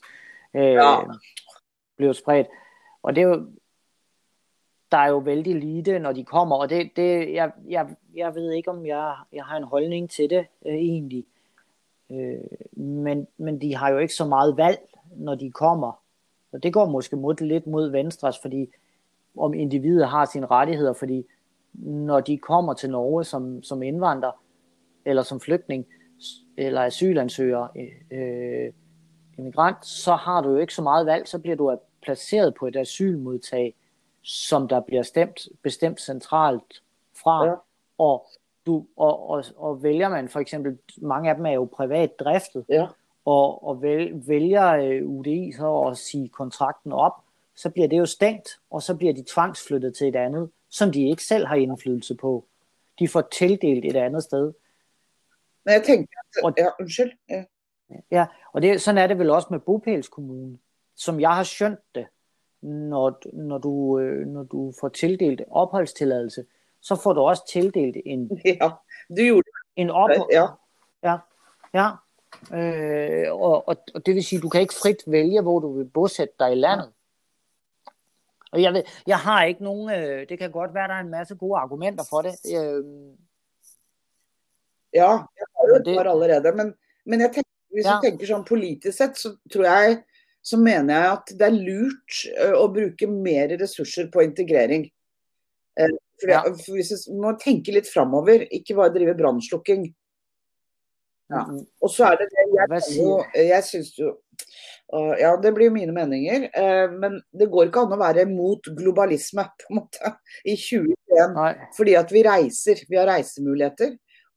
øh, 0.53 0.63
Ja. 0.63 0.97
blev 1.97 2.13
spredt. 2.13 2.47
Og 3.03 3.15
det 3.15 3.23
er 3.23 3.27
jo, 3.27 3.47
der 4.93 4.99
er 4.99 5.09
jo 5.09 5.17
vældig 5.17 5.55
lite, 5.55 5.99
når 5.99 6.11
de 6.11 6.23
kommer, 6.23 6.55
og 6.55 6.69
det, 6.69 6.91
det 6.95 7.33
jeg, 7.33 7.51
jeg, 7.69 7.95
jeg 8.15 8.35
ved 8.35 8.51
ikke, 8.51 8.71
om 8.71 8.85
jeg, 8.85 9.15
jeg 9.33 9.43
har 9.43 9.57
en 9.57 9.63
holdning 9.63 10.09
til 10.09 10.29
det 10.29 10.45
øh, 10.65 10.73
egentlig. 10.73 11.25
Øh, 12.11 12.77
men, 12.77 13.27
men 13.37 13.61
de 13.61 13.75
har 13.75 13.91
jo 13.91 13.97
ikke 13.97 14.13
så 14.13 14.25
meget 14.25 14.57
valg, 14.57 14.79
når 15.15 15.35
de 15.35 15.51
kommer. 15.51 16.01
Og 16.51 16.63
det 16.63 16.73
går 16.73 16.85
måske 16.85 17.15
mod, 17.15 17.35
lidt 17.41 17.67
mod 17.67 17.91
Venstres, 17.91 18.39
fordi 18.41 18.67
om 19.37 19.53
individet 19.53 20.07
har 20.07 20.25
sine 20.25 20.45
rettigheder, 20.45 20.93
fordi 20.93 21.25
når 21.73 22.19
de 22.19 22.37
kommer 22.37 22.73
til 22.73 22.89
Norge 22.89 23.23
som, 23.23 23.63
som 23.63 23.83
indvandrer, 23.83 24.43
eller 25.05 25.23
som 25.23 25.39
flygtning, 25.39 25.85
eller 26.57 26.81
asylansøger, 26.81 27.67
øh, 27.75 28.19
øh, 28.19 28.73
immigrant, 29.37 29.85
så 29.85 30.15
har 30.15 30.41
du 30.41 30.49
jo 30.49 30.57
ikke 30.57 30.73
så 30.73 30.81
meget 30.81 31.05
valg, 31.05 31.27
så 31.27 31.39
bliver 31.39 31.55
du 31.55 31.77
placeret 32.01 32.53
på 32.53 32.67
et 32.67 32.75
asylmodtag, 32.75 33.75
som 34.23 34.67
der 34.67 34.79
bliver 34.79 35.03
stemt, 35.03 35.47
bestemt 35.61 36.01
centralt 36.01 36.83
fra, 37.23 37.45
Ja. 37.45 37.53
og, 37.97 38.27
du, 38.65 38.85
og, 38.97 39.29
og, 39.29 39.43
og 39.57 39.83
vælger 39.83 40.09
man 40.09 40.29
for 40.29 40.39
eksempel, 40.39 40.77
mange 40.97 41.29
af 41.29 41.35
dem 41.35 41.45
er 41.45 41.51
jo 41.51 41.69
privat 41.73 42.19
driftet, 42.19 42.65
Ja. 42.69 42.87
og, 43.25 43.67
og 43.67 43.81
vælger, 43.81 44.15
vælger 44.27 44.71
øh, 44.73 45.09
UDI 45.09 45.51
så 45.51 45.81
at 45.81 45.97
sige 45.97 46.29
kontrakten 46.29 46.91
op, 46.91 47.13
så 47.55 47.69
bliver 47.69 47.87
det 47.87 47.97
jo 47.97 48.05
stængt, 48.05 48.49
og 48.71 48.81
så 48.81 48.95
bliver 48.95 49.13
de 49.13 49.23
tvangsflyttet 49.27 49.95
til 49.95 50.07
et 50.07 50.15
andet, 50.15 50.49
som 50.69 50.91
de 50.91 51.09
ikke 51.09 51.23
selv 51.23 51.45
har 51.45 51.55
indflydelse 51.55 52.15
på. 52.15 52.45
De 52.99 53.07
får 53.07 53.21
tildelt 53.21 53.85
et 53.85 53.95
andet 53.95 54.23
sted. 54.23 54.53
Men 55.65 55.73
jeg 55.73 55.83
at 56.37 56.43
Og- 56.43 56.53
Ja, 56.57 56.67
unnskyld. 56.79 57.11
Ja. 57.29 57.43
Ja, 58.11 58.25
og 58.53 58.61
det, 58.61 58.81
sådan 58.81 58.97
er 58.97 59.07
det 59.07 59.19
vel 59.19 59.29
også 59.29 59.47
med 59.51 59.59
bopælskommunen, 59.59 60.59
som 60.95 61.19
jeg 61.19 61.35
har 61.35 61.43
skjønt 61.43 61.79
det, 61.95 62.05
når, 62.63 63.19
når, 63.33 63.57
du, 63.57 63.99
øh, 63.99 64.27
når 64.27 64.43
du 64.43 64.73
får 64.79 64.89
tildelt 64.89 65.41
opholdstilladelse, 65.51 66.45
så 66.81 66.95
får 66.95 67.13
du 67.13 67.21
også 67.21 67.43
tildelt 67.51 67.97
en, 68.05 68.41
ja. 68.45 68.69
Du 69.09 69.15
gjorde 69.15 69.49
en 69.75 69.89
ophold. 69.89 70.19
det. 70.29 70.35
Ja. 70.35 70.45
Ja, 71.03 71.17
ja. 71.73 71.89
Øh, 72.57 73.33
og, 73.33 73.67
og, 73.67 73.75
og 73.95 74.05
det 74.05 74.15
vil 74.15 74.23
sige, 74.23 74.41
du 74.41 74.49
kan 74.49 74.61
ikke 74.61 74.73
frit 74.81 75.03
vælge, 75.07 75.41
hvor 75.41 75.59
du 75.59 75.77
vil 75.77 75.85
bosætte 75.85 76.33
dig 76.39 76.51
i 76.51 76.55
landet. 76.55 76.91
Og 78.51 78.61
jeg, 78.61 78.73
ved, 78.73 78.83
jeg 79.07 79.17
har 79.19 79.43
ikke 79.43 79.63
nogen, 79.63 79.89
øh, 79.89 80.29
det 80.29 80.37
kan 80.39 80.51
godt 80.51 80.73
være, 80.73 80.87
der 80.87 80.93
er 80.93 80.99
en 80.99 81.09
masse 81.09 81.35
gode 81.35 81.57
argumenter 81.59 82.03
for 82.09 82.21
det. 82.21 82.33
Øh, 82.57 82.83
Ja, 84.93 85.09
jeg 85.11 85.47
har 85.55 85.67
jo 85.69 85.75
et 85.75 85.85
det- 85.85 85.97
par 85.97 86.11
allerede. 86.11 86.55
Men, 86.57 86.73
men 87.05 87.21
jeg 87.21 87.29
tenker, 87.33 87.49
hvis 87.73 87.85
Ja. 87.85 87.91
du 87.95 88.01
tenker 88.03 88.25
sånn 88.27 88.43
politisk 88.45 88.97
sett, 88.97 89.17
så 89.17 89.31
tror 89.53 89.63
jeg 89.65 90.03
så 90.43 90.57
mener 90.59 90.93
jeg 90.97 91.11
at 91.17 91.33
det 91.39 91.47
er 91.47 91.55
lurt 91.55 92.17
ø, 92.35 92.49
å 92.59 92.65
bruke 92.73 93.07
mer 93.09 93.53
ressurser 93.61 94.09
på 94.11 94.23
integrering. 94.25 94.89
Eh, 95.79 95.93
For 96.21 96.29
Ja. 96.29 96.41
jeg, 96.45 96.53
hvis 96.69 97.07
vi 97.09 97.15
må 97.19 97.31
tenke 97.41 97.73
litt 97.73 97.87
framover, 97.89 98.43
ikke 98.51 98.75
bare 98.77 98.93
drive 98.95 99.15
brannslukking. 99.17 99.87
Ja. 101.31 101.45
Og 101.81 101.89
så 101.89 102.11
er 102.11 102.19
det 102.19 102.27
det 102.33 102.43
jeg, 102.53 102.81
jo, 102.99 103.13
jeg 103.33 103.63
syns 103.65 103.93
jo 103.97 104.09
øh, 104.93 105.13
Ja, 105.17 105.31
det 105.41 105.53
blir 105.55 105.71
mine 105.73 105.95
meninger. 105.95 106.49
eh, 106.53 106.91
Men 106.91 107.21
det 107.33 107.47
går 107.49 107.69
ikke 107.71 107.85
an 107.87 107.95
å 107.95 107.99
være 108.01 108.25
mot 108.29 108.61
globalisme, 108.77 109.45
på 109.63 109.71
en 109.71 109.79
måte, 109.79 110.11
i 110.45 110.55
2021. 110.59 111.33
nej, 111.39 111.55
Fordi 111.77 111.95
at 111.97 112.11
vi 112.13 112.23
reiser. 112.27 112.83
Vi 112.89 112.99
har 112.99 113.07
reisemuligheter. 113.09 113.95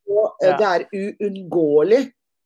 Og 0.08 0.38
eh, 0.46 0.56
det 0.56 0.70
er 0.70 0.86
uunngåelig 0.94 2.02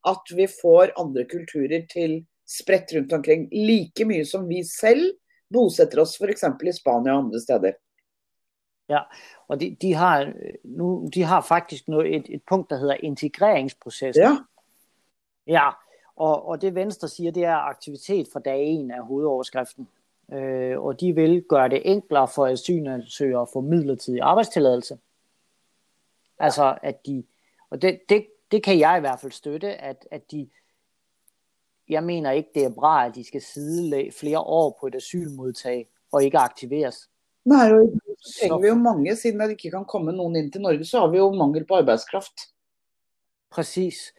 at 0.09 0.35
vi 0.35 0.47
får 0.49 0.95
andre 0.99 1.27
kulturer 1.29 1.85
til 1.93 2.23
spredt 2.59 2.97
rundt 2.97 3.13
omkring. 3.13 3.49
Like 3.53 4.05
mye 4.05 4.25
som 4.25 4.49
vi 4.49 4.63
selv 4.81 5.13
bosetter 5.53 6.01
oss 6.01 6.19
f.eks. 6.19 6.45
i 6.45 6.73
Spania 6.73 7.13
og 7.13 7.25
andre 7.25 7.41
steder. 7.41 7.73
Ja, 8.89 9.01
og 9.49 9.61
de, 9.61 9.77
de, 9.83 9.95
har, 9.95 10.33
nu, 10.65 11.09
de 11.15 11.23
har 11.23 11.41
faktisk 11.41 11.89
noget, 11.89 12.17
et, 12.17 12.27
et 12.29 12.43
punkt, 12.49 12.71
der 12.71 12.77
hedder 12.77 12.97
integreringsproces. 13.03 14.17
Ja. 14.17 14.37
Ja, 15.47 15.71
og, 16.17 16.49
og 16.49 16.63
det 16.63 16.75
Venstre 16.75 17.09
siger, 17.09 17.33
det 17.33 17.45
er 17.45 17.57
aktivitet 17.57 18.29
fra 18.33 18.41
dag 18.41 18.75
1 18.75 18.91
af 18.91 19.07
hovedoverskriften. 19.07 19.89
Øh, 20.33 20.81
og 20.81 21.01
de 21.01 21.15
vil 21.15 21.43
gøre 21.49 21.69
det 21.69 21.83
enklere 21.85 22.29
for 22.29 22.47
asylansøgere 22.47 23.43
at 23.43 23.49
få 23.53 23.61
midlertidig 23.61 24.21
arbejdstilladelse. 24.21 24.99
Altså, 26.39 26.79
at 26.83 27.07
de, 27.07 27.25
og 27.71 27.83
det, 27.83 28.01
det, 28.09 28.27
det 28.51 28.63
kan 28.63 28.79
jeg 28.79 28.97
i 28.97 29.01
hvert 29.01 29.21
fald 29.21 29.33
støtte, 29.33 29.75
at, 29.75 30.09
at 30.11 30.31
de, 30.31 30.49
jeg 31.91 32.05
mener 32.05 32.31
ikke, 32.31 32.51
det 32.55 32.65
er 32.65 32.75
bra, 32.75 33.07
at 33.07 33.15
de 33.15 33.25
skal 33.25 33.43
sidde 33.43 34.11
flere 34.13 34.41
år 34.41 34.77
på 34.81 34.87
et 34.87 34.95
asylmodtag 34.95 35.89
og 36.13 36.25
ikke 36.25 36.39
aktiveres. 36.39 37.11
Nej, 37.45 37.69
så 38.19 38.39
trenger 38.41 38.59
vi 38.59 38.67
jo 38.67 38.75
mange, 38.75 39.17
siden 39.17 39.41
det 39.41 39.51
ikke 39.51 39.71
kan 39.71 39.85
komme 39.85 40.13
nogen 40.13 40.37
ind 40.37 40.53
til 40.53 40.61
Norge, 40.61 40.85
så 40.85 41.01
har 41.01 41.09
vi 41.09 41.19
jo 41.19 41.33
mangel 41.33 41.67
på 41.67 41.75
arbejdskraft. 41.75 42.41
Præcis. 43.51 44.15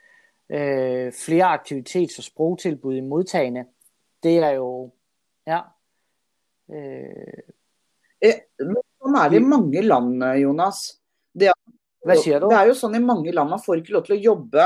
Øh, 0.50 1.14
flere 1.14 1.46
aktivitets- 1.46 2.18
og 2.18 2.24
sprogtilbud 2.24 2.96
i 2.96 3.02
modtagene, 3.02 3.66
det 4.24 4.38
er 4.38 4.50
jo, 4.50 4.92
ja. 5.48 5.60
Øh, 6.72 7.44
eh, 8.22 8.34
sådan 8.60 9.16
er 9.16 9.30
det 9.30 9.36
i 9.36 9.44
mange 9.44 9.82
land, 9.82 10.24
Jonas. 10.24 11.02
Det 11.34 11.48
er, 11.48 11.54
Hvad 12.06 12.18
siger 12.18 12.40
du? 12.40 12.50
Det 12.50 12.58
er 12.58 12.64
jo 12.64 12.74
sådan 12.74 13.02
i 13.02 13.06
mange 13.06 13.32
land, 13.32 13.50
man 13.50 13.60
får 13.66 13.74
ikke 13.74 13.92
lov 13.92 14.06
til 14.06 14.14
at 14.14 14.20
jobbe 14.20 14.62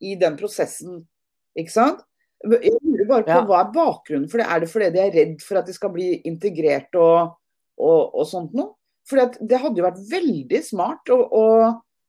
i 0.00 0.14
den 0.14 0.36
processen, 0.36 1.08
ikke 1.56 1.72
sant? 1.72 2.00
Jeg 2.44 2.78
lurer 2.82 3.08
bare 3.08 3.24
på, 3.26 3.30
ja. 3.30 3.44
hvad 3.44 3.56
er 3.58 3.72
baggrunden 3.74 4.30
for 4.30 4.38
det? 4.38 4.46
Er 4.46 4.58
det 4.62 4.70
fordi 4.70 4.90
de 4.94 5.00
er 5.02 5.14
redd 5.14 5.40
for 5.42 5.58
at 5.58 5.66
de 5.66 5.72
skal 5.74 5.90
bli 5.94 6.08
integrert 6.28 6.94
og, 6.94 7.34
og, 7.78 8.14
og 8.14 8.26
sånt 8.30 8.54
noe? 8.54 8.76
For 9.08 9.18
det 9.40 9.58
hadde 9.58 9.80
jo 9.80 9.86
vært 9.86 10.04
veldig 10.10 10.60
smart 10.62 11.10
å, 11.10 11.18
å 11.18 11.44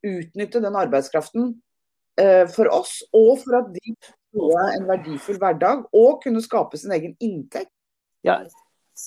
utnytte 0.06 0.62
den 0.64 0.78
arbeidskraften 0.78 1.54
eh, 2.20 2.46
for 2.52 2.70
oss, 2.76 3.00
og 3.16 3.40
for 3.42 3.60
at 3.62 3.72
de 3.74 3.96
får 4.36 4.74
en 4.76 4.88
verdifull 4.90 5.40
hverdag 5.42 5.86
og 5.96 6.20
kunne 6.24 6.44
skape 6.44 6.78
sin 6.78 6.94
egen 6.96 7.16
inntekt. 7.24 7.72
Ja, 8.28 8.42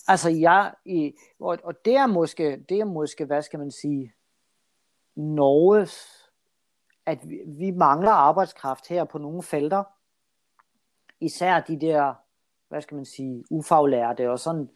altså 0.08 0.32
jeg, 0.32 0.72
og, 1.40 1.58
og 1.62 1.74
det 1.84 1.96
er 2.00 2.08
måske, 2.08 2.56
det 2.68 2.80
er 2.80 2.88
måske, 2.88 3.28
hvad 3.28 3.42
skal 3.42 3.60
man 3.60 3.70
sige, 3.70 4.14
Norges, 5.16 6.00
at 7.06 7.28
vi, 7.28 7.42
vi 7.46 7.70
mangler 7.70 8.10
arbejdskraft 8.10 8.88
her 8.88 9.04
på 9.04 9.18
nogle 9.18 9.42
felter, 9.42 9.84
især 11.22 11.60
de 11.60 11.80
der, 11.80 12.14
hvad 12.68 12.80
skal 12.80 12.94
man 12.94 13.04
sige, 13.04 13.44
ufaglærte 13.50 14.30
og 14.30 14.38
sådan, 14.38 14.70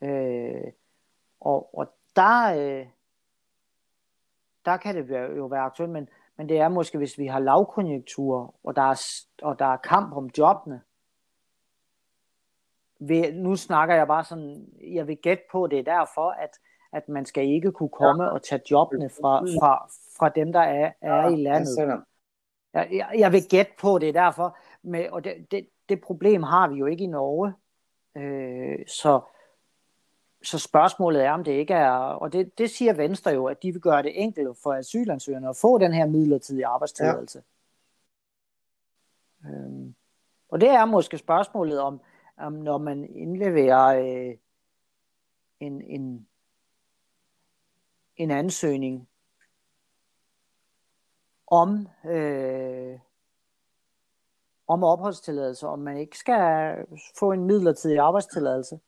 øh, 0.00 0.72
og, 1.40 1.78
og 1.78 1.86
der, 2.16 2.54
øh, 2.54 2.86
der 4.64 4.76
kan 4.76 4.96
det 4.96 5.36
jo 5.36 5.46
være 5.46 5.60
aktuelt, 5.60 5.92
men, 5.92 6.08
men 6.36 6.48
det 6.48 6.58
er 6.58 6.68
måske, 6.68 6.98
hvis 6.98 7.18
vi 7.18 7.26
har 7.26 7.38
lavkonjunktur, 7.38 8.54
og 8.64 8.76
der 8.76 8.82
er, 8.82 9.02
og 9.42 9.58
der 9.58 9.66
er 9.66 9.76
kamp 9.76 10.16
om 10.16 10.30
jobbene, 10.38 10.80
ved, 13.00 13.32
nu 13.32 13.56
snakker 13.56 13.94
jeg 13.94 14.06
bare 14.06 14.24
sådan, 14.24 14.68
jeg 14.94 15.06
vil 15.06 15.16
gætte 15.16 15.42
på, 15.52 15.66
det 15.66 15.78
er 15.78 15.82
derfor, 15.82 16.30
at, 16.30 16.50
at 16.92 17.08
man 17.08 17.26
skal 17.26 17.46
ikke 17.46 17.72
kunne 17.72 17.88
komme 17.88 18.30
og 18.30 18.42
tage 18.42 18.62
jobbene 18.70 19.08
fra, 19.08 19.40
fra, 19.40 19.88
fra 20.18 20.28
dem, 20.28 20.52
der 20.52 20.60
er, 20.60 20.92
er 21.00 21.28
i 21.28 21.36
landet. 21.36 21.68
Jeg, 22.74 22.88
jeg, 22.92 23.14
jeg 23.18 23.32
vil 23.32 23.42
gætte 23.50 23.72
på, 23.80 23.98
det 23.98 24.08
er 24.08 24.12
derfor, 24.12 24.56
med, 24.82 25.08
og 25.10 25.24
det, 25.24 25.46
det, 25.50 25.68
det 25.88 26.00
problem 26.00 26.42
har 26.42 26.68
vi 26.68 26.74
jo 26.74 26.86
ikke 26.86 27.04
i 27.04 27.06
Norge. 27.06 27.54
Øh, 28.16 28.86
så, 28.86 29.20
så 30.42 30.58
spørgsmålet 30.58 31.24
er, 31.24 31.32
om 31.32 31.44
det 31.44 31.52
ikke 31.52 31.74
er, 31.74 31.90
og 31.90 32.32
det, 32.32 32.58
det 32.58 32.70
siger 32.70 32.92
Venstre 32.92 33.30
jo, 33.30 33.46
at 33.46 33.62
de 33.62 33.72
vil 33.72 33.80
gøre 33.80 34.02
det 34.02 34.22
enkelt 34.22 34.58
for 34.62 34.72
asylansøgerne 34.72 35.48
at 35.48 35.56
få 35.56 35.78
den 35.78 35.92
her 35.92 36.06
midlertidige 36.06 36.66
arbejdstilladelse. 36.66 37.42
Ja. 39.44 39.48
Øhm, 39.50 39.94
og 40.48 40.60
det 40.60 40.68
er 40.68 40.84
måske 40.84 41.18
spørgsmålet 41.18 41.80
om, 41.80 42.00
om 42.36 42.52
når 42.52 42.78
man 42.78 43.04
indleverer 43.04 43.86
øh, 43.86 44.36
en, 45.60 45.82
en, 45.82 46.28
en 48.16 48.30
ansøgning 48.30 49.08
om 51.46 51.88
øh, 52.04 52.98
om 54.68 54.84
opholdstilladelse, 54.84 55.66
om 55.66 55.78
man 55.78 55.96
ikke 55.96 56.18
skal 56.18 56.74
få 57.18 57.32
en 57.32 57.44
midlertidig 57.44 57.98
arbejdstilladelse. 57.98 58.80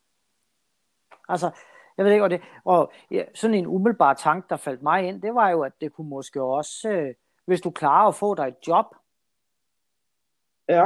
Altså, 1.29 1.51
jeg 1.97 2.05
ved 2.05 2.11
ikke, 2.11 2.23
og, 2.23 2.29
det, 2.29 2.41
og 2.65 2.91
ja, 3.11 3.23
sådan 3.33 3.55
en 3.55 3.67
umiddelbar 3.67 4.13
tanke, 4.13 4.47
der 4.49 4.57
faldt 4.57 4.81
mig 4.81 5.07
ind, 5.07 5.21
det 5.21 5.35
var 5.35 5.49
jo, 5.49 5.61
at 5.61 5.73
det 5.81 5.93
kunne 5.93 6.09
måske 6.09 6.41
også, 6.41 6.89
øh, 6.89 7.15
hvis 7.45 7.61
du 7.61 7.71
klarer 7.71 8.07
at 8.07 8.15
få 8.15 8.35
dig 8.35 8.47
et 8.47 8.67
job, 8.67 8.85
ja. 10.69 10.83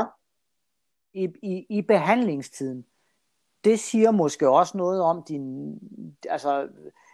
i, 1.14 1.34
i, 1.44 1.66
i 1.70 1.82
behandlingstiden, 1.82 2.86
det 3.64 3.80
siger 3.80 4.12
måske 4.12 4.50
også 4.50 4.78
noget 4.78 5.02
om 5.02 5.24
din, 5.24 5.80
altså, 6.30 6.70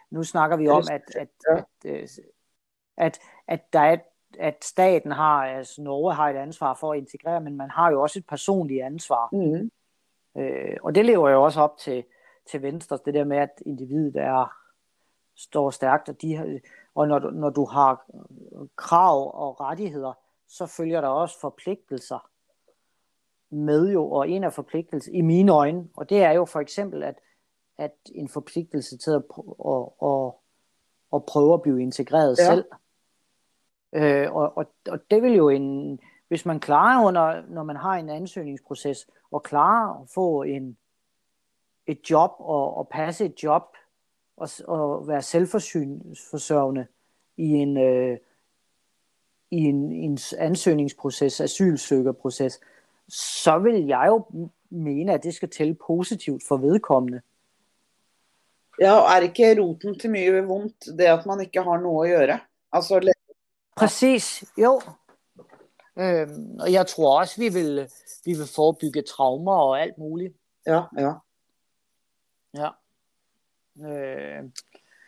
nu 0.10 0.24
snakker 0.24 0.58
vi 0.58 0.68
om, 0.68 0.84
at, 0.92 1.02
at, 1.16 1.28
at, 1.50 1.66
at, 1.86 2.20
at, 2.98 3.20
at 3.48 3.74
der 3.74 3.80
er 3.80 3.98
at 4.40 4.64
staten 4.64 5.12
har, 5.12 5.46
altså 5.46 5.82
Norge 5.82 6.14
har 6.14 6.30
et 6.30 6.36
ansvar 6.36 6.74
for 6.74 6.94
at 6.94 6.98
integrere, 6.98 7.42
men 7.42 7.58
man 7.58 7.70
har 7.70 7.92
jo 7.92 8.02
også 8.02 8.20
et 8.20 8.28
personligt 8.28 8.84
ansvar. 8.84 9.30
Mm. 9.32 9.72
Øh, 10.42 10.78
og 10.84 10.96
det 10.96 11.06
lever 11.06 11.30
jo 11.30 11.44
også 11.44 11.62
op 11.62 11.78
til, 11.78 12.04
til 12.52 12.62
Venstre, 12.62 13.00
det 13.06 13.14
der 13.14 13.24
med, 13.24 13.38
at 13.38 13.62
individet 13.66 14.16
er, 14.16 14.54
står 15.36 15.70
stærkt, 15.70 16.10
og, 16.10 16.22
de, 16.22 16.62
og 16.96 17.08
når, 17.08 17.20
du, 17.20 17.30
når 17.30 17.50
du 17.50 17.66
har 17.66 18.06
krav 18.76 19.32
og 19.36 19.62
rettigheder, 19.62 20.14
så 20.48 20.66
følger 20.66 21.02
der 21.02 21.08
også 21.08 21.40
forpligtelser 21.40 22.30
med 23.50 23.92
jo, 23.92 24.12
og 24.12 24.30
en 24.30 24.44
af 24.44 24.54
forpligtelser 24.54 25.12
i 25.12 25.22
mine 25.22 25.52
øjne, 25.52 25.88
og 25.98 26.10
det 26.10 26.24
er 26.24 26.32
jo 26.32 26.46
for 26.46 26.60
eksempel, 26.60 27.04
at, 27.04 27.16
at 27.78 27.92
en 28.16 28.30
forpligtelse 28.30 28.98
til 28.98 29.12
at, 29.12 29.24
at, 29.66 29.86
at, 30.04 30.32
at 31.14 31.26
prøve 31.26 31.54
at 31.54 31.62
blive 31.62 31.82
integreret 31.82 32.38
ja. 32.40 32.46
selv. 32.46 32.66
Øh, 33.96 34.36
og, 34.36 34.58
og, 34.58 34.66
og 34.90 35.00
det 35.12 35.22
vil 35.22 35.34
jo 35.34 35.50
en, 35.50 36.00
hvis 36.28 36.46
man 36.46 36.60
klarer 36.60 37.06
under, 37.06 37.44
når 37.50 37.64
man 37.64 37.76
har 37.76 37.94
en 37.94 38.10
ansøgningsproces, 38.10 39.08
og 39.32 39.44
klarer 39.44 40.02
at 40.02 40.10
få 40.14 40.44
en, 40.44 40.78
et 41.88 42.10
job 42.10 42.32
og, 42.40 42.78
og 42.78 42.88
passe 42.88 43.26
et 43.26 43.44
job 43.44 43.64
og, 44.38 44.50
og 44.68 45.08
være 45.08 45.22
selvforsørgende 45.22 46.88
i 47.38 47.48
en, 47.48 47.78
øh, 47.78 48.18
i 49.52 49.58
en, 49.58 49.92
en 49.92 50.18
ansøgningsproces, 50.38 51.42
asylsøgerproces, 51.42 52.60
så 53.10 53.60
vil 53.60 53.86
jeg 53.86 54.06
jo 54.08 54.50
mene, 54.70 55.14
at 55.14 55.24
det 55.24 55.34
skal 55.34 55.50
tælle 55.50 55.78
positivt 55.88 56.44
for 56.48 56.58
vedkommende. 56.58 57.22
Ja, 58.82 58.92
og 58.92 59.12
er 59.12 59.20
ikke 59.20 59.62
roten 59.62 60.00
til 60.00 60.12
mye 60.12 60.44
vondt 60.44 60.86
det 60.98 61.06
at 61.06 61.26
man 61.26 61.42
ikke 61.42 61.62
har 61.62 61.80
noget 61.80 62.12
at 62.12 62.28
gøre? 62.28 62.40
Altså, 62.72 63.15
Præcis, 63.76 64.44
jo. 64.58 64.82
Øhm, 66.00 66.60
og 66.60 66.72
jeg 66.72 66.88
tror 66.88 67.20
også, 67.20 67.42
vi 67.42 67.50
vil, 67.50 67.90
vi 68.26 68.34
vil 68.34 68.48
forebygge 68.56 69.02
traumer 69.02 69.56
og 69.56 69.82
alt 69.82 69.98
muligt. 69.98 70.36
Ja, 70.68 70.82
ja. 70.98 71.14
Ja. 72.54 72.70
Øh. 73.88 74.44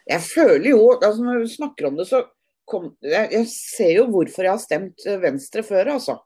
Jeg 0.10 0.22
føler 0.36 0.70
jo, 0.70 1.00
altså 1.04 1.24
når 1.24 1.40
vi 1.40 1.48
snakker 1.48 1.88
om 1.88 1.98
det, 1.98 2.08
så 2.08 2.24
kom, 2.68 2.98
jeg, 3.02 3.30
jeg 3.32 3.48
ser 3.48 3.92
jo 3.92 4.06
hvorfor 4.12 4.42
jeg 4.42 4.52
har 4.52 4.64
stemt 4.64 5.08
øh, 5.08 5.22
Venstre 5.22 5.64
før, 5.64 5.92
altså. 5.94 6.18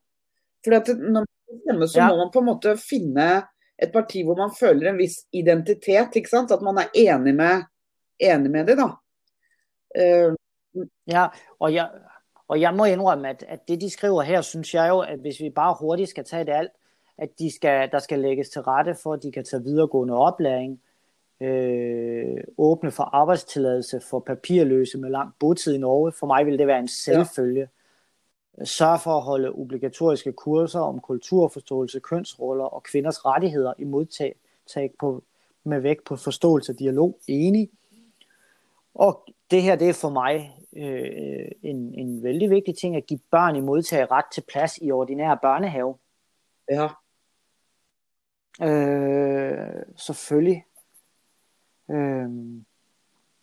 Fordi 0.63 0.75
at 0.75 0.87
når 0.87 1.19
man 1.19 1.61
stemmer, 1.63 1.85
så 1.85 1.99
ja. 1.99 2.07
må 2.07 2.15
man 2.15 2.31
på 2.33 2.39
en 2.39 2.45
måte 2.45 2.77
finne 2.77 3.29
et 3.81 3.91
parti 3.93 4.21
hvor 4.23 4.37
man 4.37 4.53
føler 4.59 4.91
en 4.91 4.97
viss 5.01 5.25
identitet, 5.33 6.15
ikke 6.15 6.29
sant? 6.29 6.51
At 6.51 6.61
man 6.61 6.77
er 6.77 6.93
enig 6.93 7.33
med, 7.35 7.65
enig 8.19 8.51
med 8.51 8.69
det, 8.69 8.77
da. 8.77 8.89
Uh, 9.91 10.35
ja, 11.09 11.27
og 11.59 11.73
jeg, 11.73 11.89
og 12.51 12.61
jeg 12.61 12.73
må 12.73 12.85
indrømme, 12.85 13.29
at, 13.29 13.45
at 13.47 13.67
det 13.67 13.81
de 13.81 13.89
skriver 13.89 14.21
her, 14.21 14.41
synes 14.41 14.73
jeg 14.73 14.89
jo, 14.89 14.99
at 14.99 15.19
hvis 15.19 15.39
vi 15.39 15.49
bare 15.49 15.75
hurtigt 15.79 16.09
skal 16.09 16.23
tage 16.23 16.45
det 16.45 16.51
alt, 16.51 16.71
at 17.17 17.39
de 17.39 17.55
skal, 17.55 17.91
der 17.91 17.99
skal 17.99 18.19
lægges 18.19 18.49
til 18.49 18.61
rette 18.61 18.95
for, 18.95 19.13
at 19.13 19.23
de 19.23 19.31
kan 19.31 19.43
tage 19.43 19.63
videregående 19.63 20.13
oplæring, 20.13 20.81
øh, 21.41 22.43
åbne 22.57 22.91
for 22.91 23.03
arbejdstilladelse 23.03 24.01
for 24.09 24.19
papirløse 24.19 24.97
med 24.97 25.09
lang 25.09 25.33
botid 25.39 25.73
i 25.73 25.77
Norge. 25.77 26.11
For 26.11 26.27
mig 26.27 26.45
vil 26.45 26.59
det 26.59 26.67
være 26.67 26.79
en 26.79 26.87
selvfølge. 26.87 27.69
Ja. 28.57 28.65
Sørg 28.65 29.01
for 29.01 29.17
at 29.17 29.23
holde 29.23 29.51
obligatoriske 29.51 30.31
kurser 30.31 30.79
om 30.79 30.99
kulturforståelse, 30.99 31.99
kønsroller 31.99 32.65
og 32.65 32.83
kvinders 32.83 33.25
rettigheder 33.25 33.73
i 33.77 33.83
modtag 33.83 34.35
på, 34.99 35.23
med 35.63 35.79
vægt 35.79 36.03
på 36.03 36.15
forståelse 36.15 36.71
og 36.71 36.79
dialog. 36.79 37.19
Enig. 37.27 37.69
Og 38.95 39.27
det 39.51 39.61
her, 39.61 39.75
det 39.75 39.89
er 39.89 39.93
for 39.93 40.09
mig 40.09 40.60
øh, 40.77 41.51
en, 41.63 41.93
en 41.93 42.23
vældig 42.23 42.49
vigtig 42.49 42.77
ting 42.77 42.95
at 42.95 43.05
give 43.05 43.19
børn 43.31 43.55
i 43.55 43.61
modtage 43.61 44.05
ret 44.05 44.25
til 44.33 44.43
plads 44.47 44.77
i 44.81 44.91
ordinær 44.91 45.35
børnehave. 45.35 45.97
Ja. 46.69 46.87
Øh, 48.61 49.83
selvfølgelig. 49.97 50.65
Øh, 51.91 52.29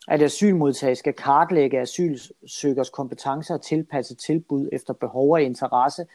at 0.08 0.22
asylmodtagere 0.22 0.96
skal 0.96 1.12
kartlægge 1.12 1.80
asylsøgers 1.80 2.90
kompetencer 2.90 3.54
og 3.54 3.62
tilpasse 3.62 4.14
tilbud 4.14 4.68
efter 4.72 4.92
behov 4.92 5.32
og 5.32 5.42
interesse. 5.42 6.06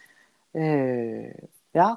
Øh, 0.56 1.32
ja, 1.76 1.94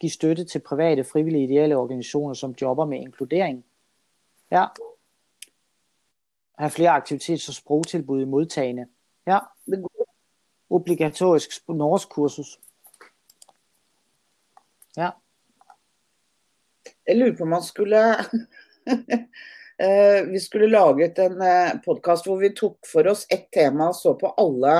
give 0.00 0.10
støtte 0.10 0.44
til 0.44 0.58
private, 0.58 1.04
frivillige, 1.04 1.44
ideelle 1.44 1.76
organisationer, 1.76 2.34
som 2.34 2.54
jobber 2.62 2.84
med 2.84 2.98
inkludering. 2.98 3.64
Ja. 4.50 4.64
Have 6.60 6.70
flere 6.70 6.92
aktivitets- 6.92 7.48
og 7.48 7.54
sprogtilbud 7.54 8.20
i 8.20 8.24
modtagende. 8.28 8.86
Ja. 9.26 9.38
Obligatorisk 10.70 11.50
norsk 11.68 12.08
kursus. 12.08 12.58
Ja. 14.96 15.10
Jeg 17.06 17.16
lurer 17.16 17.36
på 17.36 17.42
om 17.42 17.48
man 17.48 17.62
skulle 17.62 18.00
eh, 19.84 20.20
Vi 20.32 20.38
skulle 20.38 20.68
laget 20.70 21.18
en 21.18 21.42
eh, 21.42 21.80
podkast 21.84 22.28
hvor 22.28 22.36
vi 22.42 22.52
tok 22.56 22.76
for 22.92 23.08
oss 23.08 23.24
ett 23.30 23.48
tema 23.52 23.88
og 23.88 23.96
så 23.96 24.12
på 24.20 24.34
alle 24.38 24.76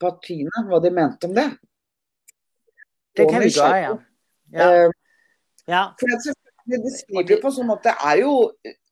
partiene, 0.00 0.64
hva 0.70 0.80
de 0.80 0.90
mente 0.90 1.28
om 1.28 1.36
det. 1.36 1.50
Det 3.16 3.28
kan 3.28 3.44
vi 3.44 3.52
gøre, 3.52 3.76
ja. 3.76 3.92
Ja. 4.52 4.72
Eh, 4.72 4.90
ja. 5.68 5.84
For 6.00 6.08
det, 6.08 6.80
det, 6.80 6.96
skriver 6.96 7.44
på 7.44 7.52
sånn 7.52 7.70
at 7.76 7.84
det 7.84 7.96
er 8.00 8.24
jo 8.24 8.34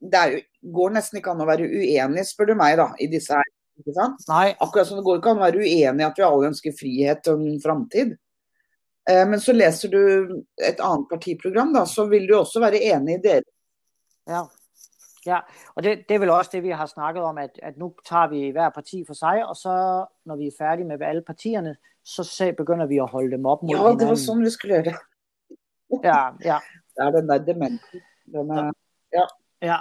Det 0.00 0.20
er 0.20 0.36
jo, 0.36 0.40
går 0.62 0.90
nesten 0.92 1.18
ikke 1.20 1.30
an 1.32 1.40
å 1.40 1.46
være 1.48 1.68
uenig, 1.68 2.24
spør 2.28 2.50
du 2.52 2.54
meg, 2.60 2.76
da, 2.80 2.90
i 3.00 3.06
disse 3.08 3.32
her. 3.36 3.48
Ikke 3.80 3.94
sant? 3.96 4.20
Nej, 4.28 4.54
Akkurat 4.60 4.86
som 4.90 4.98
det 4.98 5.04
går 5.06 5.18
ikke 5.22 5.30
an 5.32 5.38
å 5.40 5.46
være 5.46 5.62
uenig 5.62 6.02
i 6.04 6.06
at 6.06 6.18
vi 6.20 6.24
alle 6.26 6.50
ønsker 6.50 6.74
frihet 6.76 7.30
og 7.32 7.40
en 7.46 7.60
framtid. 7.64 8.16
Eh, 9.08 9.24
Men 9.26 9.40
så 9.40 9.54
leser 9.56 9.88
du 9.88 10.00
et 10.60 10.80
annet 10.84 11.08
partiprogram, 11.08 11.72
da, 11.72 11.86
så 11.88 12.04
vil 12.10 12.26
du 12.28 12.34
også 12.36 12.60
være 12.60 12.82
enig 12.92 13.18
i 13.18 13.22
deres 13.24 13.48
Ja, 14.28 14.42
ja. 15.26 15.38
og 15.76 15.82
det, 15.82 15.94
det 16.08 16.14
er 16.14 16.20
vel 16.22 16.30
også 16.34 16.52
det, 16.58 16.62
vi 16.62 16.70
har 16.76 16.86
snakket 16.86 17.22
om, 17.24 17.38
at, 17.40 17.56
at 17.62 17.78
nu 17.80 17.88
tager 18.06 18.28
vi 18.30 18.50
hver 18.52 18.68
parti 18.70 19.00
for 19.06 19.14
sig, 19.16 19.40
og 19.48 19.56
så 19.56 19.72
når 20.28 20.36
vi 20.36 20.46
er 20.52 20.58
færdige 20.58 20.86
med 20.86 21.00
alle 21.02 21.22
partierne, 21.24 21.76
så 22.04 22.22
se, 22.24 22.52
begynder 22.52 22.86
vi 22.86 23.00
at 23.00 23.08
holde 23.10 23.30
dem 23.36 23.46
op 23.46 23.62
mod 23.62 23.70
Ja, 23.72 23.78
det 23.80 23.88
hinanden. 23.88 24.08
var 24.12 24.20
sånn 24.20 24.44
vi 24.44 24.50
skulle 24.52 24.82
gjøre. 24.82 24.94
Ja, 26.04 26.20
ja, 26.44 26.60
Det 26.96 27.02
er 27.06 27.10
den 27.16 27.28
der 27.32 27.38
dementen. 27.48 28.00
Den 28.30 28.50
er, 28.54 28.70
ja, 29.16 29.24
ja. 29.64 29.78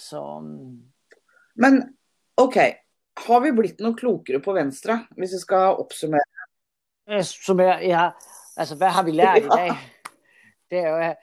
Så, 0.00 0.38
mm, 0.40 0.82
men 1.54 1.96
OK. 2.36 2.56
Har 3.26 3.40
vi 3.40 3.52
blitt 3.54 3.80
noe 3.80 3.94
klokere 3.94 4.40
på 4.42 4.52
Venstre, 4.56 5.06
hvis 5.16 5.36
vi 5.36 5.38
skal 5.38 5.76
oppsummere? 5.78 6.24
jeg 7.06 7.24
summerer, 7.24 7.80
ja, 7.84 8.10
altså 8.56 8.76
hvad 8.76 8.88
har 8.88 9.02
vi 9.02 9.10
lært 9.10 9.44
i 9.44 9.48
dag? 9.48 9.70
Det 10.70 10.78
er 10.78 10.88
jo, 10.88 11.14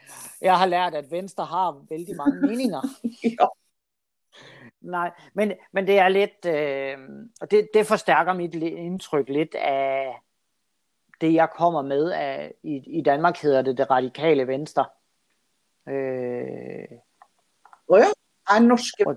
jeg 0.42 0.58
har 0.58 0.66
lært, 0.66 0.96
at 0.96 1.12
Venstre 1.12 1.46
har 1.46 1.86
vældig 1.90 2.16
mange 2.16 2.42
meninger. 2.48 2.82
Ja. 3.24 3.48
Nej, 4.82 5.12
men, 5.34 5.54
men 5.74 5.88
det 5.88 6.00
er 6.00 6.08
lidt, 6.08 6.46
øh, 6.46 6.98
og 7.42 7.52
det, 7.52 7.70
det 7.74 7.88
forstærker 7.88 8.34
mit 8.34 8.56
li- 8.56 8.78
indtryk 8.88 9.30
lidt 9.30 9.56
af 9.56 10.22
det, 11.22 11.34
jeg 11.34 11.50
kommer 11.50 11.82
med 11.82 12.12
af, 12.12 12.54
i, 12.64 13.00
i 13.00 13.02
Danmark 13.02 13.38
hedder 13.38 13.62
det 13.62 13.78
det 13.78 13.90
radikale 13.90 14.48
venstre. 14.48 14.86
Øh, 15.90 16.98
Å 17.92 17.98
ja. 17.98 18.10
Er 18.52 18.60
norske 18.60 19.06
og, 19.08 19.16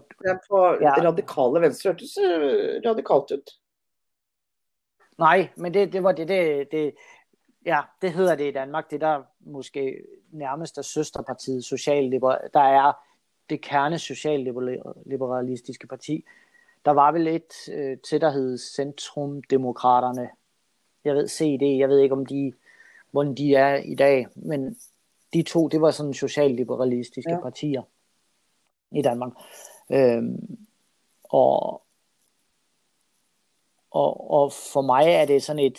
på 0.49 0.59
Ja. 0.81 0.93
radikale 1.03 1.61
venstre 1.61 1.91
hørtes 1.91 2.17
eh, 2.17 2.81
radikalt 2.87 3.31
ut. 3.33 3.51
nej, 5.19 5.49
men 5.57 5.75
det, 5.75 5.93
det 5.93 6.03
var 6.03 6.13
det, 6.13 6.29
det, 6.29 6.73
det, 6.73 6.95
ja, 7.67 7.81
det 8.03 8.13
hedder 8.13 8.35
det 8.35 8.49
i 8.49 8.53
Danmark. 8.53 8.91
Det 8.91 9.01
der 9.01 9.23
måske 9.41 10.03
nærmest 10.33 10.79
er 10.79 10.83
søsterpartiet, 10.83 11.65
Socialliberal, 11.65 12.51
der 12.55 12.61
er 12.61 12.93
det 13.51 13.61
kerne 13.63 13.99
socialliberalistiske 13.99 15.87
parti. 15.87 16.25
Der 16.85 16.91
var 16.91 17.13
vel 17.13 17.27
et 17.27 17.69
øh, 17.73 17.99
til, 17.99 18.21
der 18.21 18.31
hed 18.31 18.59
Centrumdemokraterne. 18.59 20.31
Jeg 21.05 21.15
ved 21.15 21.29
CD, 21.29 21.63
jeg 21.79 21.89
ved 21.89 21.99
ikke 21.99 22.15
om 22.15 22.27
de, 22.27 22.53
hvordan 23.11 23.35
de 23.35 23.55
er 23.55 23.77
i 23.77 23.95
dag, 23.95 24.27
men 24.35 24.77
de 25.35 25.43
to, 25.43 25.69
det 25.69 25.81
var 25.81 25.91
sådan 25.91 26.15
socialliberalistiske 26.15 27.31
Ja. 27.33 27.41
partier 27.41 27.83
i 28.91 29.03
Danmark. 29.03 29.33
Øhm, 29.93 30.67
og, 31.25 31.83
og, 33.91 34.31
og 34.31 34.53
for 34.53 34.83
mig 34.83 35.07
er 35.07 35.25
det 35.25 35.43
sådan 35.43 35.65
et, 35.65 35.79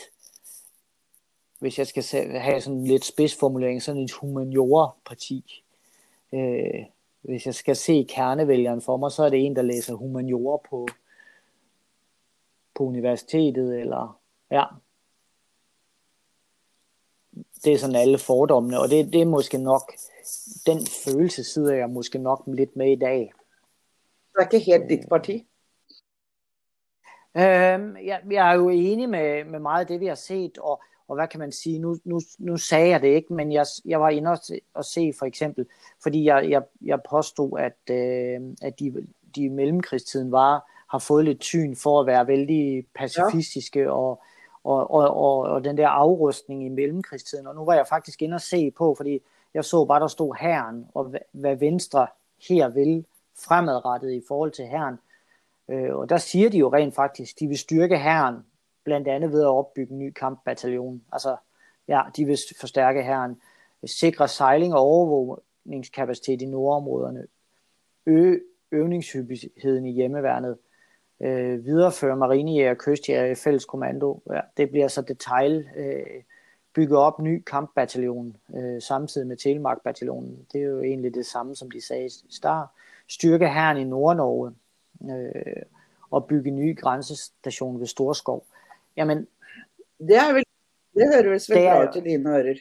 hvis 1.59 1.79
jeg 1.79 1.87
skal 1.87 2.03
have 2.39 2.61
sådan 2.61 2.83
lidt 2.83 3.05
spidsformulering, 3.05 3.81
sådan 3.81 4.01
et 4.01 4.11
humaniora-parti. 4.11 5.63
Øh, 6.33 6.85
hvis 7.21 7.45
jeg 7.45 7.55
skal 7.55 7.75
se 7.75 8.05
kernevælgeren 8.09 8.81
for 8.81 8.97
mig, 8.97 9.11
så 9.11 9.23
er 9.23 9.29
det 9.29 9.45
en, 9.45 9.55
der 9.55 9.61
læser 9.61 9.93
humaniora 9.93 10.59
på, 10.69 10.87
på 12.75 12.83
universitetet, 12.83 13.79
eller 13.79 14.19
ja. 14.51 14.63
Det 17.65 17.73
er 17.73 17.77
sådan 17.77 17.95
alle 17.95 18.17
fordommene, 18.17 18.79
og 18.79 18.89
det, 18.89 19.13
det 19.13 19.21
er 19.21 19.25
måske 19.25 19.57
nok, 19.57 19.93
den 20.65 20.79
følelse 21.05 21.43
sidder 21.43 21.75
jeg 21.75 21.89
måske 21.89 22.17
nok 22.17 22.43
lidt 22.47 22.75
med 22.75 22.91
i 22.91 22.95
dag. 22.95 23.33
Det 24.35 24.45
er 24.45 24.53
ikke 24.53 24.65
helt 24.65 24.89
ditt 24.89 25.09
parti. 25.09 25.47
Øhm, 27.37 27.97
jeg, 28.05 28.21
jeg 28.31 28.51
er 28.51 28.55
jo 28.55 28.69
enig 28.69 29.09
med, 29.09 29.43
med 29.45 29.59
meget 29.59 29.79
af 29.79 29.87
det, 29.87 29.99
vi 29.99 30.05
har 30.05 30.15
set, 30.15 30.57
og, 30.57 30.81
og 31.07 31.15
hvad 31.15 31.27
kan 31.27 31.39
man 31.39 31.51
sige, 31.51 31.79
nu, 31.79 31.97
nu, 32.03 32.21
nu 32.39 32.57
sagde 32.57 32.89
jeg 32.89 33.01
det 33.01 33.07
ikke, 33.07 33.33
men 33.33 33.51
jeg, 33.51 33.65
jeg 33.85 34.01
var 34.01 34.09
inde 34.09 34.31
og 34.31 34.37
se, 34.37 34.59
og 34.73 34.85
se 34.85 35.13
for 35.19 35.25
eksempel, 35.25 35.65
fordi 36.03 36.25
jeg, 36.25 36.49
jeg, 36.49 36.63
jeg 36.81 36.99
påstod, 37.09 37.59
at, 37.59 37.95
øh, 37.95 38.41
at 38.61 38.79
de, 38.79 39.07
de 39.35 39.43
i 39.43 39.49
mellemkrigstiden 39.49 40.31
var, 40.31 40.71
har 40.89 40.99
fået 40.99 41.25
lidt 41.25 41.39
tyn 41.39 41.75
for 41.75 41.99
at 41.99 42.07
være 42.07 42.27
vældig 42.27 42.85
pacifistiske, 42.95 43.79
ja. 43.79 43.91
og, 43.91 44.23
og, 44.65 44.91
og, 44.91 45.17
og, 45.17 45.37
og 45.39 45.63
den 45.63 45.77
der 45.77 45.87
afrustning 45.87 46.65
i 46.65 46.69
mellemkrigstiden, 46.69 47.47
og 47.47 47.55
nu 47.55 47.65
var 47.65 47.73
jeg 47.73 47.87
faktisk 47.87 48.21
inde 48.21 48.35
og 48.35 48.41
se 48.41 48.71
på, 48.71 48.95
fordi 48.95 49.19
jeg 49.53 49.65
så 49.65 49.85
bare, 49.85 49.99
der 49.99 50.07
stod 50.07 50.35
herren, 50.39 50.85
og 50.93 51.13
hvad, 51.31 51.55
Venstre 51.55 52.07
her 52.49 52.69
vil 52.69 53.05
fremadrettet 53.45 54.11
i 54.11 54.21
forhold 54.27 54.51
til 54.51 54.65
herren, 54.65 54.97
Øh, 55.69 55.95
og 55.95 56.09
der 56.09 56.17
siger 56.17 56.49
de 56.49 56.57
jo 56.57 56.73
rent 56.73 56.95
faktisk, 56.95 57.39
de 57.39 57.47
vil 57.47 57.57
styrke 57.57 57.97
herren, 57.97 58.35
blandt 58.83 59.07
andet 59.07 59.31
ved 59.31 59.41
at 59.41 59.47
opbygge 59.47 59.93
en 59.93 59.99
ny 59.99 60.11
kampbataljon. 60.11 61.03
Altså, 61.11 61.37
ja, 61.87 62.01
de 62.17 62.25
vil 62.25 62.37
forstærke 62.59 63.03
herren, 63.03 63.41
sikre 63.85 64.27
sejling 64.27 64.73
og 64.73 64.79
overvågningskapacitet 64.79 66.41
i 66.41 66.45
nordområderne, 66.45 67.27
øge 68.05 68.41
øvningshyppigheden 68.71 69.85
i 69.85 69.91
hjemmeværnet, 69.91 70.51
øh, 70.51 70.57
videreføre 71.65 72.15
marinejæger 72.17 72.69
og 72.71 72.77
kystjæger 72.77 73.25
i 73.25 73.35
fælles 73.35 73.65
kommando. 73.65 74.19
Ja, 74.33 74.39
det 74.57 74.69
bliver 74.69 74.87
så 74.87 75.01
detail. 75.01 75.69
Øh, 75.75 76.05
bygge 76.73 76.97
op 76.97 77.19
ny 77.19 77.43
kampbataljon 77.43 78.37
øh, 78.55 78.81
samtidig 78.81 79.27
med 79.27 79.37
Telemark-bataljonen. 79.37 80.47
Det 80.53 80.61
er 80.61 80.65
jo 80.65 80.81
egentlig 80.81 81.13
det 81.13 81.25
samme, 81.25 81.55
som 81.55 81.71
de 81.71 81.81
sagde 81.85 82.05
i 82.05 82.09
start. 82.29 82.67
Styrke 83.07 83.47
herren 83.49 83.77
i 83.77 83.83
Nordnorge 83.83 84.51
øh, 85.11 85.61
og 86.11 86.25
bygge 86.27 86.51
ny 86.51 86.77
grænsestation 86.79 87.79
ved 87.79 87.87
Storskov. 87.87 88.45
Jamen, 88.97 89.27
Det, 89.99 90.15
er 90.15 90.33
vel, 90.33 90.43
det 90.93 91.23
høres 91.23 91.49
vel 91.49 91.57
Det 91.57 91.65
er- 91.67 91.75
bra 91.75 91.87
ut 91.87 91.93
til 91.93 92.03
dine 92.03 92.29
ører. 92.29 92.55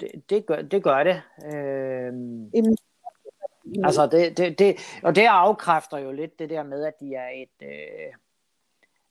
det, 0.00 0.22
det, 0.30 0.46
gør, 0.46 0.62
det 0.62 0.82
gør 0.82 1.02
det. 1.04 1.22
Øh, 1.54 2.12
altså, 3.84 4.06
det, 4.06 4.38
det, 4.38 4.58
det, 4.58 4.76
og 5.02 5.16
det 5.16 5.24
afkræfter 5.24 5.98
jo 5.98 6.12
lidt 6.12 6.38
det 6.38 6.50
der 6.50 6.62
med, 6.62 6.84
at 6.84 7.00
de 7.00 7.14
er 7.14 7.28
et... 7.28 7.66
Øh, 7.68 8.14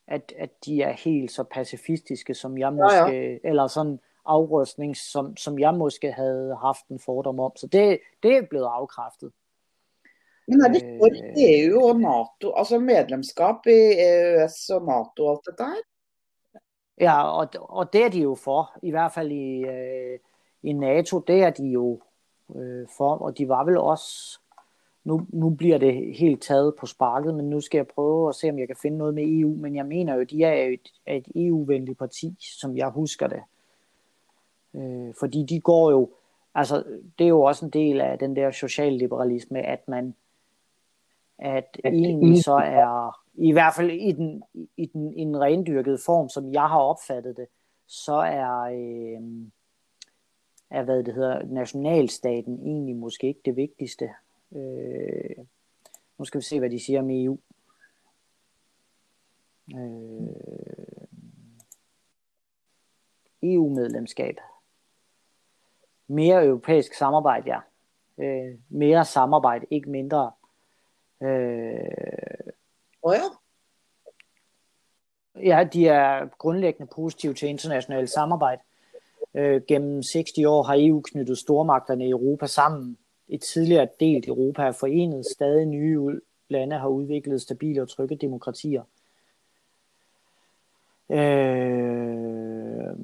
at, 0.08 0.34
at 0.38 0.66
de 0.66 0.82
er 0.82 0.92
helt 0.92 1.32
så 1.32 1.44
pacifistiske, 1.44 2.34
som 2.34 2.58
jeg 2.58 2.74
Ja, 2.74 2.96
ja. 2.96 3.02
måske, 3.02 3.40
eller 3.44 3.68
sådan 3.68 4.00
afrustning, 4.26 4.98
som, 4.98 5.38
som 5.38 5.60
jeg 5.60 5.74
måske 5.74 6.12
havde 6.12 6.58
haft 6.62 6.88
en 6.88 7.00
fordom 7.00 7.40
om. 7.40 7.52
Så 7.56 7.68
det, 7.68 8.00
det 8.24 8.38
er 8.38 8.42
blevet 8.50 8.70
afkræftet. 8.72 9.32
Men 10.48 10.62
er 10.62 10.68
det 10.68 10.82
for 10.82 11.10
EU 11.38 11.88
og 11.88 12.00
NATO, 12.00 12.54
altså 12.56 12.80
medlemskap 12.80 13.56
i 13.66 13.92
EØS 14.00 14.70
og 14.70 14.86
NATO 14.86 15.26
og 15.26 15.32
alt 15.32 15.46
dette 15.46 15.64
her? 15.64 15.82
Ja, 17.00 17.24
og, 17.40 17.48
og 17.60 17.94
det 17.94 18.06
er 18.06 18.10
de 18.10 18.20
jo 18.20 18.36
for, 18.36 18.80
i 18.84 18.92
hvert 18.92 19.12
fald 19.12 19.32
i, 19.32 19.64
øh, 19.64 20.20
i 20.64 20.74
NATO, 20.74 21.20
det 21.20 21.44
er 21.44 21.50
de 21.50 21.68
jo 21.68 22.02
øh, 22.56 22.88
for, 22.98 23.16
og 23.16 23.38
de 23.38 23.50
var 23.50 23.64
vel 23.64 23.78
også, 23.78 24.40
nu, 25.04 25.28
nu 25.30 25.50
bliver 25.50 25.78
det 25.78 26.16
helt 26.16 26.42
taget 26.42 26.76
på 26.80 26.86
sparket, 26.86 27.36
men 27.36 27.50
nu 27.50 27.62
skal 27.62 27.78
jeg 27.78 27.88
prøve 27.88 28.30
at 28.30 28.36
se, 28.36 28.50
om 28.50 28.60
jeg 28.60 28.68
kan 28.68 28.76
finde 28.82 28.98
noget 28.98 29.14
med 29.14 29.24
EU, 29.40 29.56
men 29.56 29.76
jeg 29.76 29.86
mener 29.86 30.16
jo, 30.16 30.24
de 30.24 30.44
er 30.44 30.64
jo 30.64 30.74
et, 30.74 30.92
et 31.08 31.28
EU-venligt 31.36 32.00
parti, 32.00 32.36
som 32.60 32.78
jeg 32.78 32.90
husker 32.90 33.28
det. 33.28 33.42
Øh, 34.74 35.14
fordi 35.20 35.46
de 35.50 35.60
går 35.60 35.92
jo, 35.92 36.10
altså 36.56 36.84
det 37.20 37.24
er 37.24 37.30
jo 37.30 37.42
også 37.42 37.66
en 37.66 37.72
del 37.72 38.02
af 38.02 38.20
den 38.20 38.36
der 38.36 38.52
socialliberalisme, 38.52 39.62
at 39.62 39.88
man, 39.88 40.16
at 41.38 41.80
egentlig 41.86 42.44
så 42.44 42.54
er, 42.54 43.20
i 43.34 43.52
hvert 43.52 43.74
fald 43.76 43.92
i 43.92 44.12
den, 44.12 44.44
i 44.78 44.86
den, 44.86 45.14
i 45.14 45.24
den 45.24 45.40
rendyrkede 45.40 45.98
form, 46.06 46.30
som 46.30 46.54
jeg 46.54 46.68
har 46.68 46.80
opfattet 46.80 47.38
det, 47.38 47.48
så 47.88 48.14
er, 48.14 48.60
øh, 48.60 49.22
er 50.70 50.84
hvad 50.84 51.04
det 51.04 51.14
hedder, 51.14 51.46
nationalstaten 51.46 52.60
egentlig 52.60 52.96
måske 52.96 53.28
ikke 53.28 53.42
det 53.46 53.56
vigtigste. 53.56 54.10
Øh, 54.56 55.46
nu 56.18 56.26
skal 56.26 56.40
vi 56.40 56.46
se, 56.46 56.60
hvad 56.60 56.70
de 56.70 56.86
siger 56.86 57.00
om 57.00 57.10
EU. 57.10 57.38
Øh, 59.76 61.08
EU-medlemskab. 63.44 64.36
Mere 66.08 66.46
europæisk 66.46 66.94
samarbejde, 66.94 67.44
ja. 67.48 67.60
Øh, 68.18 68.60
mere 68.70 69.06
samarbejde, 69.06 69.66
ikke 69.72 69.90
mindre. 69.90 70.32
Øh, 71.22 72.54
oh 73.02 73.16
ja. 73.16 73.24
Ja, 75.36 75.64
de 75.74 75.88
er 75.88 76.28
grundlæggende 76.38 76.92
positive 76.96 77.34
til 77.34 77.50
internationalt 77.50 78.10
samarbejde. 78.10 78.62
Øh, 79.34 79.62
gennem 79.68 80.02
60 80.02 80.30
år 80.48 80.64
har 80.64 80.76
EU 80.78 81.02
knyttet 81.02 81.38
stormagterne 81.38 82.06
i 82.08 82.10
Europa 82.10 82.48
sammen. 82.48 82.98
Et 83.30 83.42
tidligere 83.42 83.88
delt 84.00 84.28
Europa 84.28 84.62
er 84.62 84.72
forenet. 84.72 85.26
Stadig 85.26 85.66
nye 85.66 86.20
lande 86.50 86.76
har 86.76 86.88
udviklet 86.88 87.42
stabile 87.42 87.82
og 87.82 87.90
trygge 87.90 88.16
demokratier. 88.16 88.84
Øh, 91.10 92.96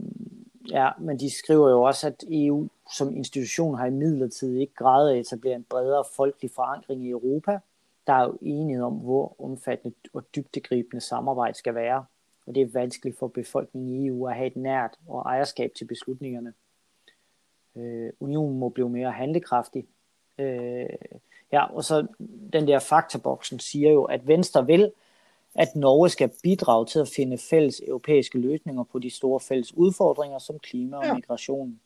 ja, 0.71 0.89
men 0.99 1.19
de 1.19 1.29
skriver 1.29 1.69
jo 1.69 1.81
også, 1.81 2.07
at 2.07 2.23
EU 2.31 2.67
som 2.97 3.15
institution 3.15 3.77
har 3.77 3.85
i 3.85 3.89
midlertid 3.91 4.55
ikke 4.55 4.73
grædet 4.73 5.13
at 5.13 5.19
etablere 5.19 5.55
en 5.55 5.65
bredere 5.69 6.03
folkelig 6.15 6.51
forankring 6.51 7.05
i 7.05 7.09
Europa. 7.09 7.59
Der 8.07 8.13
er 8.13 8.23
jo 8.23 8.37
enighed 8.41 8.83
om, 8.83 8.93
hvor 8.93 9.35
omfattende 9.39 9.95
og 10.13 10.23
dybdegribende 10.35 11.01
samarbejde 11.01 11.57
skal 11.57 11.75
være 11.75 12.05
og 12.49 12.55
det 12.55 12.63
er 12.63 12.67
vanskeligt 12.73 13.19
for 13.19 13.27
befolkningen 13.27 13.95
i 13.95 14.07
EU 14.07 14.27
at 14.27 14.35
have 14.35 14.47
et 14.47 14.55
nært 14.55 14.99
og 15.07 15.21
ejerskab 15.21 15.71
til 15.77 15.85
beslutningerne. 15.85 16.53
Øh, 17.75 18.09
unionen 18.19 18.59
må 18.59 18.69
blive 18.69 18.89
mere 18.89 19.11
handlekraftig. 19.11 19.85
Øh, 20.39 20.89
ja, 21.51 21.75
og 21.75 21.83
så 21.83 22.07
den 22.53 22.67
der 22.67 22.79
faktaboksen 22.79 23.59
siger 23.59 23.91
jo, 23.91 24.03
at 24.03 24.27
Venstre 24.27 24.65
vil, 24.65 24.91
at 25.55 25.75
Norge 25.75 26.09
skal 26.09 26.31
bidrage 26.43 26.85
til 26.85 26.99
at 26.99 27.11
finde 27.15 27.37
fælles 27.37 27.81
europæiske 27.87 28.37
løsninger 28.37 28.83
på 28.83 28.99
de 28.99 29.09
store 29.09 29.39
fælles 29.39 29.73
udfordringer 29.73 30.39
som 30.39 30.59
klima 30.59 30.97
og 30.97 31.15
migration. 31.15 31.79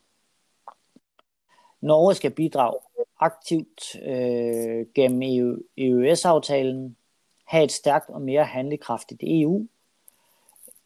Norge 1.82 2.16
skal 2.16 2.32
bidrage 2.32 2.80
aktivt 3.20 3.96
øh, 4.06 4.86
gennem 4.96 5.22
EU, 5.22 5.58
EØS-aftalen, 5.78 6.98
have 7.46 7.64
et 7.64 7.72
stærkt 7.72 8.10
og 8.10 8.22
mere 8.22 8.46
handlekraftigt 8.46 9.22
EU, 9.24 9.68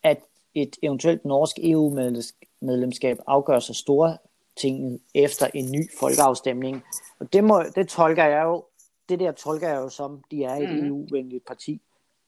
at 0.04 0.20
et 0.56 0.78
eventuelt 0.82 1.26
norsk 1.26 1.60
EU-medlemskab 1.60 3.18
afgøres 3.28 3.70
af 3.70 3.76
store 3.76 4.18
ting 4.58 5.02
efter 5.14 5.48
en 5.54 5.72
ny 5.72 5.92
folkeafstemning. 6.00 6.84
Og 7.20 7.34
det, 7.34 7.44
må, 7.44 7.64
det 7.76 7.88
tolker 7.88 8.26
jeg 8.26 8.44
jo, 8.44 8.64
det 9.10 9.20
der 9.20 9.32
tolker 9.32 9.70
jeg 9.70 9.78
jo 9.78 9.90
som, 9.90 10.24
de 10.32 10.44
er 10.44 10.56
et 10.56 10.84
mm. 10.84 10.88
EU-venligt 10.88 11.46
parti. 11.46 11.82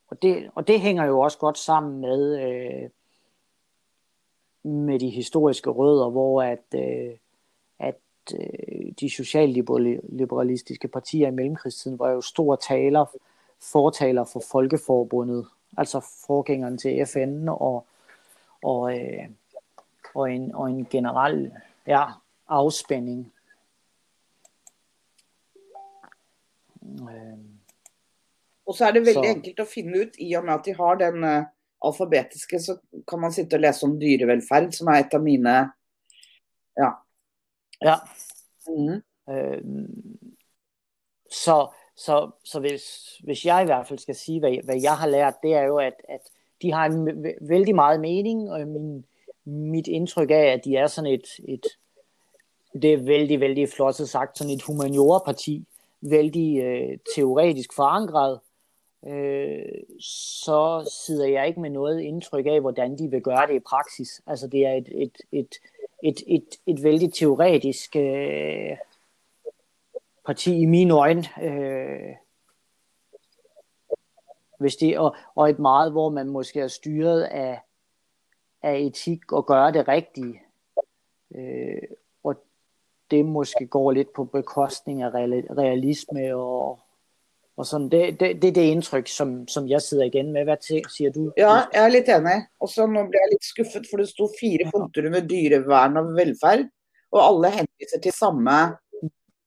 Og 0.09 0.21
det, 0.21 0.49
og 0.55 0.67
det 0.67 0.79
hænger 0.79 1.05
jo 1.05 1.19
også 1.19 1.37
godt 1.37 1.57
sammen 1.57 2.01
med, 2.01 2.39
øh, 2.39 2.89
med 4.71 4.99
de 4.99 5.09
historiske 5.09 5.69
rødder, 5.69 6.09
hvor 6.09 6.43
at, 6.43 6.63
øh, 6.75 7.11
at 7.79 7.99
øh, 8.35 8.91
de 8.99 9.09
socialliberalistiske 9.09 10.87
partier 10.87 11.27
i 11.27 11.31
mellemkrigstiden 11.31 11.99
var 11.99 12.09
jo 12.09 12.21
store 12.21 12.57
taler, 12.57 13.05
fortaler 13.61 14.23
for 14.23 14.43
Folkeforbundet, 14.51 15.47
altså 15.77 15.99
forgængeren 16.27 16.77
til 16.77 17.05
FN 17.05 17.49
og, 17.49 17.85
og, 18.63 18.97
øh, 18.99 19.29
og, 20.15 20.31
en, 20.31 20.55
og 20.55 20.69
en 20.69 20.87
generel 20.89 21.51
ja, 21.89 22.03
afspænding. 22.47 23.25
Øh. 26.83 27.39
Og 28.69 28.75
så 28.77 28.85
er 28.85 28.91
det 28.91 29.01
veldig 29.01 29.25
så. 29.25 29.33
enkelt 29.33 29.63
å 29.63 29.65
finne 29.65 30.03
ut, 30.05 30.19
i 30.21 30.33
og 30.37 30.45
med 30.45 30.53
at 30.59 30.67
de 30.67 30.75
har 30.77 30.99
den 31.01 31.25
uh, 31.25 31.49
alfabetiske, 31.85 32.59
så 32.61 32.77
kan 33.09 33.21
man 33.23 33.33
sitte 33.33 33.57
og 33.57 33.63
lese 33.65 33.85
om 33.87 33.97
dyrevelferd, 34.01 34.71
som 34.77 34.91
er 34.93 35.03
et 35.03 35.17
av 35.17 35.25
mine 35.25 35.57
Ja. 36.79 36.93
Ja. 37.83 37.95
Mm. 38.67 39.01
Øh, 39.29 39.63
så 41.31 41.57
så, 41.99 42.31
så 42.43 42.59
hvis, 42.59 42.83
hvis 43.23 43.45
jeg 43.45 43.61
i 43.61 43.65
hvert 43.65 43.87
fald 43.87 43.99
skal 43.99 44.15
sige, 44.15 44.39
hvad, 44.39 44.63
hvad 44.63 44.81
jeg 44.81 44.97
har 44.97 45.07
lært, 45.07 45.33
det 45.43 45.53
er 45.53 45.63
jo, 45.63 45.77
at, 45.77 45.93
at 46.09 46.21
de 46.61 46.71
har 46.71 46.85
en 46.85 47.25
vældig 47.41 47.75
meget 47.75 47.99
mening, 47.99 48.51
og 48.51 48.67
min, 48.67 49.05
mit 49.49 49.87
indtryk 49.87 50.31
af, 50.31 50.45
at 50.45 50.65
de 50.65 50.75
er 50.75 50.87
sådan 50.87 51.11
et, 51.11 51.27
et 51.47 51.65
det 52.81 52.93
er 52.93 52.97
vældig, 52.97 53.39
vældig 53.39 53.69
flot 53.69 53.95
sagt, 53.95 54.37
sådan 54.37 54.53
et 54.53 54.61
humaniora-parti, 54.61 55.65
vældig 56.01 56.59
øh, 56.63 56.97
teoretisk 57.15 57.73
forankret, 57.75 58.39
øh, 59.07 59.83
så 59.99 60.91
sidder 61.05 61.27
jeg 61.27 61.47
ikke 61.47 61.59
med 61.59 61.69
noget 61.69 62.01
indtryk 62.01 62.45
af, 62.45 62.61
hvordan 62.61 62.97
de 62.97 63.07
vil 63.07 63.21
gøre 63.21 63.47
det 63.47 63.55
i 63.55 63.59
praksis. 63.59 64.21
Altså 64.27 64.47
det 64.47 64.65
er 64.65 64.73
et, 64.73 64.87
et, 64.91 65.17
et, 65.31 65.55
et, 66.03 66.23
et, 66.27 66.45
et 66.65 66.83
vældig 66.83 67.13
teoretisk 67.13 67.95
øh, 67.95 68.77
parti 70.25 70.61
i 70.61 70.65
mine 70.65 70.93
øjne. 70.93 71.23
Øh, 71.41 72.15
hvis 74.59 74.75
det, 74.75 74.97
og, 74.97 75.15
og 75.35 75.49
et 75.49 75.59
meget, 75.59 75.91
hvor 75.91 76.09
man 76.09 76.27
måske 76.27 76.59
er 76.59 76.67
styret 76.67 77.23
af, 77.23 77.59
af 78.63 78.77
etik 78.77 79.31
og 79.31 79.45
gøre 79.45 79.71
det 79.71 79.87
rigtige. 79.87 80.41
Øh, 81.35 81.81
og 82.23 82.43
det 83.11 83.25
måske 83.25 83.67
går 83.67 83.91
lidt 83.91 84.13
på 84.13 84.23
bekostning 84.23 85.01
af 85.01 85.09
realisme 85.57 86.35
og, 86.35 86.79
og 87.57 87.65
sådan. 87.65 87.89
Det, 87.89 88.19
det, 88.19 88.41
det 88.41 88.47
er 88.47 88.51
det 88.51 88.61
indtryk, 88.61 89.07
som, 89.07 89.47
som 89.47 89.67
jeg 89.67 89.81
sidder 89.81 90.03
igen 90.03 90.31
med. 90.31 90.43
Hvad 90.43 90.57
siger 90.97 91.11
du? 91.11 91.31
Ja, 91.37 91.53
jeg 91.73 91.85
er 91.85 91.87
lidt 91.87 92.09
enig. 92.09 92.47
Og 92.59 92.69
så 92.69 92.85
nu 92.85 92.93
bliver 92.93 93.23
jeg 93.23 93.31
lidt 93.31 93.45
skuffet, 93.45 93.87
for 93.91 93.97
det 93.97 94.09
stod 94.09 94.29
fire 94.39 94.71
punkter 94.71 95.09
med 95.09 95.29
dyrevern 95.29 95.97
og 95.97 96.05
velfærd, 96.13 96.59
og 97.11 97.21
alle 97.27 97.49
henviser 97.49 97.99
til 98.03 98.11
samme 98.11 98.51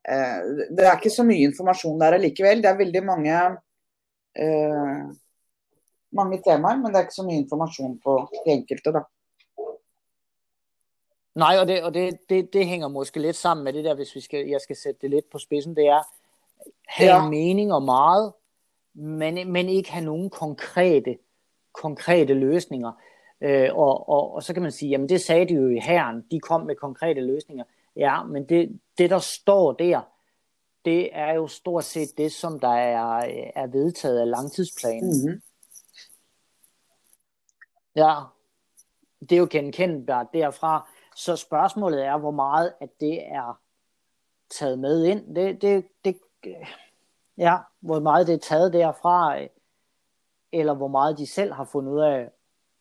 Eh, 0.08 0.40
det 0.76 0.84
er 0.86 0.96
ikke 0.96 1.10
så 1.10 1.22
mye 1.22 1.46
informasjon 1.46 2.00
der 2.00 2.16
allikevel. 2.16 2.62
Det 2.62 2.70
er 2.70 2.76
veldig 2.76 3.04
mange, 3.04 3.34
eh, 4.44 5.02
mange 6.12 6.42
temaer, 6.46 6.76
men 6.76 6.86
det 6.86 6.96
er 6.96 7.00
ikke 7.00 7.14
så 7.14 7.22
mye 7.22 7.42
informasjon 7.42 8.00
på 8.04 8.28
de 8.32 8.50
enkelte. 8.52 8.92
da. 8.92 9.00
Nej, 11.34 11.58
og, 11.60 11.68
det, 11.68 11.82
og 11.82 11.94
det, 11.94 12.18
det, 12.28 12.52
det 12.52 12.66
hænger 12.66 12.88
måske 12.88 13.20
lidt 13.20 13.36
sammen 13.36 13.64
med 13.64 13.72
det 13.72 13.84
der, 13.84 13.94
hvis 13.94 14.14
vi 14.14 14.20
skal, 14.20 14.48
jeg 14.48 14.60
skal 14.60 14.76
sætte 14.76 15.00
det 15.00 15.10
lidt 15.10 15.30
på 15.30 15.38
spidsen, 15.38 15.76
det 15.76 15.86
er 15.86 16.02
have 16.88 17.14
ja. 17.14 17.28
mening 17.28 17.72
og 17.72 17.82
meget, 17.82 18.32
men, 18.94 19.52
men 19.52 19.68
ikke 19.68 19.92
have 19.92 20.04
nogen 20.04 20.30
konkrete, 20.30 21.18
konkrete 21.72 22.34
løsninger. 22.34 22.92
Øh, 23.40 23.68
og, 23.72 24.08
og, 24.08 24.34
og 24.34 24.42
så 24.42 24.52
kan 24.52 24.62
man 24.62 24.72
sige, 24.72 24.90
jamen 24.90 25.08
det 25.08 25.20
sagde 25.20 25.48
de 25.48 25.54
jo 25.54 25.68
i 25.68 25.78
herren, 25.78 26.24
de 26.30 26.40
kom 26.40 26.60
med 26.66 26.74
konkrete 26.74 27.20
løsninger. 27.20 27.64
Ja, 27.96 28.24
men 28.24 28.48
det, 28.48 28.80
det 28.98 29.10
der 29.10 29.18
står 29.18 29.72
der, 29.72 30.00
det 30.84 31.08
er 31.12 31.32
jo 31.32 31.46
stort 31.46 31.84
set 31.84 32.18
det, 32.18 32.32
som 32.32 32.60
der 32.60 32.74
er, 32.74 33.22
er 33.54 33.66
vedtaget 33.66 34.20
af 34.20 34.30
langtidsplanen. 34.30 35.26
Mm-hmm. 35.26 35.42
Ja, 37.96 38.14
det 39.20 39.32
er 39.32 39.36
jo 39.36 39.48
genkendbart 39.50 40.26
derfra. 40.34 40.88
Så 41.16 41.36
spørgsmålet 41.36 42.04
er, 42.04 42.18
hvor 42.18 42.30
meget 42.30 42.72
at 42.80 42.88
det 43.00 43.28
er 43.28 43.60
taget 44.50 44.78
med 44.78 45.04
ind. 45.04 45.36
Det, 45.36 45.62
det, 45.62 45.84
det, 46.04 46.16
ja, 47.38 47.56
hvor 47.80 48.00
meget 48.00 48.26
det 48.26 48.34
er 48.34 48.38
taget 48.38 48.72
derfra, 48.72 49.38
eller 50.52 50.74
hvor 50.74 50.88
meget 50.88 51.18
de 51.18 51.26
selv 51.26 51.52
har 51.52 51.64
fundet 51.64 51.92
ud 51.92 52.00
af, 52.00 52.30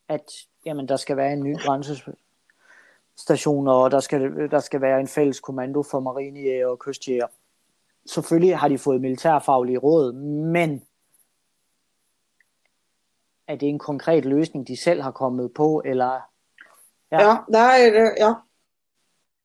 at 0.08 0.32
jamen, 0.66 0.88
der 0.88 0.96
skal 0.96 1.16
være 1.16 1.32
en 1.32 1.42
ny 1.42 1.58
grænsestation, 1.58 3.68
og 3.68 3.90
der 3.90 4.00
skal, 4.00 4.50
der 4.50 4.60
skal 4.60 4.80
være 4.80 5.00
en 5.00 5.08
fælles 5.08 5.40
kommando 5.40 5.82
for 5.82 6.00
marinejæger 6.00 6.66
og 6.66 6.78
kystjæger. 6.78 7.26
Selvfølgelig 8.06 8.58
har 8.58 8.68
de 8.68 8.78
fået 8.78 9.00
militærfaglige 9.00 9.78
råd, 9.78 10.12
men 10.52 10.82
er 13.48 13.56
det 13.56 13.68
en 13.68 13.78
konkret 13.78 14.24
løsning, 14.24 14.68
de 14.68 14.76
selv 14.76 15.02
har 15.02 15.10
kommet 15.10 15.54
på, 15.54 15.82
eller... 15.84 16.20
Ja, 17.10 17.20
ja 17.20 17.36
der 17.52 17.58
er 17.58 17.90
det, 17.90 18.14
ja. 18.18 18.34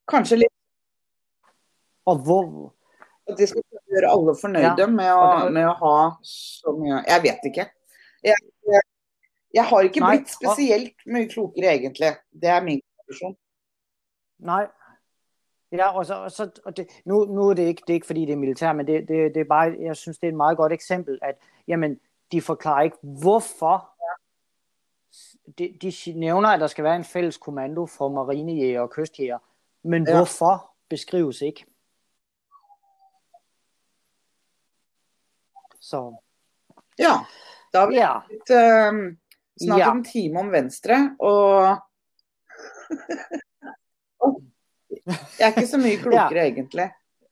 Kanskje 0.07 0.37
lidt. 0.37 0.53
Og 2.05 2.17
hvor... 2.23 2.73
At 3.27 3.37
det 3.37 3.49
skal 3.49 3.61
gøre 3.71 4.11
alle 4.11 4.35
fornøyde 4.41 4.75
ja. 4.77 4.87
med, 4.87 5.05
at, 5.05 5.53
med 5.53 5.61
at 5.61 5.77
ha 5.83 6.09
så 6.23 6.77
mye... 6.79 7.03
Jeg 7.07 7.19
vet 7.21 7.39
ikke. 7.45 7.65
Jeg, 8.23 8.35
jeg, 8.67 8.81
jeg 9.53 9.65
har 9.65 9.81
ikke 9.81 9.99
Nej, 9.99 10.15
blitt 10.15 10.31
spesielt 10.31 10.95
mye 11.05 11.27
klokere, 11.29 11.73
egentlig. 11.75 12.15
Det 12.41 12.49
er 12.49 12.63
min 12.63 12.81
konklusjon. 12.97 13.35
Nej. 14.39 14.67
Ja, 15.71 15.97
og, 15.97 16.05
så, 16.05 16.13
og, 16.13 16.31
så, 16.31 16.49
og 16.65 16.77
det, 16.77 16.87
nu, 17.05 17.25
nu 17.25 17.49
er 17.49 17.53
det 17.53 17.63
ikke, 17.63 17.81
det 17.87 17.93
er 17.93 17.99
ikke 17.99 18.07
fordi, 18.07 18.25
det 18.25 18.33
er 18.33 18.37
militær, 18.37 18.73
men 18.73 18.87
det, 18.87 19.07
det, 19.07 19.35
det 19.35 19.41
er 19.41 19.45
bare, 19.49 19.75
jeg 19.79 19.95
synes, 19.95 20.17
det 20.17 20.27
er 20.27 20.31
et 20.31 20.37
meget 20.37 20.57
godt 20.57 20.73
eksempel, 20.73 21.19
at 21.21 21.35
jamen, 21.67 21.99
de 22.31 22.41
forklarer 22.41 22.81
ikke, 22.81 22.97
hvorfor 23.01 23.93
de, 25.57 25.77
de 25.81 26.19
nævner, 26.19 26.49
at 26.49 26.59
der 26.59 26.67
skal 26.67 26.83
være 26.83 26.95
en 26.95 27.03
fælles 27.03 27.37
kommando 27.37 27.85
for 27.85 28.09
marinejæger 28.09 28.81
og 28.81 28.89
kystjæger, 28.89 29.37
men 29.83 30.07
ja. 30.07 30.15
hvorfor 30.15 30.75
beskrives 30.89 31.41
ikke? 31.41 31.65
Så. 35.81 36.15
Ja, 36.99 37.13
da 37.73 37.79
har 37.79 37.87
vi 37.87 37.95
ja. 37.95 38.19
litt, 38.29 38.49
uh, 38.49 39.13
snart 39.61 39.79
ja. 39.79 39.91
en 39.91 40.03
time 40.03 40.39
om 40.39 40.51
Venstre, 40.51 41.15
og 41.19 41.77
Jeg 45.07 45.45
er 45.45 45.53
ikke 45.55 45.69
så 45.69 45.79
mye 45.79 45.99
klokere, 46.01 46.43
ja. 46.43 46.51
egentlig. 46.51 46.89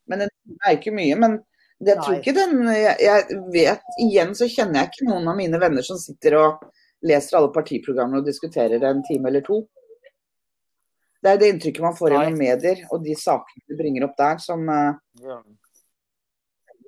Men 0.08 0.22
en 0.22 0.32
time 0.32 0.58
er 0.66 0.78
ikke 0.78 0.94
mye. 0.96 1.16
Men 1.20 1.40
jeg 1.84 1.98
tror 2.00 2.16
ikke 2.16 2.34
den 2.36 2.62
jeg, 2.72 2.96
jeg, 3.04 3.40
vet 3.52 3.96
Igjen 4.00 4.32
så 4.38 4.48
kjenner 4.48 4.80
jeg 4.80 4.92
ikke 4.92 5.08
noen 5.10 5.28
av 5.28 5.36
mine 5.36 5.60
venner 5.60 5.84
som 5.84 6.00
sitter 6.00 6.38
og 6.40 6.64
leser 7.06 7.38
alle 7.38 7.52
partiprogrammer 7.56 8.22
og 8.22 8.30
diskuterer 8.30 8.80
en 8.80 9.04
time 9.06 9.30
eller 9.30 9.44
to. 9.46 9.60
Det 11.22 11.34
er 11.34 11.42
det 11.42 11.50
inntrykket 11.52 11.84
man 11.84 11.98
får 11.98 12.14
gjennom 12.14 12.40
medier 12.40 12.86
og 12.94 13.04
de 13.04 13.16
sakene 13.20 13.66
de 13.68 13.78
bringer 13.78 14.08
opp 14.08 14.16
der, 14.18 14.40
som 14.42 14.64
uh... 14.70 14.96
ja. 15.22 15.42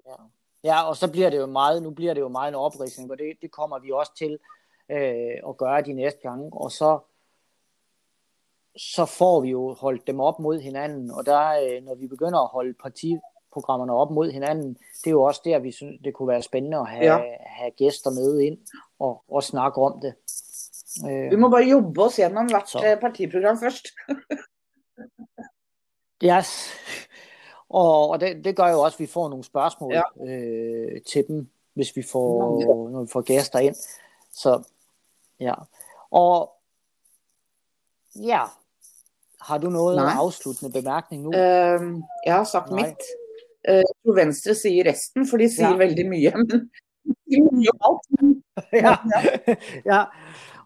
Ja. 0.08 0.18
ja, 0.64 0.80
og 0.88 0.96
så 0.96 1.10
blir 1.12 1.34
det 1.34 1.42
jo 1.42 1.50
meget, 1.52 1.84
nu 1.84 1.92
bliver 1.92 2.14
det 2.14 2.22
jo 2.22 2.30
meget 2.32 2.54
en 2.54 2.62
oprisning, 2.62 3.12
og 3.12 3.18
det, 3.20 3.34
det 3.42 3.52
kommer 3.52 3.80
vi 3.84 3.92
også 3.92 4.14
til 4.18 4.38
øh, 4.92 5.36
at 5.50 5.58
gøre 5.58 5.82
de 5.82 5.94
næste 5.94 6.20
gange. 6.24 6.50
Og 6.54 6.72
så 6.72 7.00
så 8.78 9.06
får 9.06 9.42
vi 9.42 9.50
jo 9.50 9.74
holdt 9.74 10.08
dem 10.08 10.20
op 10.20 10.40
mod 10.40 10.60
hinanden, 10.60 11.12
og 11.12 11.26
der, 11.26 11.44
øh, 11.50 11.84
når 11.84 11.96
vi 11.96 12.08
begynder 12.08 12.40
at 12.40 12.50
holde 12.54 12.74
partiprogrammerne 13.58 13.93
op 13.93 14.12
mod 14.12 14.32
hinanden, 14.32 14.74
det 14.74 15.08
er 15.08 15.12
jo 15.12 15.24
også 15.24 15.41
der, 15.45 15.60
vi 15.60 15.72
synes, 15.72 15.99
det 16.03 16.14
kunne 16.14 16.28
være 16.28 16.41
spændende 16.41 16.78
at 16.78 16.88
have, 16.88 17.14
ja. 17.14 17.36
have 17.39 17.72
gæster 17.72 18.10
med 18.10 18.39
ind 18.39 18.58
og, 18.99 19.24
og 19.32 19.43
snakke 19.43 19.82
om 19.82 20.01
det. 20.01 20.14
Vi 21.32 21.36
må 21.36 21.49
bare 21.49 21.64
jobbe 21.64 22.01
os 22.01 22.16
gjennom 22.16 22.45
hvert 22.45 22.70
så. 22.70 22.84
Øh, 22.86 23.01
partiprogram 23.01 23.60
først. 23.60 23.88
yes. 26.30 26.70
Og, 27.70 28.10
og 28.10 28.20
det, 28.20 28.45
det 28.45 28.55
gør 28.55 28.70
jo 28.70 28.82
også, 28.82 28.95
at 28.95 28.99
vi 28.99 29.05
får 29.05 29.30
nogle 29.30 29.43
spørgsmål 29.43 29.93
ja. 29.93 30.26
øh, 30.26 31.01
til 31.01 31.28
dem, 31.28 31.49
hvis 31.74 31.95
vi 31.95 32.03
får, 32.03 32.60
ja. 32.60 32.66
når 32.66 33.01
vi 33.01 33.08
får 33.12 33.22
gæster 33.22 33.60
ind. 33.60 33.76
Så 34.32 34.64
ja. 35.39 35.53
Og 36.12 36.51
ja, 38.16 38.43
har 39.41 39.58
du 39.58 39.70
noget 39.70 39.95
Nej. 39.95 40.14
afsluttende 40.18 40.72
bemærkning 40.72 41.24
nu? 41.24 41.30
Uh, 41.30 42.01
jeg 42.26 42.36
har 42.36 42.43
sagt 42.43 42.72
Nej. 42.72 42.88
mitt. 42.88 42.97
Uh, 43.68 44.15
Venstre 44.15 44.55
sier 44.55 44.88
resten, 44.88 45.28
for 45.28 45.38
de 45.41 45.49
sier 45.51 45.74
ja. 45.74 45.80
veldig 45.80 46.05
mye. 46.07 46.32
Men 46.38 47.63
ja. 48.84 48.95
ja. 49.91 50.03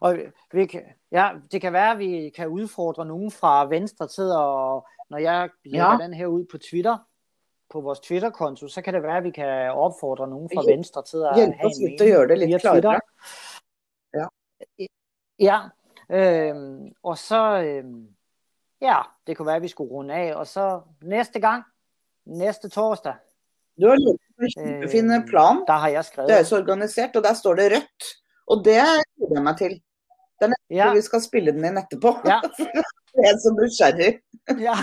Og 0.02 0.18
vi 0.54 0.68
ja, 1.12 1.30
det 1.52 1.62
kan 1.62 1.74
være, 1.74 1.92
at 1.92 2.00
vi 2.00 2.30
kan 2.36 2.48
udfordre 2.48 3.06
nogen 3.06 3.32
fra 3.32 3.66
Venstre 3.66 4.08
til, 4.08 4.24
og 4.24 4.88
når 5.10 5.18
jeg 5.18 5.50
lægger 5.66 5.92
ja. 5.92 5.98
den 6.04 6.14
her 6.14 6.28
ud 6.28 6.46
på 6.52 6.58
Twitter, 6.58 6.98
på 7.70 7.82
vores 7.82 8.00
Twitter-konto, 8.00 8.68
så 8.68 8.82
kan 8.82 8.94
det 8.94 9.04
være, 9.04 9.18
at 9.18 9.24
vi 9.24 9.32
kan 9.32 9.72
opfordre 9.72 10.28
nogen 10.28 10.50
fra 10.56 10.72
Venstre 10.72 11.04
til 11.04 11.18
at 11.18 11.36
Hjælp 11.36 11.56
have 11.56 11.72
en 11.80 11.84
mening. 11.84 12.00
Hjælp 12.00 12.02
os 12.02 12.02
lidt 12.02 12.02
at 12.02 12.18
gøre 12.18 12.28
det 12.28 12.50
lidt 12.50 12.62
klarere. 12.62 13.00
Ja. 14.14 14.26
Ja, 15.40 15.60
øhm, 16.10 16.94
og 17.04 17.18
så, 17.18 17.62
øhm, 17.62 18.08
ja, 18.82 18.98
det 19.28 19.38
kunne 19.38 19.46
være, 19.46 19.56
at 19.56 19.62
vi 19.62 19.68
skulle 19.68 19.92
runde 19.92 20.14
af. 20.14 20.36
Og 20.36 20.48
så 20.48 20.82
næste 21.02 21.40
gang, 21.40 21.64
næste 22.26 22.70
torsdag. 22.70 23.14
Du 23.82 23.88
har 23.88 23.98
lavet 23.98 24.94
en 24.96 25.12
øh, 25.12 25.28
plan. 25.28 25.64
Der 25.68 25.74
har 25.74 25.88
jeg 25.88 26.06
skrevet. 26.06 26.30
Det 26.30 26.40
er 26.40 26.44
så 26.44 26.58
organisert, 26.58 27.16
og 27.16 27.24
der 27.24 27.34
står 27.34 27.54
det 27.56 27.72
rødt. 27.72 28.04
Og 28.48 28.66
det 28.66 28.82
gleder 29.16 29.36
jeg 29.36 29.44
meg 29.44 29.58
til. 29.58 29.82
Den 30.42 30.54
ja. 30.70 30.94
vi 30.94 31.02
skal 31.02 31.22
spille 31.22 31.52
den 31.52 31.66
inn 31.66 31.78
etterpå. 31.78 32.16
Ja. 32.26 32.40
jeg 33.22 33.30
er 33.32 33.38
så 33.38 33.54
nysgjerrig. 33.58 34.12
Ja. 34.60 34.78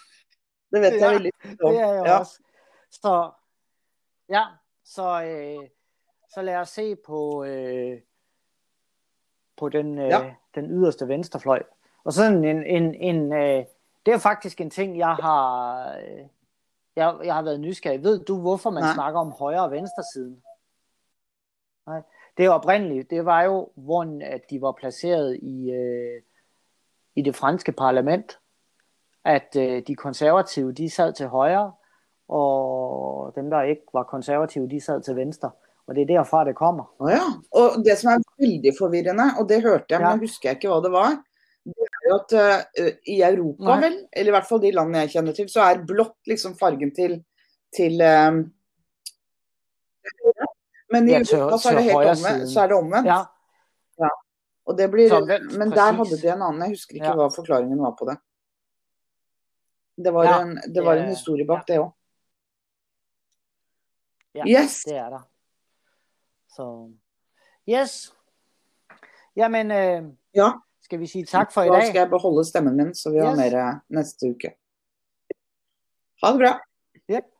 det 0.72 0.80
vet 0.80 0.92
jeg 0.92 1.00
ja, 1.00 1.12
veldig 1.12 1.32
godt. 1.42 1.74
Det 1.74 1.82
er 1.82 1.92
jeg 1.92 2.06
ja. 2.06 2.18
også. 2.18 2.40
Så, 2.90 3.30
ja, 4.28 4.44
så, 4.84 5.22
øh, 5.22 5.68
så 6.34 6.42
lad 6.42 6.56
os 6.56 6.68
se 6.68 6.96
på, 6.96 7.44
øh, 7.44 8.00
på 9.56 9.68
den, 9.68 9.98
øh, 9.98 10.08
ja. 10.08 10.34
den 10.54 10.70
yderste 10.70 11.08
venstrefløj. 11.08 11.62
Og 12.04 12.12
sådan 12.12 12.44
en, 12.44 12.62
en, 12.66 12.94
en 12.94 13.32
øh, 13.32 13.64
det 14.06 14.14
er 14.14 14.18
faktisk 14.18 14.60
en 14.60 14.70
ting, 14.70 14.98
jeg 14.98 15.14
har, 15.14 15.88
øh, 15.96 16.26
jeg, 16.96 17.16
jeg 17.24 17.34
har 17.34 17.42
været 17.42 17.60
nysgerrig. 17.60 18.02
Ved 18.02 18.24
du, 18.24 18.40
hvorfor 18.40 18.70
man 18.70 18.82
Nej. 18.82 18.94
snakker 18.94 19.20
om 19.20 19.30
højre 19.30 19.64
og 19.64 19.70
venstre 19.70 20.02
siden? 20.14 20.42
Nej. 21.86 22.02
Det 22.36 22.50
oprindeligt, 22.50 23.10
det 23.10 23.24
var 23.24 23.42
jo, 23.42 23.68
hvor 23.74 24.20
at 24.22 24.40
de 24.50 24.60
var 24.60 24.72
placeret 24.72 25.38
i, 25.42 25.70
øh, 25.70 26.22
i 27.14 27.22
det 27.22 27.36
franske 27.36 27.72
parlament, 27.72 28.38
at 29.24 29.56
øh, 29.58 29.82
de 29.86 29.94
konservative, 29.94 30.72
de 30.72 30.90
sad 30.90 31.12
til 31.12 31.26
højre, 31.26 31.72
og 32.28 33.32
dem, 33.34 33.50
der 33.50 33.62
ikke 33.62 33.82
var 33.92 34.02
konservative, 34.02 34.68
de 34.68 34.80
sad 34.80 35.02
til 35.02 35.16
venstre. 35.16 35.50
Og 35.86 35.94
det 35.94 36.02
er 36.02 36.06
derfra, 36.06 36.44
det 36.44 36.56
kommer. 36.56 36.84
Ja, 37.10 37.20
og 37.52 37.84
det 37.84 37.98
som 37.98 38.12
er 38.12 38.18
veldig 38.38 38.72
forvirrende, 38.78 39.24
og 39.40 39.48
det 39.48 39.62
hørte 39.62 39.84
jeg, 39.90 39.98
men 39.98 40.06
ja. 40.06 40.10
jeg 40.10 40.18
husker 40.18 40.50
ikke, 40.50 40.68
hvad 40.68 40.82
det 40.82 40.92
var, 40.92 41.24
jo 42.08 42.16
at 42.16 42.34
uh, 42.36 42.88
i 43.10 43.20
Europa, 43.22 43.68
Nei. 43.68 43.78
vel, 43.84 43.96
eller 44.12 44.32
i 44.32 44.34
hvert 44.36 44.48
fall 44.48 44.60
de 44.62 44.72
landene 44.74 45.04
jeg 45.04 45.14
kjenner 45.16 45.36
til, 45.36 45.48
så 45.52 45.64
er 45.66 45.84
blått 45.88 46.30
liksom 46.30 46.56
fargen 46.58 46.92
til, 46.96 47.16
til 47.74 48.02
um, 48.02 48.42
Men 50.92 51.08
i 51.08 51.16
Europa 51.18 51.58
så 51.58 51.72
er 51.72 51.80
det 51.80 51.86
helt 51.88 52.10
omvendt. 52.12 52.50
Så 52.52 52.60
er 52.62 52.70
det 52.70 52.76
omvendt. 52.76 53.08
Ja. 53.10 53.20
ja. 54.04 54.12
Og 54.68 54.78
det 54.78 54.88
blir, 54.92 55.12
men 55.58 55.72
der 55.72 55.98
hadde 55.98 56.20
de 56.20 56.30
en 56.32 56.44
annen, 56.44 56.62
jeg 56.66 56.76
husker 56.76 57.00
ikke 57.00 57.10
ja. 57.10 57.18
hva 57.18 57.28
forklaringen 57.34 57.80
var 57.82 57.96
på 57.98 58.08
det. 58.12 58.18
Det 60.04 60.10
var, 60.14 60.26
ja, 60.26 60.38
en, 60.42 60.56
det 60.74 60.82
var 60.82 60.98
en 60.98 61.12
historie 61.12 61.46
bak 61.46 61.66
det 61.68 61.78
òg. 61.78 61.92
Ja, 64.34 64.46
yes. 64.50 64.80
det 64.88 64.96
er 64.98 65.10
der. 65.14 65.22
Så 66.50 66.66
Yes. 67.68 68.12
Jamen 69.36 69.70
øh, 69.70 70.02
Ja. 70.34 70.50
Skal 70.84 71.00
vi 71.00 71.06
sige 71.08 71.24
tak 71.24 71.52
for 71.52 71.62
i 71.64 71.68
dag? 71.68 71.80
Da 71.80 71.86
skal 71.88 71.98
jeg 72.04 72.10
beholde 72.12 72.44
stemmen 72.44 72.76
min, 72.76 72.94
så 72.94 73.10
vi 73.10 73.18
har 73.18 73.32
yes. 73.32 73.38
mer 73.40 73.80
neste 73.88 74.30
uke. 74.30 74.50
Ha 76.22 76.32
det 76.32 76.40
bra. 76.42 76.52
Yep. 77.10 77.33